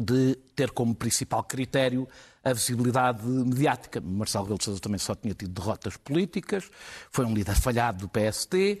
de 0.00 0.34
ter 0.54 0.70
como 0.70 0.94
principal 0.94 1.42
critério 1.44 2.08
a 2.42 2.52
visibilidade 2.52 3.26
mediática. 3.26 4.00
Marcelo 4.00 4.44
Rebelo 4.44 4.58
de 4.58 4.64
Sousa 4.64 4.80
também 4.80 4.98
só 4.98 5.14
tinha 5.14 5.34
tido 5.34 5.50
derrotas 5.52 5.96
políticas, 5.96 6.70
foi 7.10 7.24
um 7.24 7.34
líder 7.34 7.54
falhado 7.54 7.98
do 7.98 8.08
PSD, 8.08 8.80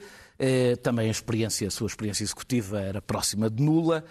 também 0.82 1.08
a 1.08 1.10
experiência, 1.10 1.68
a 1.68 1.70
sua 1.70 1.86
experiência 1.86 2.22
executiva 2.24 2.80
era 2.80 3.00
próxima 3.02 3.48
de 3.50 3.62
nula. 3.62 4.04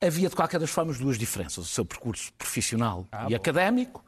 Havia, 0.00 0.28
de 0.28 0.36
qualquer 0.36 0.60
das 0.60 0.70
formas, 0.70 0.98
duas 0.98 1.18
diferenças. 1.18 1.64
O 1.64 1.68
seu 1.68 1.84
percurso 1.84 2.32
profissional 2.38 3.06
e 3.28 3.34
académico, 3.34 4.04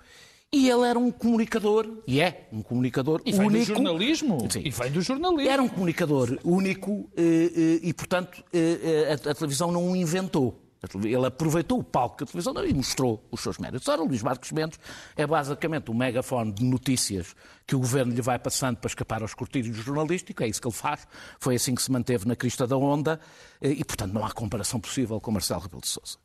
e 0.52 0.68
ele 0.68 0.86
era 0.86 0.98
um 0.98 1.10
comunicador, 1.10 1.86
e 2.06 2.20
é 2.20 2.48
um 2.52 2.62
comunicador 2.62 3.20
E 3.24 3.32
vem 3.32 3.46
único. 3.46 3.66
do 3.66 3.74
jornalismo. 3.74 4.48
Sim. 4.50 4.62
E 4.64 4.70
vem 4.70 4.90
do 4.90 5.00
jornalismo. 5.02 5.50
Era 5.50 5.62
um 5.62 5.68
comunicador 5.68 6.38
único 6.44 7.10
eh, 7.16 7.22
eh, 7.22 7.80
e, 7.82 7.92
portanto, 7.92 8.42
eh, 8.52 9.08
eh, 9.24 9.30
a 9.30 9.34
televisão 9.34 9.70
não 9.70 9.90
o 9.90 9.96
inventou. 9.96 10.58
Ele 11.04 11.26
aproveitou 11.26 11.80
o 11.80 11.82
palco 11.84 12.18
que 12.18 12.24
a 12.24 12.26
televisão 12.26 12.54
deu 12.54 12.64
e 12.68 12.72
mostrou 12.72 13.26
os 13.30 13.40
seus 13.40 13.58
méritos. 13.58 13.88
Ora, 13.88 14.02
Luís 14.02 14.22
Marcos 14.22 14.52
Mendes 14.52 14.78
é 15.16 15.26
basicamente 15.26 15.90
um 15.90 15.94
megafone 15.94 16.52
de 16.52 16.64
notícias 16.64 17.34
que 17.66 17.74
o 17.74 17.80
governo 17.80 18.14
lhe 18.14 18.22
vai 18.22 18.38
passando 18.38 18.76
para 18.76 18.86
escapar 18.88 19.20
ao 19.20 19.26
escrutínio 19.26 19.74
jornalístico. 19.74 20.42
É 20.42 20.46
isso 20.46 20.60
que 20.60 20.68
ele 20.68 20.74
faz. 20.74 21.06
Foi 21.40 21.56
assim 21.56 21.74
que 21.74 21.82
se 21.82 21.90
manteve 21.90 22.26
na 22.28 22.36
crista 22.36 22.66
da 22.66 22.76
onda 22.76 23.18
eh, 23.60 23.70
e, 23.70 23.84
portanto, 23.84 24.12
não 24.12 24.24
há 24.24 24.30
comparação 24.30 24.78
possível 24.78 25.20
com 25.20 25.32
Marcelo 25.32 25.60
Rebelo 25.60 25.82
de 25.82 25.88
Sousa. 25.88 26.18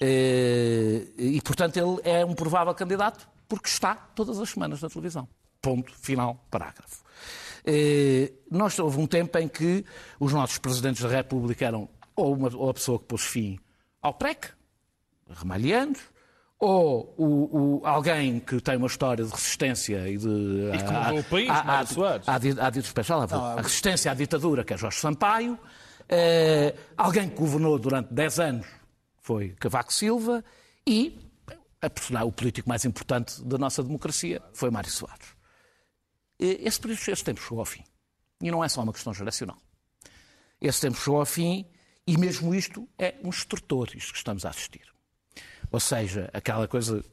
Eh, 0.00 1.06
E, 1.16 1.40
portanto, 1.40 1.76
ele 1.78 2.00
é 2.04 2.24
um 2.24 2.34
provável 2.34 2.74
candidato 2.74 3.26
porque 3.48 3.68
está 3.68 3.94
todas 3.94 4.38
as 4.38 4.50
semanas 4.50 4.82
na 4.82 4.88
televisão. 4.88 5.26
Ponto, 5.62 5.92
final, 5.96 6.44
parágrafo. 6.50 7.02
Eh, 7.64 8.32
Nós 8.50 8.78
houve 8.78 9.00
um 9.00 9.06
tempo 9.06 9.38
em 9.38 9.48
que 9.48 9.84
os 10.20 10.32
nossos 10.32 10.58
presidentes 10.58 11.02
da 11.02 11.08
República 11.08 11.64
eram 11.64 11.88
ou, 12.14 12.34
uma, 12.34 12.54
ou 12.54 12.68
a 12.68 12.74
pessoa 12.74 12.98
que 12.98 13.06
pôs 13.06 13.22
fim 13.22 13.58
ao 14.04 14.14
PREC, 14.14 14.50
Ramalhianos, 15.28 15.98
ou 16.58 17.14
o, 17.18 17.78
o- 17.82 17.86
alguém 17.86 18.38
que 18.38 18.60
tem 18.60 18.76
uma 18.76 18.86
história 18.86 19.24
de 19.24 19.30
resistência 19.30 20.08
e 20.08 20.16
de. 20.16 20.26
E 20.74 20.78
que 20.78 20.92
mudou 20.92 21.18
o 21.18 21.24
país, 21.24 21.48
Mário 21.48 21.88
Soares. 21.94 22.28
Há, 22.28 22.32
há, 22.32 22.66
há 22.66 22.70
dito 22.70 22.84
especial, 22.86 23.22
a 23.22 23.56
resistência 23.62 24.10
à 24.10 24.14
ditadura, 24.14 24.62
que 24.64 24.72
é 24.74 24.76
Jorge 24.76 24.98
Sampaio, 24.98 25.58
eh, 26.08 26.74
alguém 26.96 27.28
que 27.28 27.36
governou 27.36 27.78
durante 27.78 28.12
10 28.14 28.38
anos 28.40 28.66
foi 29.20 29.50
Cavaco 29.58 29.92
Silva, 29.92 30.44
e 30.86 31.18
a 31.80 31.88
personagem, 31.90 32.28
o 32.28 32.32
político 32.32 32.68
mais 32.68 32.84
importante 32.84 33.42
da 33.42 33.56
nossa 33.58 33.82
democracia 33.82 34.40
foi 34.52 34.70
Mário 34.70 34.90
Soares. 34.90 35.34
Esse, 36.38 36.80
esse 37.10 37.24
tempo 37.24 37.40
chegou 37.40 37.60
ao 37.60 37.64
fim. 37.64 37.82
E 38.42 38.50
não 38.50 38.62
é 38.62 38.68
só 38.68 38.82
uma 38.82 38.92
questão 38.92 39.14
geracional. 39.14 39.56
Esse 40.60 40.80
tempo 40.82 40.96
chegou 40.98 41.20
ao 41.20 41.26
fim 41.26 41.66
e 42.06 42.16
mesmo 42.16 42.54
isto 42.54 42.88
é 42.98 43.14
um 43.22 43.30
extortor, 43.30 43.88
isto 43.94 44.12
que 44.12 44.18
estamos 44.18 44.44
a 44.44 44.50
assistir. 44.50 44.82
Ou 45.70 45.80
seja, 45.80 46.30
aquela 46.32 46.68
coisa 46.68 47.04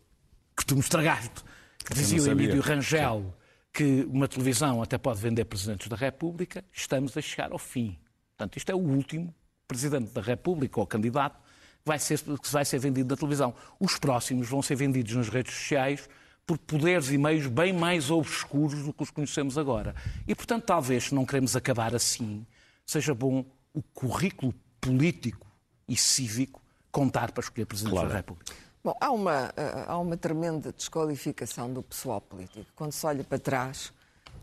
que 0.55 0.65
tu 0.65 0.75
me 0.75 0.81
estragaste, 0.81 1.43
que 1.83 1.93
dizia 1.93 2.21
o. 2.21 2.31
Emílio 2.31 2.61
Rangel 2.61 3.33
que 3.73 4.05
uma 4.11 4.27
televisão 4.27 4.81
até 4.81 4.97
pode 4.97 5.21
vender 5.21 5.45
presidentes 5.45 5.87
da 5.87 5.95
República, 5.95 6.63
estamos 6.73 7.15
a 7.15 7.21
chegar 7.21 7.51
ao 7.51 7.57
fim. 7.57 7.97
Portanto, 8.29 8.57
isto 8.57 8.69
é 8.69 8.75
o 8.75 8.79
último 8.79 9.33
presidente 9.67 10.11
da 10.11 10.21
República 10.21 10.79
ou 10.79 10.85
candidato 10.85 11.39
que 11.39 11.87
vai 11.87 11.97
ser, 11.97 12.19
que 12.19 12.51
vai 12.51 12.65
ser 12.65 12.79
vendido 12.79 13.09
na 13.09 13.17
televisão. 13.17 13.55
Os 13.79 13.97
próximos 13.97 14.49
vão 14.49 14.61
ser 14.61 14.75
vendidos 14.75 15.15
nas 15.15 15.29
redes 15.29 15.53
sociais 15.53 16.09
por 16.45 16.57
poderes 16.57 17.09
e 17.11 17.17
meios 17.17 17.47
bem 17.47 17.71
mais 17.71 18.11
obscuros 18.11 18.83
do 18.83 18.91
que 18.91 19.03
os 19.03 19.09
conhecemos 19.09 19.57
agora. 19.57 19.95
E, 20.27 20.35
portanto, 20.35 20.65
talvez, 20.65 21.05
se 21.05 21.15
não 21.15 21.25
queremos 21.25 21.55
acabar 21.55 21.95
assim, 21.95 22.45
seja 22.85 23.13
bom 23.13 23.45
o 23.73 23.81
currículo 23.81 24.53
político 24.81 25.47
e 25.87 25.95
cívico 25.95 26.59
contar 26.91 27.31
para 27.31 27.41
escolher 27.41 27.65
presidente 27.65 27.95
da 27.95 28.15
República. 28.15 28.53
Bom, 28.83 28.95
há 28.99 29.11
uma, 29.11 29.53
eh, 29.55 29.85
há 29.87 29.97
uma 29.99 30.17
tremenda 30.17 30.73
desqualificação 30.73 31.71
do 31.71 31.83
pessoal 31.83 32.19
político. 32.19 32.65
Quando 32.75 32.91
se 32.91 33.05
olha 33.05 33.23
para 33.23 33.37
trás, 33.37 33.93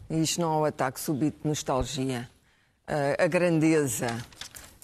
e 0.09 0.23
isto 0.23 0.41
não 0.41 0.55
é 0.55 0.57
um 0.59 0.65
ataque 0.65 1.01
súbito 1.01 1.43
de 1.43 1.49
nostalgia, 1.49 2.31
eh, 2.87 3.17
a 3.19 3.27
grandeza 3.27 4.07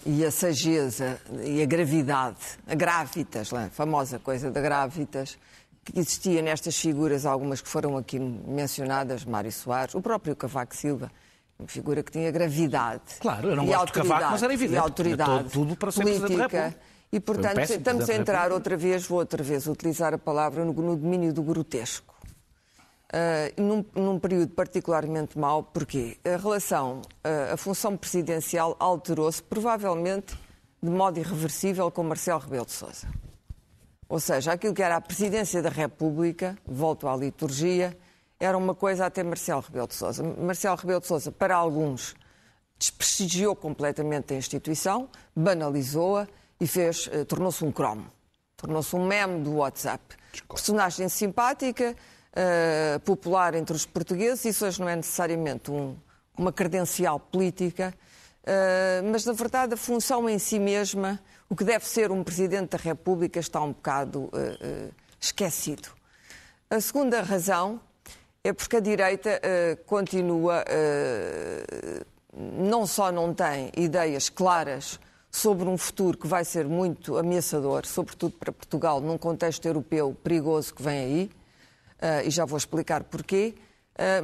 e 0.04 0.24
a 0.24 0.30
sageza 0.30 1.20
e 1.44 1.62
a 1.62 1.66
gravidade, 1.66 2.58
a 2.66 2.74
grávitas, 2.74 3.52
a 3.52 3.70
famosa 3.70 4.18
coisa 4.18 4.50
da 4.50 4.60
grávitas, 4.60 5.38
que 5.84 5.98
existia 5.98 6.42
nestas 6.42 6.76
figuras, 6.76 7.24
algumas 7.24 7.60
que 7.60 7.68
foram 7.68 7.96
aqui 7.96 8.18
mencionadas, 8.18 9.24
Mário 9.24 9.52
Soares, 9.52 9.94
o 9.94 10.00
próprio 10.02 10.34
Cavaco 10.34 10.74
Silva, 10.74 11.12
uma 11.58 11.68
figura 11.68 12.02
que 12.02 12.12
tinha 12.12 12.30
gravidade. 12.30 13.02
Claro, 13.20 13.50
eu 13.50 13.56
não 13.56 13.64
e 13.64 13.66
gosto 13.68 13.86
de 13.86 13.92
Cavaco, 13.92 14.12
autoridade, 14.12 14.32
mas 14.32 14.42
era 14.42 14.54
evidente, 14.54 14.74
E 14.74 14.78
autoridade 14.78 15.48
tudo 15.50 15.76
para 15.76 15.90
ser 15.92 16.20
política. 16.20 16.74
E, 17.12 17.20
portanto, 17.20 17.54
péssimo 17.54 17.78
estamos 17.78 18.10
a 18.10 18.14
entrar 18.14 18.50
outra 18.50 18.76
vez, 18.76 19.06
vou 19.06 19.18
outra 19.18 19.42
vez 19.42 19.66
utilizar 19.68 20.12
a 20.12 20.18
palavra 20.18 20.64
no, 20.64 20.72
no 20.72 20.96
domínio 20.96 21.32
do 21.32 21.42
grotesco. 21.42 22.14
Ah, 23.12 23.52
num, 23.56 23.84
num 23.94 24.18
período 24.18 24.52
particularmente 24.54 25.38
mau, 25.38 25.62
porque 25.62 26.16
a 26.24 26.36
relação, 26.36 27.00
ah, 27.22 27.52
a 27.54 27.56
função 27.56 27.96
presidencial 27.96 28.74
alterou-se 28.80 29.40
provavelmente 29.40 30.36
de 30.82 30.90
modo 30.90 31.20
irreversível 31.20 31.88
com 31.92 32.02
Marcelo 32.02 32.40
Rebelo 32.40 32.66
de 32.66 32.72
Sousa. 32.72 33.06
Ou 34.08 34.18
seja, 34.18 34.52
aquilo 34.52 34.74
que 34.74 34.82
era 34.82 34.96
a 34.96 35.00
presidência 35.00 35.62
da 35.62 35.70
República, 35.70 36.58
volto 36.66 37.06
à 37.06 37.16
liturgia, 37.16 37.96
era 38.38 38.56
uma 38.58 38.74
coisa 38.74 39.06
até 39.06 39.22
Marcelo 39.22 39.60
Rebelo 39.60 39.86
de 39.86 39.94
Sousa. 39.94 40.22
Marcelo 40.22 40.76
Rebelo 40.76 41.00
de 41.00 41.06
Sousa, 41.06 41.32
para 41.32 41.54
alguns, 41.54 42.14
desprestigiou 42.78 43.54
completamente 43.56 44.34
a 44.34 44.36
instituição, 44.36 45.08
banalizou-a 45.34 46.26
e 46.60 46.66
fez, 46.66 47.08
eh, 47.12 47.24
tornou-se 47.24 47.64
um 47.64 47.72
cromo. 47.72 48.10
Tornou-se 48.56 48.94
um 48.96 49.06
meme 49.06 49.42
do 49.42 49.56
WhatsApp. 49.56 50.02
Personagem 50.48 51.08
simpática, 51.08 51.96
eh, 52.34 52.98
popular 53.04 53.54
entre 53.54 53.74
os 53.76 53.86
portugueses, 53.86 54.44
isso 54.44 54.66
hoje 54.66 54.80
não 54.80 54.88
é 54.88 54.96
necessariamente 54.96 55.70
um- 55.70 55.96
uma 56.36 56.52
credencial 56.52 57.20
política, 57.20 57.94
eh, 58.44 59.00
mas 59.10 59.24
na 59.24 59.32
verdade 59.32 59.74
a 59.74 59.76
função 59.76 60.28
em 60.28 60.38
si 60.38 60.58
mesma, 60.58 61.20
o 61.48 61.54
que 61.54 61.62
deve 61.64 61.86
ser 61.86 62.10
um 62.10 62.24
Presidente 62.24 62.70
da 62.70 62.78
República, 62.78 63.38
está 63.38 63.60
um 63.60 63.72
bocado 63.72 64.28
eh, 64.34 64.58
eh, 64.60 64.90
esquecido. 65.20 65.88
A 66.68 66.80
segunda 66.80 67.22
razão 67.22 67.80
é 68.44 68.52
porque 68.52 68.76
a 68.76 68.80
direita 68.80 69.40
eh, 69.42 69.76
continua, 69.86 70.62
eh, 70.68 72.04
não 72.36 72.86
só 72.86 73.10
não 73.10 73.32
tem 73.32 73.72
ideias 73.76 74.28
claras 74.28 75.00
sobre 75.30 75.66
um 75.66 75.78
futuro 75.78 76.18
que 76.18 76.26
vai 76.26 76.44
ser 76.44 76.66
muito 76.66 77.16
ameaçador, 77.16 77.86
sobretudo 77.86 78.34
para 78.36 78.52
Portugal, 78.52 79.00
num 79.00 79.16
contexto 79.16 79.64
europeu 79.66 80.14
perigoso 80.22 80.74
que 80.74 80.82
vem 80.82 80.98
aí, 80.98 81.30
eh, 82.00 82.26
e 82.26 82.30
já 82.30 82.44
vou 82.44 82.58
explicar 82.58 83.02
porquê, 83.04 83.54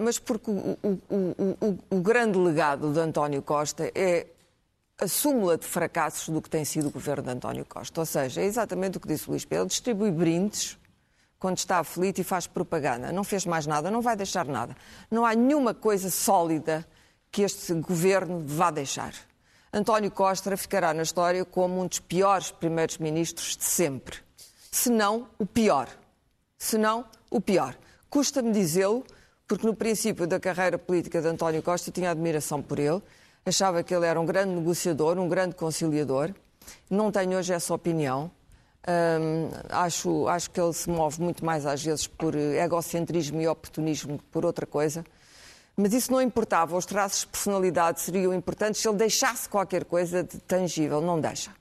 mas 0.05 0.19
porque 0.19 0.51
o, 0.51 0.77
o- 0.83 0.99
o- 1.09 1.57
o- 1.67 1.79
o 1.97 2.01
grande 2.01 2.37
legado 2.37 2.93
de 2.93 2.99
António 2.99 3.41
Costa 3.41 3.89
é 3.95 4.27
a 5.01 5.07
súmula 5.07 5.57
de 5.57 5.65
fracassos 5.65 6.29
do 6.29 6.43
que 6.43 6.51
tem 6.51 6.65
sido 6.65 6.89
o 6.89 6.91
governo 6.91 7.23
de 7.23 7.31
António 7.31 7.65
Costa. 7.65 8.01
Ou 8.01 8.05
seja, 8.05 8.41
é 8.41 8.45
exatamente 8.45 8.99
o 8.99 9.01
que 9.01 9.07
disse 9.07 9.29
o 9.29 9.31
Luís 9.31 9.45
Pedro, 9.45 9.67
distribui 9.67 10.11
brindes 10.11 10.77
quando 11.41 11.57
está 11.57 11.79
aflito 11.79 12.21
e 12.21 12.25
faz 12.25 12.47
propaganda. 12.47 13.11
Não 13.11 13.25
fez 13.25 13.47
mais 13.47 13.67
nada, 13.67 13.91
não 13.91 14.03
vai 14.03 14.15
deixar 14.15 14.45
nada. 14.45 14.77
Não 15.11 15.25
há 15.25 15.35
nenhuma 15.35 15.73
coisa 15.73 16.11
sólida 16.11 16.87
que 17.33 17.43
este 17.43 17.73
governo 17.73 18.45
vá 18.47 18.71
deixar. 18.71 19.15
António 19.73 20.11
Costa 20.11 20.55
ficará 20.57 20.93
na 20.93 21.03
história 21.03 21.45
como 21.45 21.81
um 21.81 21.87
dos 21.87 21.99
piores 21.99 22.51
primeiros 22.51 22.99
ministros 22.99 23.57
de 23.57 23.65
sempre. 23.65 24.19
Se 24.71 24.91
não, 24.91 25.29
o 25.39 25.47
pior. 25.47 25.89
Se 26.59 26.77
não, 26.77 27.07
o 27.31 27.41
pior. 27.41 27.75
Custa-me 28.11 28.53
dizê-lo, 28.53 29.03
porque 29.49 29.67
no 29.67 29.75
princípio 29.75 30.27
da 30.27 30.39
carreira 30.39 30.77
política 30.77 31.23
de 31.23 31.29
António 31.29 31.63
Costa 31.63 31.89
eu 31.89 31.95
tinha 31.95 32.11
admiração 32.11 32.61
por 32.61 32.79
ele, 32.79 33.01
achava 33.47 33.83
que 33.83 33.95
ele 33.95 34.05
era 34.05 34.21
um 34.21 34.27
grande 34.27 34.55
negociador, 34.55 35.19
um 35.19 35.29
grande 35.29 35.55
conciliador. 35.55 36.35
Não 36.91 37.11
tenho 37.11 37.39
hoje 37.39 37.53
essa 37.55 37.73
opinião. 37.73 38.31
Acho, 39.69 40.27
acho 40.29 40.51
que 40.51 40.61
ele 40.61 40.73
se 40.73 40.89
move 40.89 41.21
muito 41.21 41.45
mais 41.45 41.67
às 41.67 41.83
vezes 41.83 42.07
por 42.07 42.35
egocentrismo 42.35 43.41
e 43.41 43.47
oportunismo 43.47 44.19
que 44.19 44.25
por 44.25 44.45
outra 44.45 44.67
coisa. 44.67 45.05
Mas 45.77 45.93
isso 45.93 46.13
não 46.13 46.21
importava, 46.21 46.77
os 46.77 46.85
traços 46.85 47.21
de 47.21 47.29
personalidade 47.29 48.01
seriam 48.01 48.35
importantes 48.35 48.81
se 48.81 48.89
ele 48.89 48.99
deixasse 48.99 49.49
qualquer 49.49 49.85
coisa 49.85 50.23
de 50.23 50.39
tangível. 50.39 51.01
Não 51.01 51.21
deixa. 51.21 51.53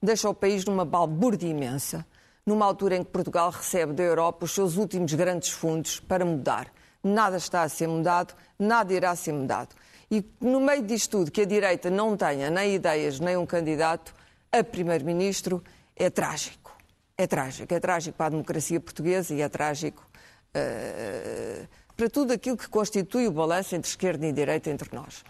Deixa 0.00 0.28
o 0.28 0.34
país 0.34 0.64
numa 0.64 0.84
balbúrdia 0.84 1.48
imensa, 1.48 2.06
numa 2.46 2.64
altura 2.64 2.96
em 2.96 3.02
que 3.02 3.10
Portugal 3.10 3.50
recebe 3.50 3.92
da 3.92 4.02
Europa 4.02 4.44
os 4.44 4.52
seus 4.52 4.76
últimos 4.76 5.12
grandes 5.14 5.50
fundos 5.50 5.98
para 5.98 6.24
mudar. 6.24 6.72
Nada 7.02 7.36
está 7.36 7.62
a 7.62 7.68
ser 7.68 7.88
mudado, 7.88 8.34
nada 8.58 8.92
irá 8.92 9.14
ser 9.16 9.32
mudado. 9.32 9.74
E 10.10 10.24
no 10.40 10.60
meio 10.60 10.82
disto 10.82 11.18
tudo, 11.18 11.30
que 11.30 11.40
a 11.40 11.44
direita 11.44 11.90
não 11.90 12.16
tenha 12.16 12.50
nem 12.50 12.74
ideias, 12.74 13.18
nem 13.18 13.36
um 13.36 13.44
candidato 13.44 14.14
a 14.50 14.62
primeiro-ministro, 14.62 15.62
é 15.98 16.10
trágico. 16.10 16.76
É 17.16 17.26
trágico. 17.26 17.74
É 17.74 17.80
trágico 17.80 18.16
para 18.16 18.26
a 18.26 18.30
democracia 18.30 18.80
portuguesa 18.80 19.34
e 19.34 19.42
é 19.42 19.48
trágico 19.48 20.06
eh, 20.54 21.66
para 21.96 22.08
tudo 22.08 22.32
aquilo 22.32 22.56
que 22.56 22.68
constitui 22.68 23.26
o 23.26 23.32
balanço 23.32 23.74
entre 23.74 23.88
esquerda 23.90 24.26
e 24.26 24.32
direita 24.32 24.70
entre 24.70 24.88
nós. 24.94 25.24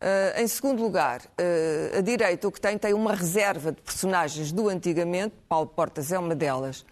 Eh, 0.00 0.42
em 0.42 0.46
segundo 0.48 0.82
lugar, 0.82 1.20
eh, 1.38 1.94
a 1.98 2.00
direita 2.00 2.46
o 2.48 2.52
que 2.52 2.60
tem 2.60 2.78
tem 2.78 2.94
uma 2.94 3.14
reserva 3.14 3.72
de 3.72 3.80
personagens 3.82 4.52
do 4.52 4.68
antigamente, 4.68 5.34
Paulo 5.48 5.66
Portas 5.68 6.12
é 6.12 6.18
uma 6.18 6.34
delas, 6.34 6.84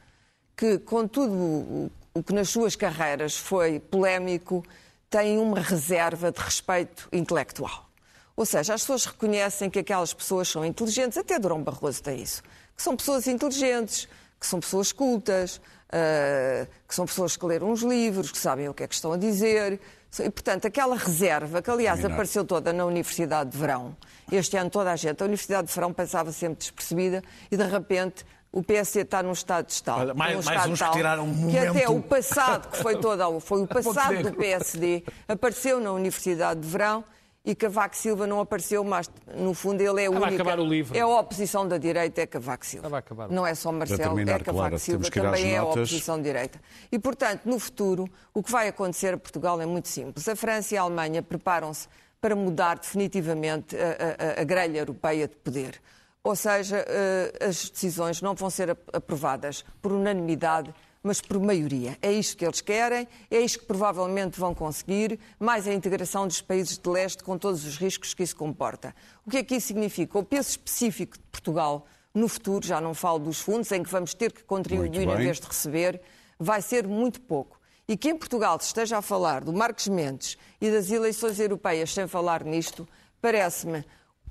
que 0.57 0.79
com 0.79 1.07
tudo 1.09 1.33
o- 1.33 1.91
o 2.15 2.23
que 2.23 2.33
nas 2.33 2.49
suas 2.51 2.75
carreiras 2.77 3.37
foi 3.37 3.79
polémico, 3.81 4.65
tem 5.09 5.39
uma 5.39 5.61
reserva 5.61 6.31
de 6.31 6.41
respeito 6.41 7.09
intelectual. 7.13 7.90
Ou 8.37 8.47
seja, 8.47 8.75
as 8.75 8.81
pessoas 8.83 9.05
reconhecem 9.07 9.69
que 9.69 9.79
aquelas 9.79 10.15
pessoas 10.15 10.49
são 10.49 10.65
inteligentes, 10.65 11.19
até 11.19 11.39
Durão 11.39 11.63
Barroso 11.63 12.03
tem 12.03 12.21
isso, 12.23 12.43
que 12.77 12.83
são 12.83 12.97
pessoas 12.97 13.27
inteligentes, 13.27 14.09
que 14.39 14.47
são 14.47 14.59
pessoas 14.61 14.93
cultas, 14.93 15.61
ah, 15.93 16.67
que 16.89 16.95
são 16.95 17.05
pessoas 17.07 17.37
que 17.37 17.45
leram 17.45 17.71
uns 17.71 17.83
livros, 17.83 18.31
que 18.31 18.39
sabem 18.39 18.69
o 18.69 18.75
que 18.75 18.83
é 18.83 18.89
que 18.89 18.95
estão 18.95 19.13
a 19.13 19.17
dizer. 19.17 19.79
E, 20.19 20.31
portanto, 20.31 20.67
aquela 20.67 20.97
reserva, 20.97 21.63
que 21.63 21.71
aliás 21.71 22.05
apareceu 22.05 22.45
toda 22.45 22.73
na 22.73 22.85
Universidade 22.85 23.51
de 23.51 23.59
Verão, 23.59 23.97
este 24.33 24.57
ano 24.57 24.69
toda 24.71 24.91
a 24.91 24.97
gente, 24.97 25.23
a 25.23 25.27
Universidade 25.27 25.69
de 25.69 25.75
Verão 25.75 25.93
passava 25.93 26.33
sempre 26.33 26.59
despercebida 26.59 27.23
e 27.51 27.57
de 27.57 27.63
repente 27.65 28.25
o 28.53 28.61
PSD 28.63 29.03
está 29.03 29.23
num 29.23 29.31
estado 29.33 29.67
de 29.67 29.73
estado. 29.75 30.01
Olha, 30.01 30.15
mais- 30.15 30.37
num 30.37 30.43
mais 30.43 30.57
estado 30.57 30.73
uns 30.73 30.79
que 30.79 30.85
tal, 30.85 30.93
tiraram 30.95 31.25
um 31.25 31.51
que 31.51 31.59
até 31.59 31.69
momento. 31.87 31.97
o 31.97 32.03
passado, 32.03 32.69
que 32.71 32.79
foi 32.79 32.97
todo, 32.99 33.39
foi 33.41 33.63
o 33.63 33.67
passado 33.69 34.23
do. 34.23 34.33
PSD, 34.33 35.05
apareceu 35.29 35.79
na 35.79 35.93
Universidade 35.93 36.59
de 36.61 36.67
Verão 36.67 37.05
e 37.45 37.55
Cavaco 37.55 37.97
Silva 37.97 38.27
não 38.27 38.39
apareceu, 38.41 38.85
mas 38.85 39.11
no 39.35 39.55
fundo 39.55 39.81
ele 39.81 40.05
é 40.05 40.09
o 40.09 40.13
único. 40.13 40.35
acabar 40.35 40.61
o 40.61 40.65
livro. 40.65 40.97
É 40.97 41.01
a 41.01 41.07
oposição 41.07 41.67
da 41.67 41.79
direita, 41.79 42.21
é 42.21 42.27
Cavaco 42.27 42.67
Silva. 42.67 42.87
Estava 42.87 42.97
a 42.97 42.99
acabar 42.99 43.29
o 43.31 43.33
Não 43.33 43.47
é 43.47 43.55
só 43.55 43.73
Marcelo, 43.73 43.99
terminar, 44.03 44.41
é 44.41 44.45
Cavaco 44.45 44.59
Clara, 44.59 44.79
Silva, 44.79 45.11
também 45.11 45.55
é 45.55 45.59
a 45.59 45.65
oposição 45.65 46.17
de 46.19 46.25
direita. 46.25 46.61
E, 46.93 46.99
portanto, 46.99 47.43
no 47.47 47.59
futuro, 47.59 48.05
o 48.35 48.43
que 48.43 48.51
vai 48.53 48.69
acontecer 48.69 49.15
a 49.15 49.19
Portugal 49.19 49.61
é 49.61 49.67
muito 49.67 49.89
simples. 49.89 50.29
A 50.29 50.37
França 50.37 50.75
e 50.75 50.79
a 50.79 50.83
Alemanha 50.83 51.23
preparam-se 51.23 51.89
para 52.21 52.37
mudar 52.37 52.79
definitivamente 52.79 53.75
a, 53.75 54.39
a- 54.39 54.41
a 54.43 54.45
grelha 54.45 54.79
europeia 54.79 55.27
de 55.27 55.37
poder. 55.37 55.81
Ou 56.23 56.37
seja, 56.37 56.85
eh, 56.87 57.33
as 57.49 57.71
decisões 57.71 58.21
não 58.21 58.35
vão 58.35 58.51
ser 58.51 58.73
ap- 58.73 58.91
aprovadas 58.93 59.65
por 59.81 59.91
unanimidade, 59.93 60.75
mas 61.03 61.21
por 61.21 61.39
maioria. 61.41 61.97
É 62.03 62.13
isto 62.13 62.37
que 62.37 62.45
eles 62.45 62.61
querem, 62.61 63.09
é 63.31 63.41
isto 63.41 63.61
que 63.61 63.67
provavelmente 63.67 64.39
vão 64.39 64.55
conseguir, 64.55 65.19
mais 65.39 65.67
a 65.67 65.73
integração 65.73 66.27
dos 66.27 66.41
países 66.41 66.79
de 66.79 66.89
leste 66.89 67.25
com 67.25 67.39
todos 67.39 67.65
os 67.65 67.77
riscos 67.77 68.15
que 68.15 68.23
isso 68.23 68.37
comporta. 68.37 68.95
O 69.27 69.31
que 69.31 69.39
é 69.39 69.43
que 69.43 69.57
isso 69.57 69.69
significa? 69.69 70.19
O 70.19 70.25
peso 70.25 70.51
específico 70.51 71.17
de 71.17 71.25
Portugal 71.31 71.87
no 72.15 72.29
futuro, 72.29 72.67
já 72.67 72.81
não 72.81 72.93
falo 72.93 73.21
dos 73.21 73.41
fundos, 73.41 73.71
em 73.73 73.83
que 73.83 73.91
vamos 73.91 74.15
ter 74.15 74.33
que 74.33 74.43
contribuir 74.43 75.09
em 75.09 75.17
vez 75.17 75.39
de 75.39 75.47
receber, 75.47 76.01
vai 76.39 76.61
ser 76.61 76.87
muito 76.87 77.21
pouco. 77.21 77.59
E 77.87 77.97
que 77.97 78.09
em 78.09 78.17
Portugal 78.17 78.59
se 78.61 78.67
esteja 78.67 78.99
a 78.99 79.03
falar 79.03 79.43
do 79.43 79.53
Marcos 79.53 79.89
Mendes 79.89 80.37
e 80.61 80.71
das 80.71 80.91
eleições 80.91 81.39
europeias 81.41 81.93
sem 81.93 82.07
falar 82.07 82.45
nisto, 82.45 82.89
parece-me 83.21 83.85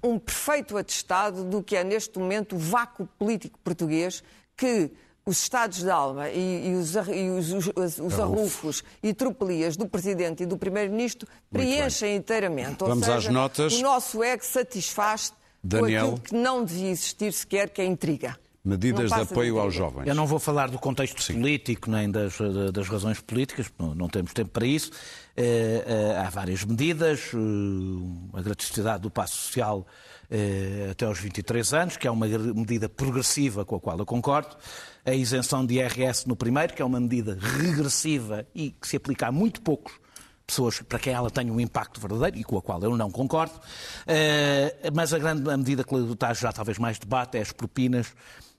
um 0.03 0.17
perfeito 0.17 0.77
atestado 0.77 1.43
do 1.43 1.61
que 1.61 1.75
é 1.75 1.83
neste 1.83 2.17
momento 2.19 2.55
o 2.55 2.59
vácuo 2.59 3.05
político 3.17 3.59
português 3.59 4.23
que 4.55 4.91
os 5.29 5.41
estados 5.41 5.79
de 5.83 5.89
alma 5.89 6.29
e, 6.29 6.69
e 6.69 6.73
os, 6.75 6.95
e 6.95 7.29
os, 7.29 7.51
os- 7.53 7.71
os- 7.75 7.99
os 7.99 8.19
arrufos 8.19 8.83
e 9.03 9.13
tropelias 9.13 9.77
do 9.77 9.87
Presidente 9.87 10.43
e 10.43 10.45
do 10.45 10.57
Primeiro-Ministro 10.57 11.27
preenchem 11.51 12.15
inteiramente. 12.15 12.81
Ou 12.83 12.89
Vamos 12.89 13.05
seja, 13.05 13.17
às 13.17 13.27
notas. 13.27 13.73
O 13.73 13.81
nosso 13.81 14.23
ego 14.23 14.43
satisfaz 14.43 15.31
Daniel. 15.63 16.07
com 16.07 16.13
aquilo 16.15 16.21
que 16.21 16.35
não 16.35 16.63
devia 16.65 16.89
existir 16.89 17.31
sequer, 17.33 17.69
que 17.69 17.81
é 17.81 17.85
a 17.85 17.87
intriga. 17.87 18.37
Medidas 18.63 19.07
de 19.09 19.13
apoio 19.13 19.47
intriga. 19.51 19.61
aos 19.61 19.73
jovens. 19.73 20.07
Eu 20.07 20.13
não 20.15 20.27
vou 20.27 20.37
falar 20.37 20.69
do 20.69 20.77
contexto 20.77 21.25
político 21.33 21.89
nem 21.89 22.11
das, 22.11 22.37
das 22.73 22.87
razões 22.89 23.21
políticas, 23.21 23.67
não, 23.77 24.09
temos 24.09 24.33
tempo 24.33 24.49
para 24.51 24.65
isso. 24.65 24.91
Eh, 25.35 25.83
eh, 25.87 26.17
há 26.17 26.29
várias 26.29 26.65
medidas, 26.65 27.31
eh, 27.33 28.37
a 28.37 28.41
gratuidade 28.41 29.01
do 29.03 29.09
passo 29.09 29.37
social 29.37 29.87
até 30.91 31.05
aos 31.05 31.17
23 31.17 31.73
anos, 31.73 31.97
que 31.97 32.07
é 32.07 32.11
uma 32.11 32.27
medida 32.27 32.87
progressiva 32.87 33.65
com 33.65 33.75
a 33.75 33.79
qual 33.79 33.97
eu 33.97 34.05
concordo. 34.05 34.55
A 35.09 35.15
isenção 35.15 35.65
de 35.65 35.73
IRS 35.79 36.27
no 36.27 36.35
primeiro, 36.35 36.71
que 36.71 36.83
é 36.83 36.85
uma 36.85 36.99
medida 36.99 37.35
regressiva 37.41 38.45
e 38.53 38.69
que 38.69 38.87
se 38.87 38.95
aplica 38.95 39.25
a 39.25 39.31
muito 39.31 39.59
poucos 39.59 39.93
pessoas 40.45 40.83
para 40.83 40.99
quem 40.99 41.13
ela 41.13 41.31
tem 41.31 41.49
um 41.49 41.59
impacto 41.59 41.99
verdadeiro 41.99 42.37
e 42.37 42.43
com 42.43 42.59
a 42.59 42.61
qual 42.61 42.79
eu 42.83 42.95
não 42.95 43.09
concordo. 43.09 43.59
Eh, 44.05 44.91
mas 44.93 45.11
a 45.11 45.17
grande 45.17 45.49
a 45.49 45.57
medida 45.57 45.83
que 45.83 45.95
está 45.95 46.31
já 46.35 46.53
talvez 46.53 46.77
mais 46.77 46.99
debate 46.99 47.39
é 47.39 47.41
as 47.41 47.51
propinas 47.51 48.13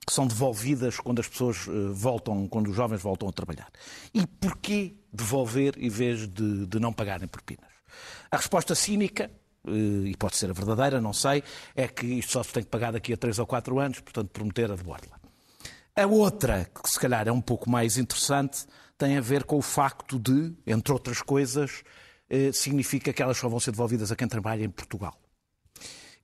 que 0.04 0.12
são 0.12 0.26
devolvidas 0.26 0.98
quando 0.98 1.20
as 1.20 1.28
pessoas 1.28 1.68
eh, 1.68 1.70
voltam, 1.92 2.48
quando 2.48 2.68
os 2.68 2.74
jovens 2.74 3.00
voltam 3.00 3.28
a 3.28 3.32
trabalhar. 3.32 3.68
E 4.12 4.26
porquê 4.26 4.96
devolver 5.12 5.74
em 5.78 5.88
vez 5.88 6.26
de, 6.26 6.66
de 6.66 6.80
não 6.80 6.92
pagarem 6.92 7.28
propinas? 7.28 7.70
A 8.28 8.36
resposta 8.36 8.74
cínica, 8.74 9.30
eh, 9.68 9.70
e 10.08 10.16
pode 10.16 10.34
ser 10.34 10.50
a 10.50 10.52
verdadeira, 10.52 11.00
não 11.00 11.12
sei, 11.12 11.44
é 11.76 11.86
que 11.86 12.06
isto 12.06 12.32
só 12.32 12.42
se 12.42 12.52
tem 12.52 12.64
que 12.64 12.70
pagar 12.70 12.90
daqui 12.90 13.12
a 13.12 13.16
3 13.16 13.38
ou 13.38 13.46
4 13.46 13.78
anos, 13.78 14.00
portanto 14.00 14.30
prometer 14.30 14.72
a 14.72 14.74
de 14.74 14.82
borla. 14.82 15.19
A 16.00 16.06
outra, 16.06 16.64
que 16.64 16.88
se 16.88 16.98
calhar 16.98 17.28
é 17.28 17.30
um 17.30 17.42
pouco 17.42 17.68
mais 17.68 17.98
interessante, 17.98 18.64
tem 18.96 19.18
a 19.18 19.20
ver 19.20 19.44
com 19.44 19.58
o 19.58 19.62
facto 19.62 20.18
de, 20.18 20.54
entre 20.66 20.94
outras 20.94 21.20
coisas, 21.20 21.82
eh, 22.30 22.50
significa 22.52 23.12
que 23.12 23.22
elas 23.22 23.36
só 23.36 23.50
vão 23.50 23.60
ser 23.60 23.72
devolvidas 23.72 24.10
a 24.10 24.16
quem 24.16 24.26
trabalha 24.26 24.64
em 24.64 24.70
Portugal. 24.70 25.14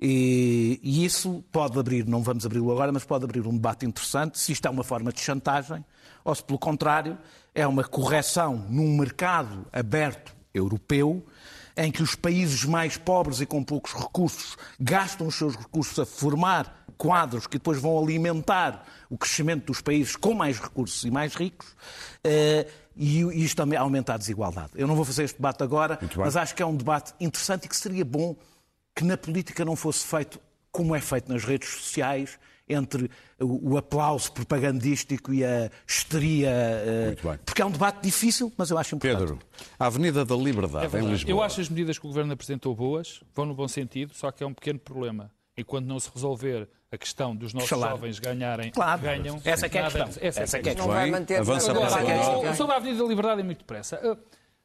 E, 0.01 0.81
e 0.83 1.05
isso 1.05 1.45
pode 1.53 1.79
abrir, 1.79 2.07
não 2.07 2.22
vamos 2.22 2.47
abri-lo 2.47 2.72
agora, 2.72 2.91
mas 2.91 3.05
pode 3.05 3.24
abrir 3.24 3.47
um 3.47 3.53
debate 3.53 3.85
interessante 3.85 4.39
se 4.39 4.51
isto 4.51 4.66
é 4.66 4.70
uma 4.70 4.83
forma 4.83 5.12
de 5.12 5.20
chantagem 5.20 5.85
ou 6.24 6.35
se, 6.35 6.43
pelo 6.43 6.59
contrário, 6.59 7.18
é 7.55 7.66
uma 7.66 7.85
correção 7.85 8.57
num 8.70 8.97
mercado 8.97 9.66
aberto 9.70 10.35
europeu 10.55 11.22
em 11.77 11.93
que 11.93 12.03
os 12.03 12.14
países 12.14 12.64
mais 12.64 12.97
pobres 12.97 13.43
e 13.43 13.47
com 13.47 13.62
poucos 13.62 13.93
recursos 13.93 14.57
gastam 14.81 15.27
os 15.27 15.35
seus 15.35 15.55
recursos 15.55 15.99
a 15.99 16.07
formar 16.07 16.86
quadros 16.97 17.47
que 17.47 17.59
depois 17.59 17.80
vão 17.80 17.99
alimentar 17.99 18.84
o 19.11 19.16
crescimento 19.18 19.66
dos 19.66 19.80
países 19.80 20.16
com 20.16 20.34
mais 20.34 20.59
recursos 20.59 21.05
e 21.05 21.11
mais 21.11 21.34
ricos. 21.34 21.74
eh, 22.24 22.66
E 22.99 23.20
isto 23.44 23.57
também 23.57 23.78
aumenta 23.78 24.14
a 24.14 24.16
desigualdade. 24.16 24.70
Eu 24.74 24.86
não 24.86 24.97
vou 24.97 25.05
fazer 25.05 25.24
este 25.24 25.36
debate 25.36 25.62
agora, 25.62 25.99
mas 26.16 26.34
acho 26.36 26.55
que 26.55 26.62
é 26.62 26.66
um 26.66 26.74
debate 26.74 27.12
interessante 27.20 27.66
e 27.66 27.68
que 27.68 27.76
seria 27.76 28.05
bom 28.05 28.34
que 28.94 29.05
na 29.05 29.16
política 29.18 29.64
não 29.66 29.76
fosse 29.76 30.07
feito 30.07 30.40
como 30.72 30.94
é 30.97 31.01
feito 31.01 31.30
nas 31.30 31.44
redes 31.44 31.68
sociais, 31.68 32.38
entre 32.68 33.09
o, 33.38 33.76
aplauso 33.76 34.32
propagandístico 34.32 35.32
e 35.32 35.44
a 35.44 35.70
histeria. 35.86 36.49
eh, 36.51 37.07
Muito 37.07 37.28
bem. 37.28 37.38
Porque 37.44 37.62
é 37.62 37.64
um 37.66 37.70
debate 37.70 38.03
difícil, 38.03 38.53
mas 38.57 38.70
eu 38.70 38.78
acho 38.78 38.97
importante. 38.97 39.20
Pedro, 39.20 39.38
a 39.78 39.86
Avenida 39.86 40.24
da 40.24 40.34
Liberdade, 40.34 40.86
em 40.86 40.88
verdade. 40.88 41.12
Lisboa. 41.12 41.30
Eu 41.30 41.42
acho 41.42 41.61
as 41.61 41.68
medidas 41.68 41.99
que 41.99 42.07
o 42.07 42.09
Governo 42.09 42.32
apresentou 42.32 42.74
boas, 42.74 43.20
vão 43.34 43.44
no 43.47 43.55
bom 43.55 43.68
sentido, 43.68 44.14
só 44.14 44.30
que 44.32 44.42
é 44.42 44.47
um 44.47 44.55
pequeno 44.55 44.78
problema. 44.78 45.30
Enquanto 45.57 45.86
não 45.86 46.01
se 46.01 46.11
resolver 46.12 46.68
a 46.91 46.97
questão 46.99 47.34
dos 47.34 47.53
nossos 47.53 47.68
Salário. 47.68 47.97
jovens 47.97 48.18
ganharem, 48.18 48.70
Claro. 48.70 49.03
ganham... 49.03 49.41
Essa 49.45 49.66
é 49.66 49.68
que 49.68 49.76
é 49.78 49.80
a 49.80 49.84
questão. 49.84 50.07
Essa 50.09 50.20
é 50.41 50.43
Essa 50.45 50.59
que 50.61 50.68
é 50.68 50.72
a 50.72 50.74
que 50.74 50.80
é 50.80 50.82
questão. 50.82 50.87
Não 50.87 50.95
vai 50.95 51.11
manter 51.11 51.37
Avança 51.41 51.74
para 51.74 51.84
a. 51.87 51.99
Agora, 51.99 52.55
sobre 52.55 52.72
a 52.74 52.76
Avenida 52.76 53.03
da 53.03 53.09
Liberdade, 53.09 53.41
é 53.41 53.45
muito 53.45 53.59
depressa. 53.59 53.97
Uh, 54.09 54.16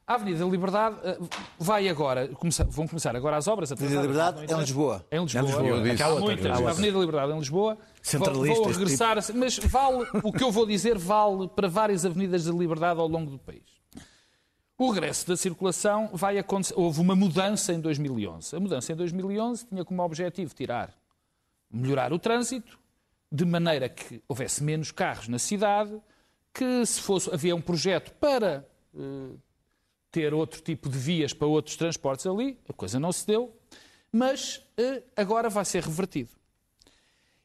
A 0.07 0.15
Avenida 0.15 0.39
da 0.43 0.45
Liberdade 0.51 0.95
uh, 0.97 1.29
vai 1.57 1.87
agora, 1.87 2.29
vão 2.69 2.87
começar 2.87 3.15
agora 3.15 3.37
as 3.37 3.47
obras. 3.47 3.71
Avenida 3.71 3.95
da 3.95 4.01
Liberdade 4.01 4.45
é 4.51 4.55
em 4.55 4.59
Lisboa. 4.59 5.05
É 5.09 5.17
em 5.17 5.21
Lisboa. 5.23 6.19
Muitas. 6.19 6.59
eu 6.59 6.67
A. 6.67 6.69
Avenida 6.71 6.93
da 6.93 6.99
Liberdade 6.99 7.31
em 7.33 7.39
Lisboa. 7.39 7.77
Centralista, 8.01 8.47
Vou, 8.55 8.63
vou 8.63 8.71
este 8.71 8.79
regressar, 8.79 9.17
a- 9.17 9.33
mas 9.33 9.57
vale, 9.59 10.05
o 10.23 10.31
que 10.33 10.43
eu 10.43 10.51
vou 10.51 10.65
dizer 10.65 10.97
vale 10.97 11.47
para 11.47 11.67
várias 11.67 12.05
avenidas 12.05 12.45
da 12.45 12.51
liberdade 12.51 12.99
ao 12.99 13.07
longo 13.07 13.31
do 13.31 13.37
país. 13.39 13.63
O 14.77 14.89
regresso 14.91 15.27
da 15.27 15.37
circulação 15.37 16.09
vai 16.13 16.37
acontecer. 16.39 16.73
Houve 16.75 16.99
uma 16.99 17.15
mudança 17.15 17.71
em 17.71 17.79
2011. 17.79 18.55
A 18.55 18.59
mudança 18.59 18.91
em 18.91 18.95
2011 18.95 19.65
tinha 19.67 19.85
como 19.85 20.01
objetivo 20.03 20.53
tirar, 20.55 20.91
melhorar 21.71 22.11
o 22.13 22.19
trânsito, 22.19 22.79
de 23.31 23.45
maneira 23.45 23.87
que 23.87 24.21
houvesse 24.27 24.63
menos 24.63 24.91
carros 24.91 25.27
na 25.27 25.39
cidade, 25.39 25.99
que 26.53 26.85
se 26.85 26.99
fosse 27.01 27.29
havia 27.33 27.55
um 27.55 27.61
projeto 27.61 28.11
para 28.19 28.67
eh, 28.93 29.35
ter 30.11 30.33
outro 30.33 30.61
tipo 30.61 30.89
de 30.89 30.97
vias 30.97 31.33
para 31.33 31.47
outros 31.47 31.75
transportes 31.77 32.25
ali, 32.27 32.57
a 32.67 32.73
coisa 32.73 32.99
não 32.99 33.11
se 33.13 33.25
deu, 33.25 33.55
mas 34.11 34.61
eh, 34.77 35.01
agora 35.15 35.49
vai 35.49 35.63
ser 35.63 35.83
revertido. 35.83 36.29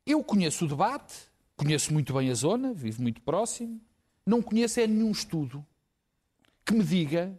Eu 0.04 0.22
conheço 0.24 0.64
o 0.64 0.68
debate, 0.68 1.14
conheço 1.56 1.92
muito 1.92 2.12
bem 2.12 2.30
a 2.30 2.34
zona, 2.34 2.72
vivo 2.74 3.00
muito 3.02 3.20
próximo, 3.22 3.80
não 4.24 4.42
conheço 4.42 4.80
é 4.80 4.86
nenhum 4.88 5.12
estudo 5.12 5.64
que 6.64 6.74
me 6.74 6.82
diga 6.82 7.32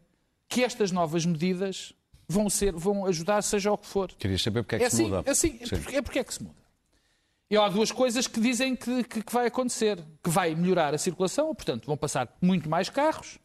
que 0.48 0.64
estas 0.64 0.90
novas 0.92 1.26
medidas 1.26 1.92
vão, 2.30 2.50
ser, 2.50 2.72
vão 2.72 3.06
ajudar, 3.06 3.42
seja 3.42 3.72
o 3.74 3.78
que 3.78 3.86
for. 3.88 4.10
Querias 4.14 4.42
saber 4.42 4.64
porque 4.64 4.76
é 4.76 4.80
que 4.80 4.86
É 4.86 4.90
se 4.90 4.96
assim, 4.96 5.04
muda. 5.10 5.24
é 5.26 5.32
assim, 5.32 5.60
é 5.62 5.68
porque, 5.68 5.96
é 5.98 6.02
porque 6.02 6.20
é 6.20 6.24
que 6.24 6.34
se 6.34 6.44
muda. 6.44 6.56
E 7.50 7.56
há 7.56 7.68
duas 7.70 7.92
coisas 7.92 8.28
que 8.28 8.40
dizem 8.42 8.76
que, 8.76 9.04
que- 9.04 9.24
que 9.24 9.34
vai 9.34 9.48
acontecer. 9.48 10.04
Que 10.24 10.30
vai 10.30 10.54
melhorar 10.54 10.94
a 10.94 10.98
circulação, 10.98 11.54
portanto, 11.56 11.86
vão 11.86 11.96
passar 11.96 12.28
muito 12.42 12.70
mais 12.70 12.90
carros 12.90 13.40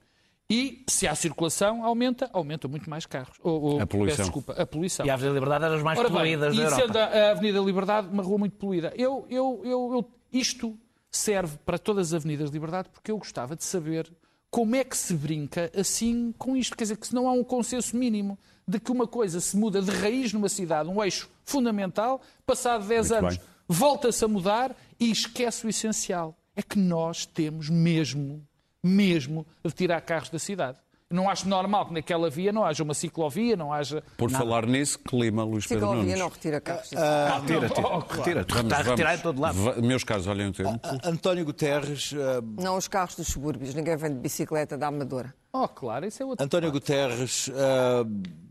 e, 0.51 0.85
se 0.89 1.07
há 1.07 1.15
circulação, 1.15 1.85
aumenta, 1.85 2.29
aumenta 2.33 2.67
muito 2.69 2.91
mais 2.91 3.07
carros. 3.07 3.37
Ou, 3.43 3.63
ou, 3.63 3.81
A 3.81 3.87
poluição. 3.87 4.17
peço 4.17 4.23
desculpa, 4.23 4.53
a 4.61 4.67
poluição. 4.67 5.07
E 5.07 5.11
a 5.11 5.15
Avenida 5.15 5.31
da 5.35 5.41
Liberdade 5.41 5.65
era 5.65 5.75
das 5.75 5.83
mais 5.85 5.99
Ora 5.99 6.09
bem, 6.09 6.19
poluídas 6.19 6.57
da 6.57 6.63
e 6.63 6.65
Europa. 6.65 6.83
sendo 6.83 6.97
a 6.99 7.05
a 7.05 7.31
Avenida 7.31 7.59
da 7.61 7.65
Liberdade 7.65 8.09
uma 8.09 8.23
rua 8.23 8.39
muito 8.39 8.57
poluída, 8.57 8.93
eu, 8.97 9.25
eu, 9.31 9.61
eu, 9.65 9.71
eu- 9.95 10.11
isto 10.33 10.77
serve 11.11 11.57
para 11.65 11.79
todas 11.79 12.09
as 12.13 12.23
avenidas 12.23 12.51
de 12.51 12.55
liberdade 12.55 12.89
porque 12.91 13.11
eu 13.11 13.19
gostava 13.19 13.55
de 13.55 13.63
saber 13.65 14.11
como 14.51 14.75
é 14.75 14.83
que 14.83 14.97
se 14.97 15.15
brinca 15.15 15.71
assim 15.79 16.35
com 16.37 16.57
isto. 16.57 16.77
Quer 16.77 16.85
dizer, 16.85 16.97
que 16.97 17.07
se 17.07 17.15
não 17.15 17.29
há 17.29 17.33
um 17.33 17.45
consenso 17.45 17.97
mínimo 17.97 18.39
de 18.67 18.81
que 18.81 18.91
uma 18.91 19.07
coisa 19.07 19.41
se 19.41 19.57
muda 19.57 19.81
de 19.81 19.91
raiz 19.91 20.33
numa 20.33 20.49
cidade, 20.49 20.89
um 20.89 21.03
eixo 21.05 21.29
fundamental, 21.45 22.21
passado 22.47 22.87
10 22.87 23.11
Muito 23.11 23.25
anos 23.25 23.37
bem. 23.37 23.47
Volta-se 23.73 24.25
a 24.25 24.29
mudar 24.29 24.77
e 25.01 25.11
esquece 25.11 25.67
o 25.67 25.69
essencial. 25.71 26.37
É 26.55 26.63
que 26.63 26.79
nós 26.79 27.25
temos 27.27 27.71
mesmo, 27.71 28.47
mesmo 28.83 29.47
de 29.65 29.73
tirar 29.73 30.01
carros 30.03 30.29
da 30.29 30.39
cidade. 30.39 30.79
Não 31.11 31.29
acho 31.29 31.47
normal 31.47 31.87
que 31.89 31.93
naquela 31.93 32.31
via 32.31 32.51
não 32.53 32.65
haja 32.65 32.83
uma 32.83 32.95
ciclovia, 32.95 33.55
não 33.55 33.71
haja. 33.71 34.03
Por 34.17 34.31
falar 34.31 34.65
nisso, 34.67 34.99
clima, 34.99 35.45
Luís 35.45 35.67
Pedro 35.67 35.85
Ciclovia 35.89 36.03
Nunes. 36.05 36.19
não 36.19 36.29
retira 36.31 36.59
carros. 36.59 36.89
Retira, 36.91 37.69
retira. 37.69 37.87
Oh, 37.87 37.99
retira. 37.99 38.47
Vamos, 38.49 38.65
Está 38.65 38.77
a 38.79 38.83
retirar 38.83 39.09
vamos. 39.11 39.21
em 39.21 39.23
todo 39.23 39.41
lado. 39.43 39.59
Va- 39.63 39.75
Meus 39.83 40.05
caros, 40.05 40.27
olhem 40.27 40.49
o 40.49 40.53
tempo. 40.53 40.81
António 41.05 41.45
Guterres, 41.45 42.15
eh, 42.15 42.41
Não 42.63 42.79
os 42.79 42.89
carros 42.89 43.15
dos 43.15 43.29
subúrbios. 43.29 43.75
Ninguém 43.75 43.95
vem 43.97 44.11
de 44.15 44.21
bicicleta 44.21 44.79
da 44.79 44.87
Amadora. 44.87 45.35
Oh, 45.53 45.69
claro, 45.69 46.07
isso 46.07 46.23
é 46.23 46.27
outro. 46.27 46.43
António 46.43 46.73
Guterres 46.73 47.51
eh, 47.51 48.05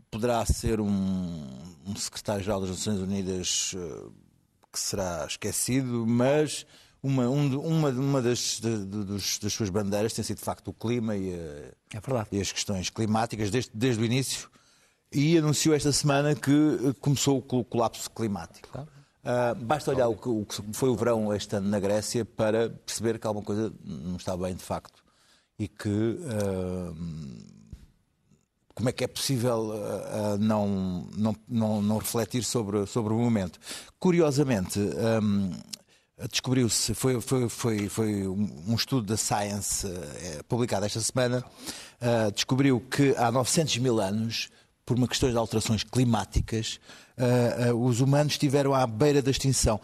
poderá 0.08 0.46
ser 0.46 0.80
um, 0.80 1.48
um 1.84 1.96
secretário-geral 1.96 2.60
das 2.60 2.70
Nações 2.70 3.00
Unidas 3.00 3.74
que 4.72 4.78
será 4.80 5.26
esquecido, 5.26 6.06
mas 6.06 6.64
uma, 7.02 7.28
um 7.28 7.58
uma, 7.60 7.88
uma 7.90 8.22
das, 8.22 8.58
de- 8.60 8.84
dos- 8.84 9.38
das 9.38 9.52
suas 9.52 9.68
bandeiras 9.68 10.12
tem 10.12 10.24
sido 10.24 10.38
de 10.38 10.44
facto 10.44 10.68
o 10.68 10.72
clima 10.72 11.16
e, 11.16 11.34
a- 11.34 11.96
É 11.96 12.00
verdade. 12.00 12.28
e 12.32 12.40
as 12.40 12.50
questões 12.50 12.88
climáticas 12.88 13.50
desde, 13.50 13.70
desde 13.74 14.00
o 14.00 14.04
início 14.04 14.48
e 15.12 15.36
anunciou 15.36 15.74
esta 15.74 15.92
semana 15.92 16.34
que 16.34 16.50
eh, 16.50 16.92
começou 17.00 17.38
o 17.38 17.42
col- 17.42 17.64
colapso 17.64 18.10
climático. 18.10 18.86
Ah, 19.24 19.54
basta 19.54 19.90
olhar 19.90 20.08
o 20.08 20.16
que, 20.16 20.28
o 20.28 20.44
que 20.46 20.62
foi 20.72 20.88
o 20.88 20.96
verão 20.96 21.32
este 21.34 21.54
ano 21.54 21.68
na 21.68 21.78
Grécia 21.78 22.24
para 22.24 22.70
perceber 22.70 23.18
que 23.18 23.26
alguma 23.26 23.44
coisa 23.44 23.72
não 23.84 24.16
está 24.16 24.36
bem 24.36 24.54
de 24.54 24.62
facto 24.64 25.02
e 25.58 25.68
que 25.68 26.18
ah, 26.26 26.92
como 28.74 28.88
é 28.88 28.92
que 28.92 29.04
é 29.04 29.06
possível 29.06 29.72
ah, 29.72 30.36
não, 30.38 31.06
não, 31.16 31.36
não, 31.48 31.82
não 31.82 31.98
refletir 31.98 32.42
sobre, 32.44 32.86
sobre 32.86 33.12
o 33.12 33.18
momento. 33.18 33.58
Curiosamente, 33.98 34.78
hum, 34.78 35.52
descobriu-se, 36.30 36.94
foi, 36.94 37.20
foi, 37.20 37.48
foi, 37.48 37.88
foi 37.88 38.26
um 38.26 38.48
um 38.72 38.74
estudo 38.74 39.06
da 39.06 39.16
Science 39.16 39.86
eh, 39.86 40.42
publicado 40.48 40.86
esta 40.86 41.00
semana, 41.00 41.44
descobriu 42.34 42.80
que 42.80 43.14
há 43.16 43.30
900 43.30 43.78
mil 43.78 44.00
anos, 44.00 44.48
por 44.84 44.96
uma 44.96 45.06
questão 45.06 45.30
de 45.30 45.36
alterações 45.36 45.84
climáticas, 45.84 46.80
os 47.78 48.00
humanos 48.00 48.32
estiveram 48.32 48.74
à 48.74 48.84
beira 48.86 49.22
da 49.22 49.30
extinção. 49.30 49.80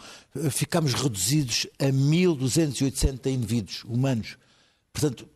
Ficámos 0.51 0.95
reduzidos 0.95 1.67
a 1.79 1.85
1.280 1.85 3.27
indivíduos 3.31 3.85
humanos. 3.85 4.37
Portanto, 4.93 5.29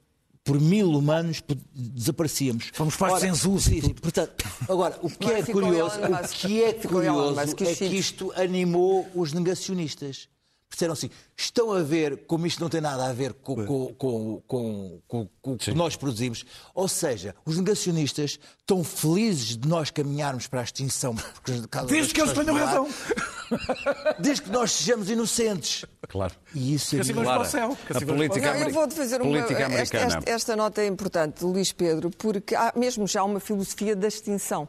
por 0.44 0.60
mil 0.60 0.88
humanos 0.90 1.42
desaparecíamos. 1.72 2.70
Fomos 2.72 2.96
postos 2.96 3.22
Ora, 3.22 3.30
em 3.30 3.34
Zeus 3.34 3.66
e 3.66 3.70
sim, 3.70 3.80
sim, 3.80 3.94
portanto, 3.94 4.44
agora, 4.68 4.98
o 5.02 5.08
que 5.08 5.26
Mas 5.26 5.34
é 5.36 5.42
ficou 5.44 5.62
curioso, 5.62 5.96
o 5.96 6.28
que 6.28 6.64
é 6.64 6.72
curioso 6.72 7.40
é 7.40 7.74
que 7.74 7.84
isto 7.86 8.32
animou 8.36 9.08
os 9.14 9.32
negacionistas. 9.32 10.28
Disseram 10.72 10.94
assim, 10.94 11.10
estão 11.36 11.70
a 11.70 11.82
ver 11.82 12.24
como 12.26 12.46
isto 12.46 12.58
não 12.60 12.68
tem 12.70 12.80
nada 12.80 13.04
a 13.06 13.12
ver 13.12 13.34
com, 13.34 13.54
com, 13.66 13.94
com, 13.94 14.42
com, 14.46 15.00
com- 15.06 15.28
com 15.42 15.52
o 15.52 15.58
que 15.58 15.70
nós 15.74 15.96
produzimos. 15.96 16.44
Ou 16.74 16.88
seja, 16.88 17.34
os 17.44 17.58
negacionistas 17.58 18.38
estão 18.58 18.82
felizes 18.82 19.56
de 19.58 19.68
nós 19.68 19.90
caminharmos 19.90 20.46
para 20.46 20.60
a 20.60 20.64
extinção. 20.64 21.14
por 21.14 21.68
causa 21.68 21.88
Desde 21.88 22.14
que 22.14 22.20
eles 22.22 22.32
tenham 22.32 22.54
razão. 22.54 22.88
Desde 24.18 24.42
que 24.42 24.50
nós 24.50 24.72
sejamos 24.72 25.10
inocentes. 25.10 25.84
Claro. 26.08 26.34
E 26.54 26.74
isso 26.74 26.96
é 26.96 27.00
assim 27.00 27.12
Clara, 27.12 27.40
para 27.40 27.48
o 27.48 27.50
céu. 27.50 27.76
A 27.90 27.96
assim 27.96 28.06
para 28.06 28.14
o 28.14 28.16
política, 28.16 28.58
eu 28.58 28.70
vou-te 28.72 28.94
fazer 28.94 29.20
uma. 29.20 29.30
política 29.30 29.60
Esta, 29.62 29.66
americana. 29.74 30.04
esta- 30.18 30.30
esta 30.30 30.56
nota 30.56 30.80
é 30.80 30.86
importante 30.86 31.44
Luís 31.44 31.70
Pedro, 31.72 32.10
porque 32.10 32.54
há 32.54 32.72
mesmo 32.74 33.06
já 33.06 33.22
uma 33.24 33.40
filosofia 33.40 33.94
da 33.94 34.08
extinção. 34.08 34.66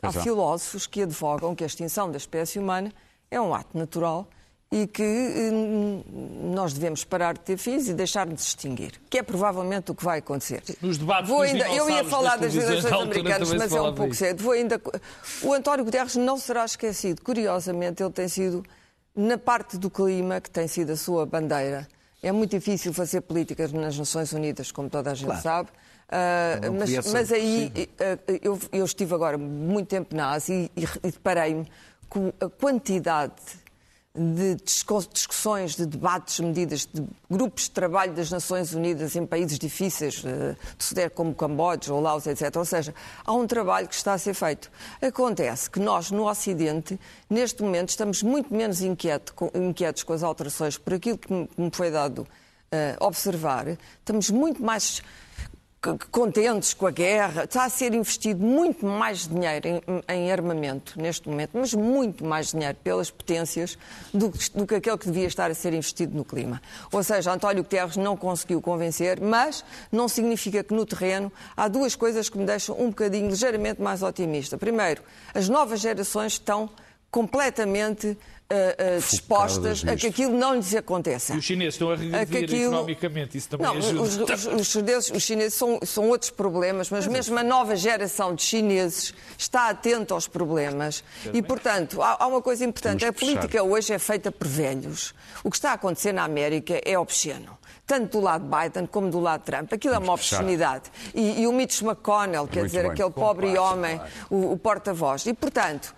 Há. 0.00 0.12
filósofos 0.12 0.86
que 0.86 1.02
advogam 1.02 1.56
que 1.56 1.64
a 1.64 1.66
extinção 1.66 2.08
da 2.10 2.16
espécie 2.18 2.58
humana 2.58 2.92
é 3.30 3.40
um 3.40 3.52
ato 3.52 3.76
natural 3.76 4.28
e 4.70 4.86
que 4.86 5.02
hum, 5.02 6.02
nós 6.54 6.74
devemos 6.74 7.02
parar 7.02 7.34
de 7.34 7.40
ter 7.40 7.56
filhos 7.56 7.88
e 7.88 7.94
deixar 7.94 8.26
de 8.26 8.32
nos 8.32 8.46
extinguir, 8.46 9.00
que 9.08 9.18
é 9.18 9.22
provavelmente 9.22 9.90
o 9.90 9.94
que 9.94 10.04
vai 10.04 10.18
acontecer. 10.18 10.62
Nos 10.82 10.98
debates 10.98 11.28
Vou 11.28 11.40
ainda, 11.40 11.66
eu 11.70 11.88
ia 11.88 12.04
falar 12.04 12.36
das 12.36 12.54
eleições 12.54 12.92
americanas, 12.92 13.52
mas 13.54 13.72
é 13.72 13.80
um 13.80 13.94
pouco 13.94 14.10
disso. 14.10 14.24
cedo. 14.24 14.42
Vou 14.42 14.52
ainda... 14.52 14.80
O 15.42 15.54
António 15.54 15.84
Guterres 15.84 16.16
não 16.16 16.36
será 16.36 16.66
esquecido. 16.66 17.22
Curiosamente, 17.22 18.02
ele 18.02 18.12
tem 18.12 18.28
sido, 18.28 18.62
na 19.16 19.38
parte 19.38 19.78
do 19.78 19.88
clima, 19.88 20.38
que 20.38 20.50
tem 20.50 20.68
sido 20.68 20.92
a 20.92 20.96
sua 20.96 21.24
bandeira, 21.24 21.88
é 22.22 22.30
muito 22.30 22.50
difícil 22.50 22.92
fazer 22.92 23.22
políticas 23.22 23.72
nas 23.72 23.96
Nações 23.96 24.32
Unidas, 24.32 24.70
como 24.70 24.90
toda 24.90 25.12
a 25.12 25.14
gente 25.14 25.40
sabe. 25.40 25.70
Ah, 26.10 26.58
Não 26.62 26.74
mas, 26.74 27.12
mas 27.12 27.32
aí 27.32 27.88
ah, 28.00 28.18
eu, 28.42 28.58
eu 28.72 28.84
estive 28.84 29.14
agora 29.14 29.38
muito 29.38 29.88
tempo 29.88 30.14
na 30.14 30.30
Ásia 30.30 30.54
e, 30.54 30.70
e 30.76 31.10
deparei-me 31.10 31.70
com 32.08 32.32
a 32.40 32.48
quantidade 32.48 33.34
de 34.14 34.56
discussões, 35.12 35.76
de 35.76 35.86
debates, 35.86 36.40
medidas, 36.40 36.86
de 36.92 37.04
grupos 37.30 37.64
de 37.64 37.70
trabalho 37.70 38.12
das 38.12 38.30
Nações 38.30 38.72
Unidas 38.72 39.14
em 39.14 39.24
países 39.24 39.58
difíceis, 39.58 40.22
eh, 40.24 40.56
de 40.76 40.84
Sudeste 40.84 41.10
como 41.10 41.34
Camboja 41.34 41.92
ou 41.92 42.00
Laos, 42.00 42.26
etc. 42.26 42.54
Ou 42.56 42.64
seja, 42.64 42.94
há 43.24 43.32
um 43.32 43.46
trabalho 43.46 43.86
que 43.86 43.94
está 43.94 44.14
a 44.14 44.18
ser 44.18 44.34
feito. 44.34 44.70
Acontece 45.00 45.70
que 45.70 45.78
nós, 45.78 46.10
no 46.10 46.28
Ocidente, 46.28 46.98
neste 47.30 47.62
momento, 47.62 47.90
estamos 47.90 48.22
muito 48.22 48.52
menos 48.52 48.80
inquietos 48.80 50.02
com 50.02 50.12
as 50.12 50.22
alterações 50.22 50.76
por 50.76 50.94
aquilo 50.94 51.18
que 51.18 51.32
me 51.32 51.70
foi 51.72 51.90
dado 51.90 52.26
eh, 52.72 52.96
observar. 53.00 53.66
Estamos 54.00 54.30
muito 54.30 54.62
mais 54.62 55.02
contentes 56.10 56.74
com 56.74 56.86
a 56.86 56.90
guerra. 56.90 57.44
Está 57.44 57.64
a 57.64 57.68
ser 57.68 57.94
investido 57.94 58.44
muito 58.44 58.84
mais 58.84 59.28
dinheiro 59.28 59.68
em, 59.68 59.82
em 60.08 60.32
armamento 60.32 61.00
neste 61.00 61.28
momento, 61.28 61.50
mas 61.54 61.72
muito 61.72 62.24
mais 62.24 62.50
dinheiro 62.50 62.76
pelas 62.82 63.10
potências 63.10 63.78
do, 64.12 64.32
do 64.54 64.66
que 64.66 64.74
aquele 64.74 64.98
que 64.98 65.06
devia 65.06 65.26
estar 65.26 65.50
a 65.50 65.54
ser 65.54 65.72
investido 65.72 66.16
no 66.16 66.24
clima. 66.24 66.60
Ou 66.92 67.02
seja, 67.02 67.32
António 67.32 67.62
Guterres 67.62 67.96
não 67.96 68.16
conseguiu 68.16 68.60
convencer, 68.60 69.20
mas 69.20 69.64
não 69.92 70.08
significa 70.08 70.64
que 70.64 70.74
no 70.74 70.84
terreno 70.84 71.32
há 71.56 71.68
duas 71.68 71.94
coisas 71.94 72.28
que 72.28 72.38
me 72.38 72.44
deixam 72.44 72.78
um 72.78 72.88
bocadinho 72.88 73.28
ligeiramente 73.28 73.80
mais 73.80 74.02
otimista. 74.02 74.58
Primeiro, 74.58 75.02
as 75.32 75.48
novas 75.48 75.80
gerações 75.80 76.32
estão 76.32 76.68
completamente 77.10 78.18
ah, 78.50 78.98
dispostas 79.10 79.84
a 79.86 79.94
que 79.96 80.06
aquilo 80.06 80.36
não 80.36 80.54
lhes 80.54 80.74
aconteça. 80.74 81.34
E 81.34 81.38
os 81.38 81.44
chineses 81.44 81.74
estão 81.74 81.90
a 81.90 81.96
regredir 81.96 82.44
aquilo- 82.44 82.62
economicamente, 82.62 83.36
isso 83.36 83.48
também 83.48 83.66
não, 83.66 83.76
ajuda. 83.76 84.02
os, 84.02 84.16
os- 84.16 84.46
os 84.60 84.66
chineses, 84.68 85.10
os 85.10 85.22
chineses 85.22 85.54
são, 85.54 85.78
são 85.84 86.08
outros 86.08 86.30
problemas, 86.30 86.88
mas 86.90 87.06
mesmo 87.06 87.38
a 87.38 87.42
nova 87.42 87.76
geração 87.76 88.34
de 88.34 88.42
chineses 88.42 89.12
está 89.36 89.68
atenta 89.68 90.14
aos 90.14 90.26
problemas. 90.26 91.04
E, 91.32 91.42
portanto, 91.42 92.00
há, 92.02 92.16
há 92.20 92.26
uma 92.26 92.40
coisa 92.40 92.64
importante: 92.64 93.00
Temos 93.00 93.16
a 93.16 93.18
política 93.18 93.62
hoje 93.62 93.92
é 93.92 93.98
feita 93.98 94.32
por 94.32 94.48
velhos. 94.48 95.14
O 95.44 95.50
que 95.50 95.56
está 95.56 95.70
a 95.70 95.74
acontecer 95.74 96.12
na 96.12 96.24
América 96.24 96.80
é 96.84 96.98
obsceno. 96.98 97.58
Tanto 97.86 98.18
do 98.18 98.24
lado 98.24 98.44
de 98.44 98.50
Biden 98.54 98.86
como 98.86 99.10
do 99.10 99.18
lado 99.18 99.40
de 99.40 99.46
Trump. 99.46 99.72
Aquilo 99.72 99.94
é 99.94 99.98
uma 99.98 100.12
obscenidade. 100.12 100.84
E, 101.14 101.40
e 101.42 101.46
o 101.46 101.52
Mitch 101.52 101.80
McConnell, 101.80 102.46
quer 102.46 102.60
Muito 102.60 102.66
dizer, 102.70 102.82
bem. 102.82 102.90
aquele 102.92 103.10
pobre 103.10 103.56
homem, 103.56 103.98
o, 104.28 104.52
o 104.52 104.58
porta-voz. 104.58 105.24
E, 105.24 105.32
portanto, 105.32 105.94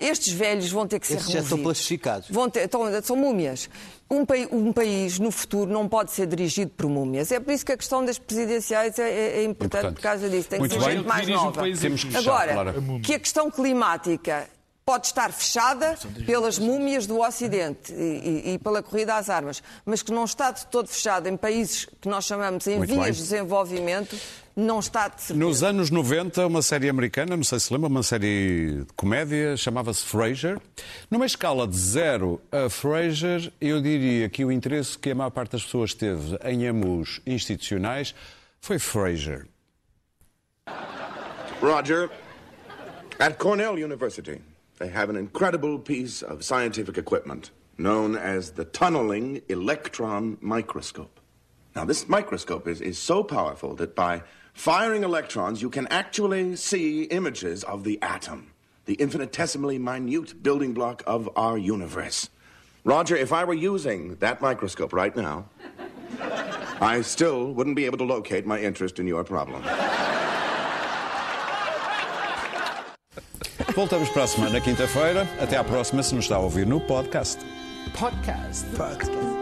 estes 0.00 0.32
velhos 0.32 0.70
vão 0.70 0.86
ter 0.86 0.98
que 1.00 1.06
ser 1.06 1.14
Esses 1.14 1.26
já 1.26 1.32
removidos. 1.40 1.50
estão 1.52 1.62
plastificados. 1.64 2.28
Vão 2.30 2.50
ter, 2.50 2.64
estão- 2.64 3.02
são 3.02 3.16
múmias. 3.16 3.68
Um, 4.10 4.26
pai- 4.26 4.48
um 4.50 4.72
país 4.72 5.18
no 5.18 5.30
futuro 5.30 5.70
não 5.70 5.88
pode 5.88 6.10
ser 6.10 6.26
dirigido 6.26 6.70
por 6.76 6.88
múmias. 6.88 7.30
É 7.30 7.38
por 7.40 7.52
isso 7.52 7.64
que 7.64 7.72
a 7.72 7.76
questão 7.76 8.04
das 8.04 8.18
presidenciais 8.18 8.98
é, 8.98 9.02
é- 9.08 9.38
é 9.40 9.44
importante, 9.44 9.66
Importante. 9.82 9.94
por 9.94 10.02
causa 10.02 10.28
disso. 10.28 10.48
Tem 10.48 10.58
Muito 10.58 10.74
que 10.74 10.80
ser 10.80 10.86
bem. 10.88 10.96
gente 10.98 11.06
mais 11.06 11.28
nova. 11.28 11.52
país 11.60 11.80
Temos 11.80 12.02
que 12.04 12.10
fechar, 12.10 12.48
Agora, 12.50 12.74
que 13.02 13.14
a 13.14 13.18
questão 13.20 13.50
climática 13.50 14.48
pode 14.84 15.06
estar 15.06 15.32
fechada 15.32 15.96
pelas 16.26 16.58
múmias 16.58 17.06
do 17.06 17.20
Ocidente 17.20 17.92
e, 17.92 17.96
e- 18.50 18.54
e 18.54 18.58
pela 18.58 18.82
corrida 18.82 19.14
às 19.16 19.30
armas, 19.30 19.62
mas 19.84 20.02
que 20.02 20.10
não 20.10 20.24
está 20.24 20.50
de 20.50 20.66
todo 20.66 20.88
fechada 20.88 21.28
em 21.28 21.36
países 21.36 21.84
que 22.00 22.08
nós 22.08 22.24
chamamos 22.24 22.66
em 22.66 22.78
Muito 22.78 22.88
vias 22.92 23.04
bem. 23.04 23.12
de 23.12 23.18
desenvolvimento, 23.18 24.16
não 24.56 24.80
está 24.80 25.06
de 25.06 25.20
certeza. 25.22 25.38
Nos 25.38 25.62
anos 25.62 25.90
90, 25.90 26.44
uma 26.46 26.60
série 26.60 26.88
americana, 26.88 27.36
não 27.36 27.44
sei 27.44 27.60
se 27.60 27.72
lembra, 27.72 27.88
uma 27.88 28.02
série 28.02 28.80
de 28.80 28.86
comédia, 28.96 29.56
chamava-se 29.56 30.04
Frasier. 30.04 30.58
Numa 31.08 31.24
escala 31.24 31.68
de 31.68 31.76
zero 31.78 32.40
a 32.50 32.68
Frasier, 32.68 33.52
eu 33.60 33.80
diria 33.80 34.28
que 34.28 34.44
o 34.44 34.50
interesse 34.50 34.98
que 34.98 35.10
a 35.10 35.14
maior 35.14 35.30
parte 35.30 35.52
das 35.52 35.62
pessoas 35.62 35.94
teve 35.94 36.36
em 36.44 36.66
amus 36.66 37.20
institucionais 37.24 38.12
foi 38.60 38.78
Frasier. 38.78 39.46
Roger, 41.60 42.10
at 43.18 43.36
Cornell 43.38 43.74
University, 43.74 44.40
they 44.80 44.88
have 44.88 45.10
an 45.10 45.16
incredible 45.16 45.78
piece 45.78 46.22
of 46.22 46.42
scientific 46.42 46.96
equipment 46.96 47.50
known 47.76 48.16
as 48.16 48.52
the 48.52 48.64
tunneling 48.64 49.42
electron 49.48 50.38
microscope. 50.40 51.20
Now, 51.76 51.84
this 51.84 52.08
microscope 52.08 52.66
is, 52.66 52.80
is 52.80 52.98
so 52.98 53.22
powerful 53.22 53.74
that 53.76 53.94
by 53.94 54.22
firing 54.54 55.04
electrons, 55.04 55.60
you 55.60 55.68
can 55.68 55.86
actually 55.88 56.56
see 56.56 57.04
images 57.04 57.62
of 57.62 57.84
the 57.84 58.00
atom, 58.02 58.52
the 58.86 58.94
infinitesimally 58.94 59.78
minute 59.78 60.42
building 60.42 60.72
block 60.72 61.02
of 61.06 61.28
our 61.36 61.58
universe. 61.58 62.30
Roger, 62.82 63.16
if 63.16 63.34
I 63.34 63.44
were 63.44 63.54
using 63.54 64.16
that 64.16 64.40
microscope 64.40 64.94
right 64.94 65.14
now, 65.14 65.46
I 66.80 67.02
still 67.02 67.52
wouldn't 67.52 67.76
be 67.76 67.84
able 67.84 67.98
to 67.98 68.04
locate 68.04 68.46
my 68.46 68.58
interest 68.58 68.98
in 68.98 69.06
your 69.06 69.24
problem. 69.24 69.62
Voltamos 73.80 74.10
para 74.10 74.24
a 74.24 74.26
semana, 74.26 74.60
quinta-feira. 74.60 75.26
Até 75.40 75.56
à 75.56 75.64
próxima, 75.64 76.02
se 76.02 76.14
nos 76.14 76.26
está 76.26 76.36
a 76.36 76.40
ouvir 76.40 76.66
no 76.66 76.78
podcast. 76.82 77.42
Podcast. 77.98 78.66
Podcast. 78.76 79.39